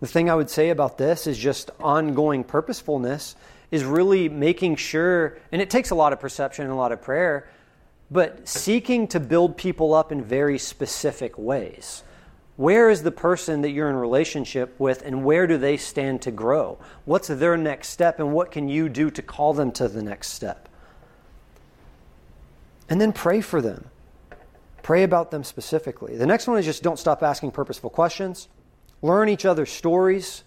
The 0.00 0.06
thing 0.06 0.28
I 0.28 0.34
would 0.34 0.50
say 0.50 0.68
about 0.68 0.98
this 0.98 1.26
is 1.26 1.38
just 1.38 1.70
ongoing 1.80 2.44
purposefulness 2.44 3.34
is 3.70 3.84
really 3.84 4.28
making 4.28 4.76
sure, 4.76 5.38
and 5.50 5.62
it 5.62 5.70
takes 5.70 5.90
a 5.90 5.94
lot 5.94 6.12
of 6.12 6.20
perception 6.20 6.64
and 6.64 6.72
a 6.72 6.76
lot 6.76 6.92
of 6.92 7.00
prayer, 7.00 7.48
but 8.10 8.46
seeking 8.46 9.08
to 9.08 9.18
build 9.18 9.56
people 9.56 9.94
up 9.94 10.12
in 10.12 10.22
very 10.22 10.58
specific 10.58 11.36
ways. 11.38 12.04
Where 12.56 12.88
is 12.88 13.02
the 13.02 13.10
person 13.10 13.62
that 13.62 13.70
you're 13.70 13.90
in 13.90 13.96
relationship 13.96 14.78
with, 14.78 15.02
and 15.02 15.24
where 15.24 15.46
do 15.46 15.58
they 15.58 15.76
stand 15.76 16.22
to 16.22 16.30
grow? 16.30 16.78
What's 17.04 17.28
their 17.28 17.56
next 17.56 17.88
step, 17.88 18.18
and 18.18 18.32
what 18.32 18.50
can 18.50 18.68
you 18.68 18.88
do 18.88 19.10
to 19.10 19.22
call 19.22 19.54
them 19.54 19.72
to 19.72 19.88
the 19.88 20.02
next 20.02 20.28
step? 20.28 20.68
And 22.88 23.00
then 23.00 23.12
pray 23.12 23.40
for 23.40 23.60
them. 23.60 23.90
Pray 24.86 25.02
about 25.02 25.32
them 25.32 25.42
specifically. 25.42 26.16
The 26.16 26.26
next 26.26 26.46
one 26.46 26.58
is 26.58 26.64
just 26.64 26.84
don't 26.84 26.96
stop 26.96 27.20
asking 27.24 27.50
purposeful 27.50 27.90
questions 27.90 28.46
learn 29.02 29.28
each 29.28 29.44
other's 29.44 29.72
stories. 29.72 30.44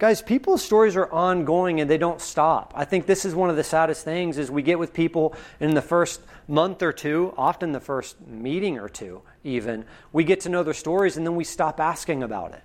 Guys, 0.00 0.20
people's 0.20 0.64
stories 0.64 0.96
are 0.96 1.08
ongoing 1.12 1.80
and 1.80 1.88
they 1.88 1.96
don't 1.96 2.20
stop. 2.20 2.72
I 2.74 2.84
think 2.84 3.06
this 3.06 3.24
is 3.24 3.36
one 3.36 3.50
of 3.50 3.54
the 3.54 3.62
saddest 3.62 4.04
things 4.04 4.36
is 4.36 4.50
we 4.50 4.62
get 4.62 4.80
with 4.80 4.92
people 4.92 5.32
in 5.60 5.74
the 5.74 5.80
first 5.80 6.20
month 6.48 6.82
or 6.82 6.92
two, 6.92 7.32
often 7.38 7.70
the 7.70 7.78
first 7.78 8.20
meeting 8.26 8.80
or 8.80 8.88
two 8.88 9.22
even, 9.44 9.84
we 10.12 10.24
get 10.24 10.40
to 10.40 10.48
know 10.48 10.64
their 10.64 10.74
stories 10.74 11.16
and 11.16 11.24
then 11.24 11.36
we 11.36 11.44
stop 11.44 11.78
asking 11.78 12.24
about 12.24 12.54
it. 12.54 12.64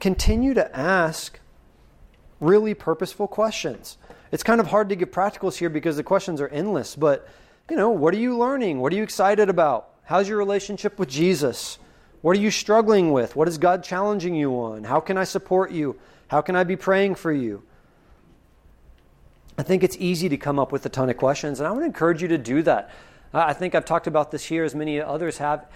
Continue 0.00 0.54
to 0.54 0.76
ask 0.76 1.38
really 2.40 2.74
purposeful 2.74 3.28
questions. 3.28 3.96
It's 4.32 4.42
kind 4.42 4.60
of 4.60 4.66
hard 4.66 4.88
to 4.88 4.96
give 4.96 5.12
practicals 5.12 5.56
here 5.58 5.70
because 5.70 5.96
the 5.96 6.02
questions 6.02 6.40
are 6.40 6.48
endless, 6.48 6.96
but 6.96 7.28
you 7.70 7.76
know, 7.76 7.90
what 7.90 8.14
are 8.14 8.18
you 8.18 8.36
learning? 8.36 8.80
What 8.80 8.92
are 8.92 8.96
you 8.96 9.02
excited 9.02 9.48
about? 9.48 9.90
How's 10.04 10.28
your 10.28 10.38
relationship 10.38 10.98
with 10.98 11.08
Jesus? 11.08 11.78
What 12.22 12.36
are 12.36 12.40
you 12.40 12.50
struggling 12.50 13.12
with? 13.12 13.36
What 13.36 13.46
is 13.46 13.58
God 13.58 13.84
challenging 13.84 14.34
you 14.34 14.52
on? 14.54 14.84
How 14.84 15.00
can 15.00 15.18
I 15.18 15.24
support 15.24 15.70
you? 15.70 15.98
How 16.28 16.40
can 16.40 16.56
I 16.56 16.64
be 16.64 16.76
praying 16.76 17.16
for 17.16 17.32
you? 17.32 17.62
I 19.58 19.62
think 19.62 19.82
it's 19.82 19.96
easy 19.98 20.28
to 20.28 20.36
come 20.36 20.58
up 20.58 20.72
with 20.72 20.86
a 20.86 20.88
ton 20.88 21.10
of 21.10 21.16
questions, 21.16 21.60
and 21.60 21.66
I 21.66 21.70
want 21.70 21.82
to 21.82 21.86
encourage 21.86 22.22
you 22.22 22.28
to 22.28 22.38
do 22.38 22.62
that. 22.62 22.90
I 23.34 23.52
think 23.52 23.74
I've 23.74 23.84
talked 23.84 24.06
about 24.06 24.30
this 24.30 24.44
here, 24.44 24.64
as 24.64 24.74
many 24.74 25.00
others 25.00 25.38
have. 25.38 25.66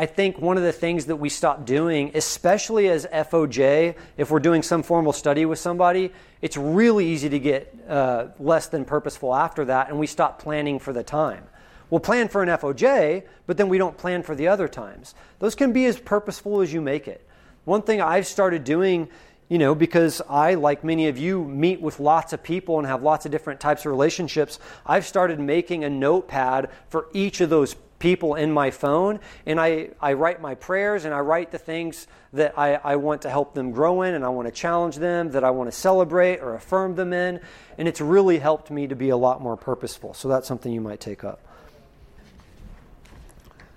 I 0.00 0.06
think 0.06 0.38
one 0.38 0.56
of 0.56 0.62
the 0.62 0.72
things 0.72 1.06
that 1.06 1.16
we 1.16 1.28
stop 1.28 1.66
doing, 1.66 2.12
especially 2.14 2.88
as 2.88 3.04
FOJ, 3.06 3.96
if 4.16 4.30
we're 4.30 4.38
doing 4.38 4.62
some 4.62 4.84
formal 4.84 5.12
study 5.12 5.44
with 5.44 5.58
somebody, 5.58 6.12
it's 6.40 6.56
really 6.56 7.04
easy 7.04 7.28
to 7.28 7.38
get 7.40 7.74
uh, 7.88 8.28
less 8.38 8.68
than 8.68 8.84
purposeful 8.84 9.34
after 9.34 9.64
that, 9.64 9.88
and 9.88 9.98
we 9.98 10.06
stop 10.06 10.40
planning 10.40 10.78
for 10.78 10.92
the 10.92 11.02
time. 11.02 11.42
We'll 11.90 11.98
plan 11.98 12.28
for 12.28 12.44
an 12.44 12.48
FOJ, 12.48 13.24
but 13.48 13.56
then 13.56 13.68
we 13.68 13.76
don't 13.76 13.98
plan 13.98 14.22
for 14.22 14.36
the 14.36 14.46
other 14.46 14.68
times. 14.68 15.16
Those 15.40 15.56
can 15.56 15.72
be 15.72 15.86
as 15.86 15.98
purposeful 15.98 16.60
as 16.60 16.72
you 16.72 16.80
make 16.80 17.08
it. 17.08 17.26
One 17.64 17.82
thing 17.82 18.00
I've 18.00 18.28
started 18.28 18.62
doing, 18.62 19.08
you 19.48 19.58
know, 19.58 19.74
because 19.74 20.22
I, 20.28 20.54
like 20.54 20.84
many 20.84 21.08
of 21.08 21.18
you, 21.18 21.42
meet 21.42 21.80
with 21.80 21.98
lots 21.98 22.32
of 22.32 22.44
people 22.44 22.78
and 22.78 22.86
have 22.86 23.02
lots 23.02 23.26
of 23.26 23.32
different 23.32 23.58
types 23.58 23.84
of 23.84 23.90
relationships, 23.90 24.60
I've 24.86 25.06
started 25.06 25.40
making 25.40 25.82
a 25.82 25.90
notepad 25.90 26.70
for 26.88 27.08
each 27.12 27.40
of 27.40 27.50
those 27.50 27.74
people 27.98 28.34
in 28.34 28.52
my 28.52 28.70
phone 28.70 29.20
and 29.46 29.60
I, 29.60 29.90
I 30.00 30.12
write 30.12 30.40
my 30.40 30.54
prayers 30.54 31.04
and 31.04 31.14
I 31.14 31.20
write 31.20 31.50
the 31.50 31.58
things 31.58 32.06
that 32.32 32.58
I, 32.58 32.74
I 32.74 32.96
want 32.96 33.22
to 33.22 33.30
help 33.30 33.54
them 33.54 33.70
grow 33.70 34.02
in 34.02 34.14
and 34.14 34.24
I 34.24 34.28
want 34.28 34.46
to 34.46 34.52
challenge 34.52 34.96
them, 34.96 35.30
that 35.30 35.44
I 35.44 35.50
want 35.50 35.70
to 35.70 35.76
celebrate 35.76 36.38
or 36.38 36.54
affirm 36.54 36.94
them 36.94 37.12
in. 37.12 37.40
And 37.76 37.88
it's 37.88 38.00
really 38.00 38.38
helped 38.38 38.70
me 38.70 38.86
to 38.86 38.94
be 38.94 39.08
a 39.08 39.16
lot 39.16 39.40
more 39.40 39.56
purposeful. 39.56 40.14
So 40.14 40.28
that's 40.28 40.46
something 40.46 40.72
you 40.72 40.80
might 40.80 41.00
take 41.00 41.24
up. 41.24 41.40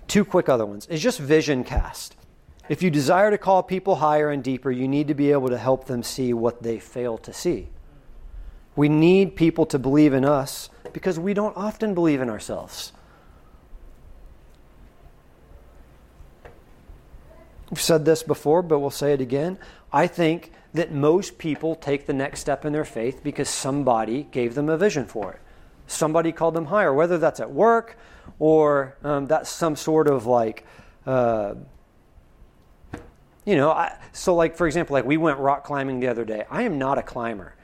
Two 0.08 0.26
quick 0.26 0.50
other 0.50 0.66
ones 0.66 0.88
is 0.88 1.02
just 1.02 1.20
vision 1.20 1.64
cast. 1.64 2.16
If 2.68 2.84
you 2.84 2.90
desire 2.90 3.32
to 3.32 3.38
call 3.38 3.64
people 3.64 3.96
higher 3.96 4.30
and 4.30 4.44
deeper, 4.44 4.72
you 4.72 4.88
need 4.88 5.08
to 5.08 5.14
be 5.14 5.32
able 5.32 5.50
to 5.50 5.58
help 5.58 5.86
them 5.86 6.04
see 6.04 6.34
what 6.34 6.64
they 6.64 6.80
fail 6.80 7.18
to 7.20 7.34
see. 7.34 7.70
We 8.76 8.88
need 8.88 9.36
people 9.36 9.66
to 9.68 9.80
believe 9.80 10.14
in 10.14 10.24
us 10.24 10.70
because 10.94 11.20
we 11.20 11.34
don't 11.34 11.56
often 11.58 11.94
believe 11.94 12.22
in 12.22 12.30
ourselves. 12.30 12.94
We've 17.72 17.82
said 17.82 18.04
this 18.04 18.22
before, 18.22 18.62
but 18.62 18.80
we'll 18.80 18.90
say 18.90 19.14
it 19.14 19.22
again. 19.22 19.58
I 19.94 20.06
think 20.06 20.52
that 20.74 20.92
most 20.92 21.38
people 21.38 21.74
take 21.74 22.06
the 22.06 22.14
next 22.14 22.42
step 22.42 22.66
in 22.66 22.74
their 22.74 22.86
faith 22.86 23.22
because 23.24 23.50
somebody 23.50 24.28
gave 24.32 24.56
them 24.56 24.68
a 24.70 24.78
vision 24.78 25.06
for 25.06 25.32
it. 25.32 25.40
Somebody 25.88 26.34
called 26.34 26.54
them 26.54 26.66
higher, 26.66 26.94
whether 26.94 27.18
that's 27.18 27.40
at 27.40 27.50
work 27.50 27.98
or 28.40 28.98
um, 29.04 29.26
that's 29.28 29.50
some 29.50 29.76
sort 29.78 30.08
of 30.08 30.26
like, 30.26 30.66
uh, 31.06 31.56
you 33.46 33.56
know, 33.56 33.72
I, 33.72 33.98
so 34.12 34.36
like 34.36 34.56
for 34.56 34.68
example, 34.68 34.94
like 34.94 35.06
we 35.06 35.18
went 35.18 35.40
rock 35.40 35.64
climbing 35.64 36.02
the 36.02 36.08
other 36.08 36.26
day. 36.26 36.46
I 36.50 36.64
am 36.64 36.78
not 36.78 36.98
a 36.98 37.02
climber. 37.02 37.56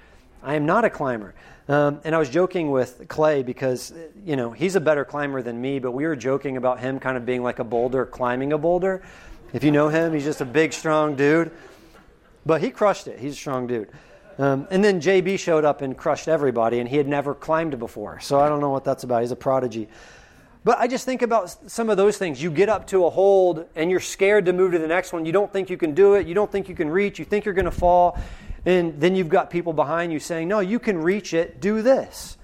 I 0.42 0.56
am 0.56 0.66
not 0.66 0.86
a 0.86 0.90
climber. 0.90 1.36
Um, 1.70 2.00
and 2.06 2.16
I 2.16 2.18
was 2.18 2.30
joking 2.30 2.72
with 2.72 3.08
Clay 3.10 3.44
because, 3.44 3.94
you 4.26 4.38
know, 4.38 4.52
he's 4.52 4.78
a 4.78 4.80
better 4.80 5.04
climber 5.04 5.42
than 5.42 5.60
me, 5.60 5.80
but 5.80 5.92
we 5.92 6.06
were 6.06 6.16
joking 6.16 6.56
about 6.56 6.80
him 6.80 7.00
kind 7.00 7.18
of 7.18 7.26
being 7.26 7.44
like 7.44 7.60
a 7.60 7.66
boulder 7.66 8.06
climbing 8.06 8.54
a 8.54 8.58
boulder. 8.58 9.04
If 9.54 9.64
you 9.64 9.72
know 9.72 9.90
him, 9.90 10.14
he's 10.14 10.26
just 10.26 10.42
a 10.42 10.46
big, 10.46 10.74
strong 10.74 11.16
dude. 11.16 11.52
But 12.46 12.62
he 12.62 12.70
crushed 12.70 13.08
it. 13.08 13.20
He's 13.20 13.34
a 13.34 13.36
strong 13.36 13.68
dude. 13.68 13.90
Um, 14.38 14.68
and 14.70 14.84
then 14.84 15.02
JB 15.02 15.40
showed 15.40 15.66
up 15.66 15.82
and 15.82 15.98
crushed 15.98 16.28
everybody, 16.28 16.80
and 16.80 16.88
he 16.88 16.98
had 16.98 17.08
never 17.08 17.34
climbed 17.34 17.78
before. 17.80 18.20
So 18.20 18.40
I 18.40 18.50
don't 18.50 18.62
know 18.62 18.70
what 18.70 18.84
that's 18.84 19.04
about. 19.04 19.22
He's 19.22 19.32
a 19.32 19.36
prodigy. 19.36 19.88
But 20.64 20.80
I 20.80 20.88
just 20.88 21.06
think 21.06 21.22
about 21.22 21.72
some 21.72 21.90
of 21.90 21.98
those 21.98 22.18
things. 22.18 22.44
You 22.44 22.52
get 22.52 22.68
up 22.68 22.88
to 22.88 23.06
a 23.06 23.10
hold 23.10 23.66
and 23.76 23.90
you're 23.90 24.02
scared 24.02 24.46
to 24.48 24.54
move 24.54 24.74
to 24.74 24.80
the 24.80 24.88
next 24.88 25.14
one. 25.14 25.26
You 25.26 25.32
don't 25.32 25.52
think 25.52 25.70
you 25.70 25.78
can 25.78 25.94
do 25.94 26.16
it. 26.16 26.28
You 26.28 26.34
don't 26.34 26.52
think 26.52 26.68
you 26.68 26.76
can 26.76 26.90
reach. 26.90 27.20
You 27.20 27.26
think 27.26 27.46
you're 27.46 27.54
going 27.54 27.66
to 27.66 27.72
fall. 27.72 28.20
And 28.66 29.00
then 29.00 29.16
you've 29.16 29.30
got 29.30 29.50
people 29.50 29.72
behind 29.72 30.12
you 30.12 30.20
saying, 30.20 30.50
No, 30.50 30.60
you 30.60 30.78
can 30.78 30.98
reach 30.98 31.34
it. 31.34 31.62
Do 31.62 31.82
this. 31.82 32.38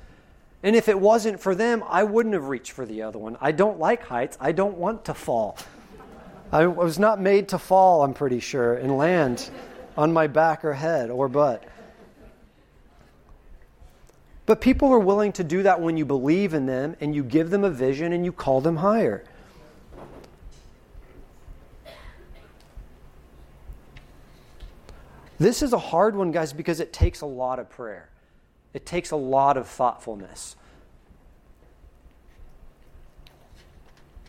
And 0.63 0.73
if 0.73 0.87
it 0.87 0.97
wasn't 0.97 1.41
for 1.41 1.54
them, 1.54 1.83
I 1.85 2.06
wouldn't 2.06 2.33
have 2.33 2.47
reached 2.47 2.71
for 2.71 2.85
the 2.85 3.01
other 3.01 3.19
one. 3.19 3.35
I 3.41 3.51
don't 3.51 3.77
like 3.77 4.06
heights. 4.06 4.37
I 4.39 4.54
don't 4.54 4.77
want 4.77 5.04
to 5.06 5.13
fall. 5.13 5.58
I 6.54 6.67
was 6.67 6.99
not 6.99 7.19
made 7.19 7.47
to 7.47 7.58
fall, 7.58 8.04
I'm 8.04 8.13
pretty 8.13 8.39
sure, 8.39 8.75
and 8.75 8.95
land 8.95 9.49
on 9.97 10.13
my 10.13 10.27
back 10.27 10.63
or 10.63 10.73
head 10.73 11.10
or 11.10 11.27
butt. 11.27 11.63
But 14.45 14.62
people 14.62 14.93
are 14.93 14.99
willing 14.99 15.31
to 15.33 15.43
do 15.43 15.63
that 15.63 15.81
when 15.81 15.97
you 15.97 16.06
believe 16.06 16.54
in 16.54 16.67
them 16.67 16.95
and 17.01 17.15
you 17.15 17.23
give 17.23 17.49
them 17.49 17.63
a 17.63 17.71
vision 17.71 18.13
and 18.13 18.23
you 18.23 18.31
call 18.31 18.62
them 18.62 18.75
higher. 18.77 19.23
This 25.39 25.63
is 25.63 25.73
a 25.73 25.79
hard 25.79 26.15
one, 26.15 26.31
guys, 26.31 26.54
because 26.54 26.79
it 26.79 26.93
takes 26.93 27.21
a 27.21 27.25
lot 27.25 27.58
of 27.58 27.67
prayer. 27.67 28.10
It 28.75 28.85
takes 28.85 29.10
a 29.10 29.15
lot 29.15 29.58
of 29.58 29.67
thoughtfulness. 29.67 30.56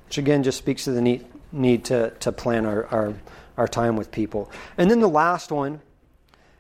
Which 0.07 0.17
again 0.17 0.43
just 0.43 0.57
speaks 0.57 0.85
to 0.85 0.93
the 0.93 1.03
need 1.03 1.27
need 1.55 1.87
to, 1.87 2.11
to 2.21 2.33
plan 2.33 2.67
our, 2.67 2.87
our, 2.87 3.15
our 3.57 3.69
time 3.69 3.97
with 3.97 4.11
people. 4.11 4.51
And 4.77 4.91
then 4.91 5.01
the 5.01 5.09
last 5.09 5.51
one 5.53 5.81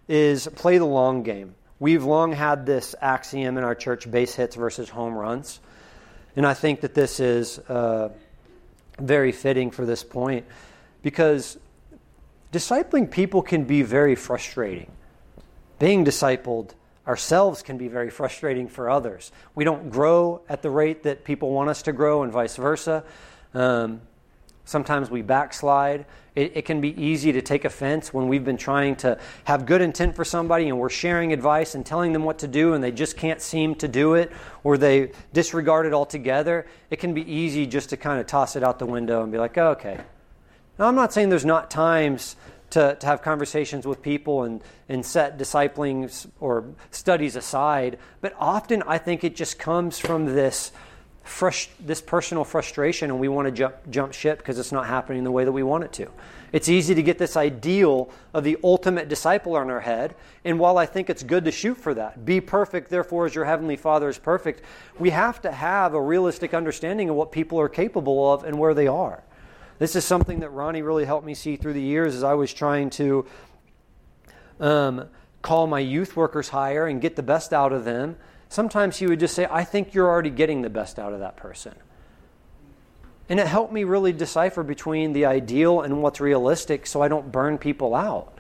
is 0.09 0.47
play 0.55 0.79
the 0.79 0.87
long 0.87 1.23
game. 1.23 1.55
We've 1.79 2.05
long 2.05 2.33
had 2.33 2.67
this 2.67 2.95
axiom 3.01 3.59
in 3.59 3.65
our 3.65 3.75
church 3.75 4.11
base 4.11 4.35
hits 4.35 4.57
versus 4.57 4.89
home 4.89 5.15
runs. 5.15 5.61
And 6.37 6.47
I 6.47 6.55
think 6.55 6.81
that 6.83 6.95
this 6.95 7.21
is 7.21 7.59
uh, 7.59 8.11
very 8.99 9.33
fitting 9.33 9.71
for 9.71 9.85
this 9.85 10.05
point 10.05 10.47
because 11.03 11.59
discipling 12.53 13.11
people 13.11 13.43
can 13.43 13.65
be 13.65 13.83
very 13.83 14.15
frustrating. 14.15 14.91
Being 15.79 16.05
discipled 16.05 16.71
ourselves 17.07 17.63
can 17.63 17.77
be 17.77 17.89
very 17.89 18.11
frustrating 18.11 18.69
for 18.69 18.89
others. 18.89 19.31
We 19.55 19.65
don't 19.65 19.91
grow 19.91 20.43
at 20.49 20.63
the 20.63 20.71
rate 20.71 21.03
that 21.03 21.25
people 21.25 21.51
want 21.51 21.69
us 21.69 21.83
to 21.83 21.93
grow, 21.93 22.23
and 22.23 22.33
vice 22.33 22.57
versa. 22.57 23.05
Um, 23.53 24.01
sometimes 24.65 25.11
we 25.11 25.23
backslide. 25.23 26.07
It, 26.35 26.57
it, 26.57 26.65
can 26.65 26.81
be 26.81 27.01
easy 27.01 27.31
to 27.33 27.41
take 27.41 27.65
offense 27.65 28.13
when 28.13 28.27
we've 28.27 28.45
been 28.45 28.57
trying 28.57 28.97
to 28.97 29.19
have 29.45 29.67
good 29.67 29.81
intent 29.81 30.17
for 30.17 30.25
somebody 30.25 30.69
and 30.69 30.79
we're 30.79 30.91
sharing 30.91 31.33
advice 31.33 31.77
and 31.77 31.87
telling 31.87 32.13
them 32.13 32.25
what 32.25 32.41
to 32.41 32.49
do 32.49 32.75
and 32.75 32.83
they 32.83 32.91
just 32.91 33.17
can't 33.17 33.41
seem 33.41 33.77
to 33.77 33.87
do 33.87 34.15
it 34.15 34.33
or 34.65 34.77
they 34.77 35.13
disregard 35.33 35.87
it 35.87 35.93
altogether. 35.93 36.67
It 36.91 36.99
can 36.99 37.15
be 37.15 37.31
easy 37.33 37.67
just 37.67 37.91
to 37.91 37.97
kind 37.97 38.21
of 38.21 38.27
toss 38.27 38.57
it 38.57 38.65
out 38.65 38.81
the 38.81 38.87
window 38.87 39.23
and 39.23 39.31
be 39.31 39.39
like, 39.39 39.57
oh, 39.59 39.69
okay. 39.69 40.01
Now, 40.77 40.89
I'm 40.89 40.97
not 40.97 41.13
saying 41.13 41.29
there's 41.29 41.45
not 41.45 41.71
times 41.71 42.35
to, 42.71 42.97
to 42.99 43.07
have 43.07 43.23
conversations 43.23 43.87
with 43.87 44.03
people 44.03 44.43
and, 44.43 44.61
and 44.89 45.07
set 45.07 45.39
disciplings 45.39 46.27
or 46.41 46.65
studies 46.91 47.37
aside, 47.37 47.99
but 48.21 48.35
often 48.37 48.83
I 48.83 48.99
think 48.99 49.23
it 49.23 49.37
just 49.37 49.61
comes 49.61 50.01
from 50.01 50.25
this 50.27 50.73
frust- 51.25 51.69
this 51.81 52.01
personal 52.01 52.45
frustration 52.45 53.11
and 53.11 53.19
we 53.19 53.29
want 53.29 53.47
to 53.47 53.53
jump, 53.53 53.77
jump 53.91 54.13
ship 54.13 54.39
because 54.39 54.59
it's 54.59 54.73
not 54.73 54.87
happening 54.87 55.25
the 55.25 55.31
way 55.31 55.45
that 55.45 55.53
we 55.53 55.63
want 55.63 55.85
it 55.85 55.93
to. 55.95 56.11
It's 56.53 56.69
easy 56.69 56.95
to 56.95 57.03
get 57.03 57.19
this 57.19 57.37
ideal 57.37 58.11
of 58.33 58.45
the 58.45 58.57
ultimate 58.63 59.09
disciple 59.09 59.57
on 59.57 59.71
our 59.71 59.81
head. 59.81 60.15
And 60.45 60.59
while 60.59 60.79
I 60.79 60.87
think 60.87 61.11
it's 61.11 61.23
good 61.23 61.45
to 61.47 61.51
shoot 61.51 61.77
for 61.77 61.95
that, 61.95 62.25
be 62.25 62.41
perfect, 62.41 62.91
therefore, 62.91 63.27
as 63.27 63.35
your 63.35 63.45
heavenly 63.45 63.77
Father 63.77 64.09
is 64.09 64.19
perfect, 64.19 64.63
we 64.99 65.11
have 65.11 65.43
to 65.43 65.51
have 65.51 65.95
a 65.95 66.01
realistic 66.01 66.55
understanding 66.55 67.09
of 67.09 67.17
what 67.17 67.33
people 67.33 67.59
are 67.59 67.69
capable 67.69 68.33
of 68.33 68.45
and 68.45 68.57
where 68.57 68.75
they 68.75 68.87
are. 68.87 69.25
This 69.81 69.97
is 69.97 70.05
something 70.05 70.41
that 70.41 70.51
Ronnie 70.51 70.83
really 70.83 71.05
helped 71.05 71.27
me 71.27 71.35
see 71.35 71.57
through 71.57 71.73
the 71.73 71.83
years 71.83 72.15
as 72.15 72.23
I 72.23 72.35
was 72.35 72.55
trying 72.55 72.91
to 72.91 73.27
um, 74.61 75.09
call 75.43 75.67
my 75.67 75.81
youth 75.81 76.15
workers 76.15 76.51
higher 76.51 76.87
and 76.87 77.01
get 77.01 77.17
the 77.17 77.23
best 77.23 77.53
out 77.53 77.73
of 77.73 77.85
them 77.85 78.17
sometimes 78.55 78.97
he 78.97 79.07
would 79.07 79.21
just 79.21 79.35
say, 79.35 79.47
I 79.51 79.65
think 79.65 79.93
you're 79.93 80.09
already 80.09 80.31
getting 80.31 80.63
the 80.63 80.71
best 80.71 80.99
out 80.99 81.13
of 81.13 81.19
that 81.19 81.37
person. 81.37 81.75
And 83.29 83.41
it 83.41 83.47
helped 83.47 83.73
me 83.73 83.85
really 83.85 84.13
decipher 84.13 84.63
between 84.63 85.13
the 85.13 85.27
ideal 85.27 85.81
and 85.81 86.03
what's 86.03 86.21
realistic 86.21 86.87
so 86.87 87.03
I 87.03 87.09
don't 87.09 87.33
burn 87.33 87.59
people 87.59 87.95
out. 87.95 88.33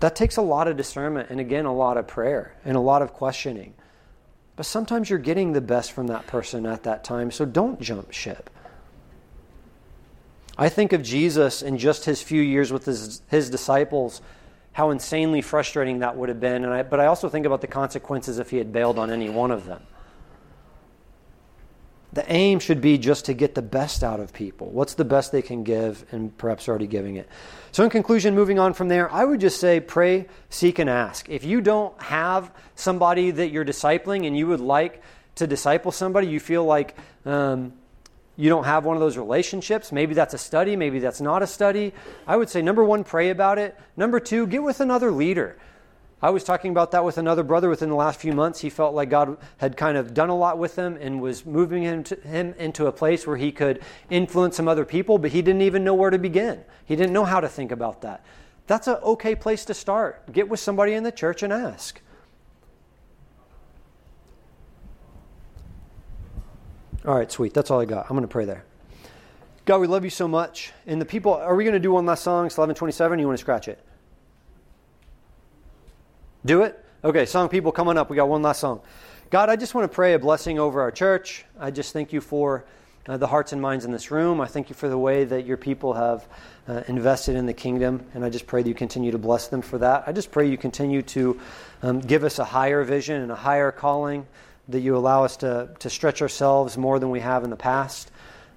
That 0.00 0.14
takes 0.14 0.36
a 0.36 0.42
lot 0.42 0.68
of 0.68 0.76
discernment 0.76 1.30
and, 1.30 1.40
again, 1.40 1.64
a 1.64 1.74
lot 1.74 1.96
of 1.96 2.06
prayer 2.06 2.54
and 2.64 2.76
a 2.76 2.80
lot 2.80 3.02
of 3.02 3.12
questioning. 3.14 3.72
But 4.56 4.66
sometimes 4.66 5.08
you're 5.08 5.18
getting 5.18 5.52
the 5.52 5.60
best 5.60 5.92
from 5.92 6.08
that 6.08 6.26
person 6.26 6.66
at 6.66 6.82
that 6.82 7.02
time, 7.02 7.30
so 7.30 7.44
don't 7.44 7.80
jump 7.80 8.12
ship. 8.12 8.50
I 10.58 10.68
think 10.68 10.92
of 10.92 11.02
Jesus 11.02 11.62
in 11.62 11.78
just 11.78 12.04
his 12.04 12.22
few 12.22 12.40
years 12.42 12.72
with 12.72 12.84
his, 12.84 13.22
his 13.28 13.48
disciples 13.50 14.20
how 14.76 14.90
insanely 14.90 15.40
frustrating 15.40 16.00
that 16.00 16.18
would 16.18 16.28
have 16.28 16.38
been. 16.38 16.62
And 16.62 16.70
I, 16.70 16.82
but 16.82 17.00
I 17.00 17.06
also 17.06 17.30
think 17.30 17.46
about 17.46 17.62
the 17.62 17.66
consequences 17.66 18.38
if 18.38 18.50
he 18.50 18.58
had 18.58 18.74
bailed 18.74 18.98
on 18.98 19.10
any 19.10 19.30
one 19.30 19.50
of 19.50 19.64
them. 19.64 19.82
The 22.12 22.30
aim 22.30 22.58
should 22.58 22.82
be 22.82 22.98
just 22.98 23.24
to 23.24 23.32
get 23.32 23.54
the 23.54 23.62
best 23.62 24.04
out 24.04 24.20
of 24.20 24.34
people. 24.34 24.68
What's 24.68 24.92
the 24.92 25.04
best 25.06 25.32
they 25.32 25.40
can 25.40 25.64
give, 25.64 26.04
and 26.12 26.36
perhaps 26.36 26.68
already 26.68 26.86
giving 26.86 27.16
it. 27.16 27.26
So, 27.72 27.84
in 27.84 27.90
conclusion, 27.90 28.34
moving 28.34 28.58
on 28.58 28.74
from 28.74 28.88
there, 28.88 29.10
I 29.10 29.24
would 29.24 29.40
just 29.40 29.60
say 29.60 29.80
pray, 29.80 30.26
seek, 30.50 30.78
and 30.78 30.90
ask. 30.90 31.26
If 31.30 31.42
you 31.42 31.62
don't 31.62 31.98
have 32.02 32.50
somebody 32.74 33.30
that 33.30 33.48
you're 33.48 33.64
discipling 33.64 34.26
and 34.26 34.36
you 34.36 34.46
would 34.46 34.60
like 34.60 35.02
to 35.36 35.46
disciple 35.46 35.90
somebody, 35.90 36.26
you 36.26 36.38
feel 36.38 36.66
like 36.66 36.94
um, 37.24 37.72
you 38.36 38.48
don't 38.48 38.64
have 38.64 38.84
one 38.84 38.96
of 38.96 39.00
those 39.00 39.16
relationships, 39.16 39.92
maybe 39.92 40.14
that's 40.14 40.34
a 40.34 40.38
study, 40.38 40.76
maybe 40.76 40.98
that's 40.98 41.20
not 41.20 41.42
a 41.42 41.46
study. 41.46 41.92
I 42.26 42.36
would 42.36 42.48
say 42.48 42.62
number 42.62 42.84
one, 42.84 43.02
pray 43.02 43.30
about 43.30 43.58
it. 43.58 43.78
Number 43.96 44.20
two, 44.20 44.46
get 44.46 44.62
with 44.62 44.80
another 44.80 45.10
leader. 45.10 45.56
I 46.22 46.30
was 46.30 46.44
talking 46.44 46.70
about 46.70 46.92
that 46.92 47.04
with 47.04 47.18
another 47.18 47.42
brother 47.42 47.68
within 47.68 47.90
the 47.90 47.94
last 47.94 48.20
few 48.20 48.32
months. 48.32 48.60
He 48.60 48.70
felt 48.70 48.94
like 48.94 49.10
God 49.10 49.36
had 49.58 49.76
kind 49.76 49.98
of 49.98 50.14
done 50.14 50.30
a 50.30 50.36
lot 50.36 50.58
with 50.58 50.74
him 50.74 50.96
and 50.98 51.20
was 51.20 51.44
moving 51.44 51.82
him, 51.82 52.04
to, 52.04 52.16
him 52.16 52.54
into 52.58 52.86
a 52.86 52.92
place 52.92 53.26
where 53.26 53.36
he 53.36 53.52
could 53.52 53.82
influence 54.08 54.56
some 54.56 54.66
other 54.66 54.86
people, 54.86 55.18
but 55.18 55.30
he 55.32 55.42
didn't 55.42 55.62
even 55.62 55.84
know 55.84 55.94
where 55.94 56.10
to 56.10 56.18
begin. 56.18 56.64
He 56.86 56.96
didn't 56.96 57.12
know 57.12 57.24
how 57.24 57.40
to 57.40 57.48
think 57.48 57.70
about 57.70 58.00
that. 58.02 58.24
That's 58.66 58.86
an 58.86 58.96
okay 58.96 59.34
place 59.34 59.64
to 59.66 59.74
start. 59.74 60.32
Get 60.32 60.48
with 60.48 60.58
somebody 60.58 60.94
in 60.94 61.02
the 61.02 61.12
church 61.12 61.42
and 61.42 61.52
ask. 61.52 62.00
All 67.06 67.14
right, 67.14 67.30
sweet. 67.30 67.54
That's 67.54 67.70
all 67.70 67.80
I 67.80 67.84
got. 67.84 68.06
I'm 68.10 68.16
going 68.16 68.22
to 68.22 68.28
pray 68.28 68.46
there. 68.46 68.64
God, 69.64 69.78
we 69.78 69.86
love 69.86 70.02
you 70.02 70.10
so 70.10 70.26
much. 70.26 70.72
And 70.88 71.00
the 71.00 71.04
people, 71.04 71.32
are 71.34 71.54
we 71.54 71.62
going 71.62 71.74
to 71.74 71.80
do 71.80 71.92
one 71.92 72.04
last 72.04 72.24
song? 72.24 72.46
It's 72.46 72.54
1127. 72.54 73.20
You 73.20 73.26
want 73.26 73.38
to 73.38 73.40
scratch 73.40 73.68
it? 73.68 73.78
Do 76.44 76.62
it? 76.62 76.84
Okay, 77.04 77.24
song 77.24 77.48
people 77.48 77.70
coming 77.70 77.96
up. 77.96 78.10
We 78.10 78.16
got 78.16 78.28
one 78.28 78.42
last 78.42 78.58
song. 78.58 78.80
God, 79.30 79.48
I 79.48 79.54
just 79.54 79.72
want 79.72 79.88
to 79.88 79.94
pray 79.94 80.14
a 80.14 80.18
blessing 80.18 80.58
over 80.58 80.80
our 80.80 80.90
church. 80.90 81.44
I 81.60 81.70
just 81.70 81.92
thank 81.92 82.12
you 82.12 82.20
for 82.20 82.64
uh, 83.06 83.16
the 83.16 83.26
hearts 83.28 83.52
and 83.52 83.62
minds 83.62 83.84
in 83.84 83.92
this 83.92 84.10
room. 84.10 84.40
I 84.40 84.46
thank 84.46 84.68
you 84.68 84.74
for 84.74 84.88
the 84.88 84.98
way 84.98 85.22
that 85.22 85.46
your 85.46 85.56
people 85.56 85.92
have 85.92 86.26
uh, 86.66 86.82
invested 86.88 87.36
in 87.36 87.46
the 87.46 87.54
kingdom. 87.54 88.04
And 88.14 88.24
I 88.24 88.30
just 88.30 88.48
pray 88.48 88.64
that 88.64 88.68
you 88.68 88.74
continue 88.74 89.12
to 89.12 89.18
bless 89.18 89.46
them 89.46 89.62
for 89.62 89.78
that. 89.78 90.02
I 90.08 90.12
just 90.12 90.32
pray 90.32 90.50
you 90.50 90.58
continue 90.58 91.02
to 91.02 91.40
um, 91.82 92.00
give 92.00 92.24
us 92.24 92.40
a 92.40 92.44
higher 92.44 92.82
vision 92.82 93.22
and 93.22 93.30
a 93.30 93.36
higher 93.36 93.70
calling 93.70 94.26
that 94.68 94.80
you 94.80 94.96
allow 94.96 95.24
us 95.24 95.36
to, 95.38 95.70
to 95.78 95.90
stretch 95.90 96.22
ourselves 96.22 96.76
more 96.76 96.98
than 96.98 97.10
we 97.10 97.20
have 97.20 97.44
in 97.44 97.50
the 97.50 97.56
past, 97.56 98.10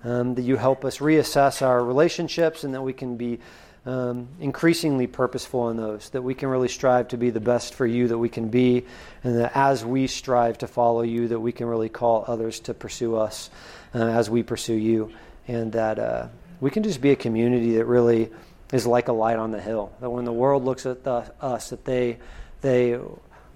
um, 0.03 0.35
that 0.35 0.41
you 0.41 0.55
help 0.55 0.85
us 0.85 0.99
reassess 0.99 1.61
our 1.61 1.83
relationships, 1.83 2.63
and 2.63 2.73
that 2.73 2.81
we 2.81 2.93
can 2.93 3.17
be 3.17 3.39
um, 3.85 4.27
increasingly 4.39 5.07
purposeful 5.07 5.69
in 5.69 5.77
those, 5.77 6.09
that 6.09 6.21
we 6.21 6.33
can 6.33 6.49
really 6.49 6.67
strive 6.67 7.07
to 7.09 7.17
be 7.17 7.29
the 7.29 7.39
best 7.39 7.73
for 7.73 7.85
you 7.85 8.07
that 8.07 8.17
we 8.17 8.29
can 8.29 8.49
be, 8.49 8.85
and 9.23 9.37
that 9.37 9.51
as 9.55 9.85
we 9.85 10.07
strive 10.07 10.57
to 10.59 10.67
follow 10.67 11.01
you, 11.01 11.27
that 11.29 11.39
we 11.39 11.51
can 11.51 11.67
really 11.67 11.89
call 11.89 12.23
others 12.27 12.59
to 12.59 12.73
pursue 12.73 13.15
us 13.15 13.49
uh, 13.95 13.99
as 13.99 14.29
we 14.29 14.43
pursue 14.43 14.75
you, 14.75 15.11
and 15.47 15.71
that 15.73 15.99
uh, 15.99 16.27
we 16.59 16.69
can 16.69 16.83
just 16.83 17.01
be 17.01 17.11
a 17.11 17.15
community 17.15 17.75
that 17.75 17.85
really 17.85 18.29
is 18.73 18.85
like 18.85 19.07
a 19.07 19.13
light 19.13 19.37
on 19.37 19.51
the 19.51 19.61
hill. 19.61 19.91
That 20.01 20.09
when 20.09 20.25
the 20.25 20.33
world 20.33 20.63
looks 20.63 20.85
at 20.85 21.03
the, 21.03 21.31
us, 21.41 21.69
that 21.69 21.85
they 21.85 22.17
they 22.61 22.99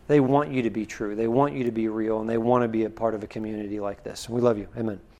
they 0.08 0.20
want 0.20 0.52
you 0.52 0.62
to 0.62 0.70
be 0.70 0.86
true. 0.86 1.16
They 1.16 1.28
want 1.28 1.54
you 1.54 1.64
to 1.64 1.72
be 1.72 1.88
real, 1.88 2.20
and 2.20 2.30
they 2.30 2.38
want 2.38 2.64
to 2.64 2.68
be 2.68 2.84
a 2.84 2.90
part 2.90 3.16
of 3.16 3.24
a 3.24 3.28
community 3.28 3.80
like 3.80 4.04
this. 4.04 4.30
We 4.30 4.42
love 4.42 4.58
you. 4.58 4.68
Amen. 4.78 5.00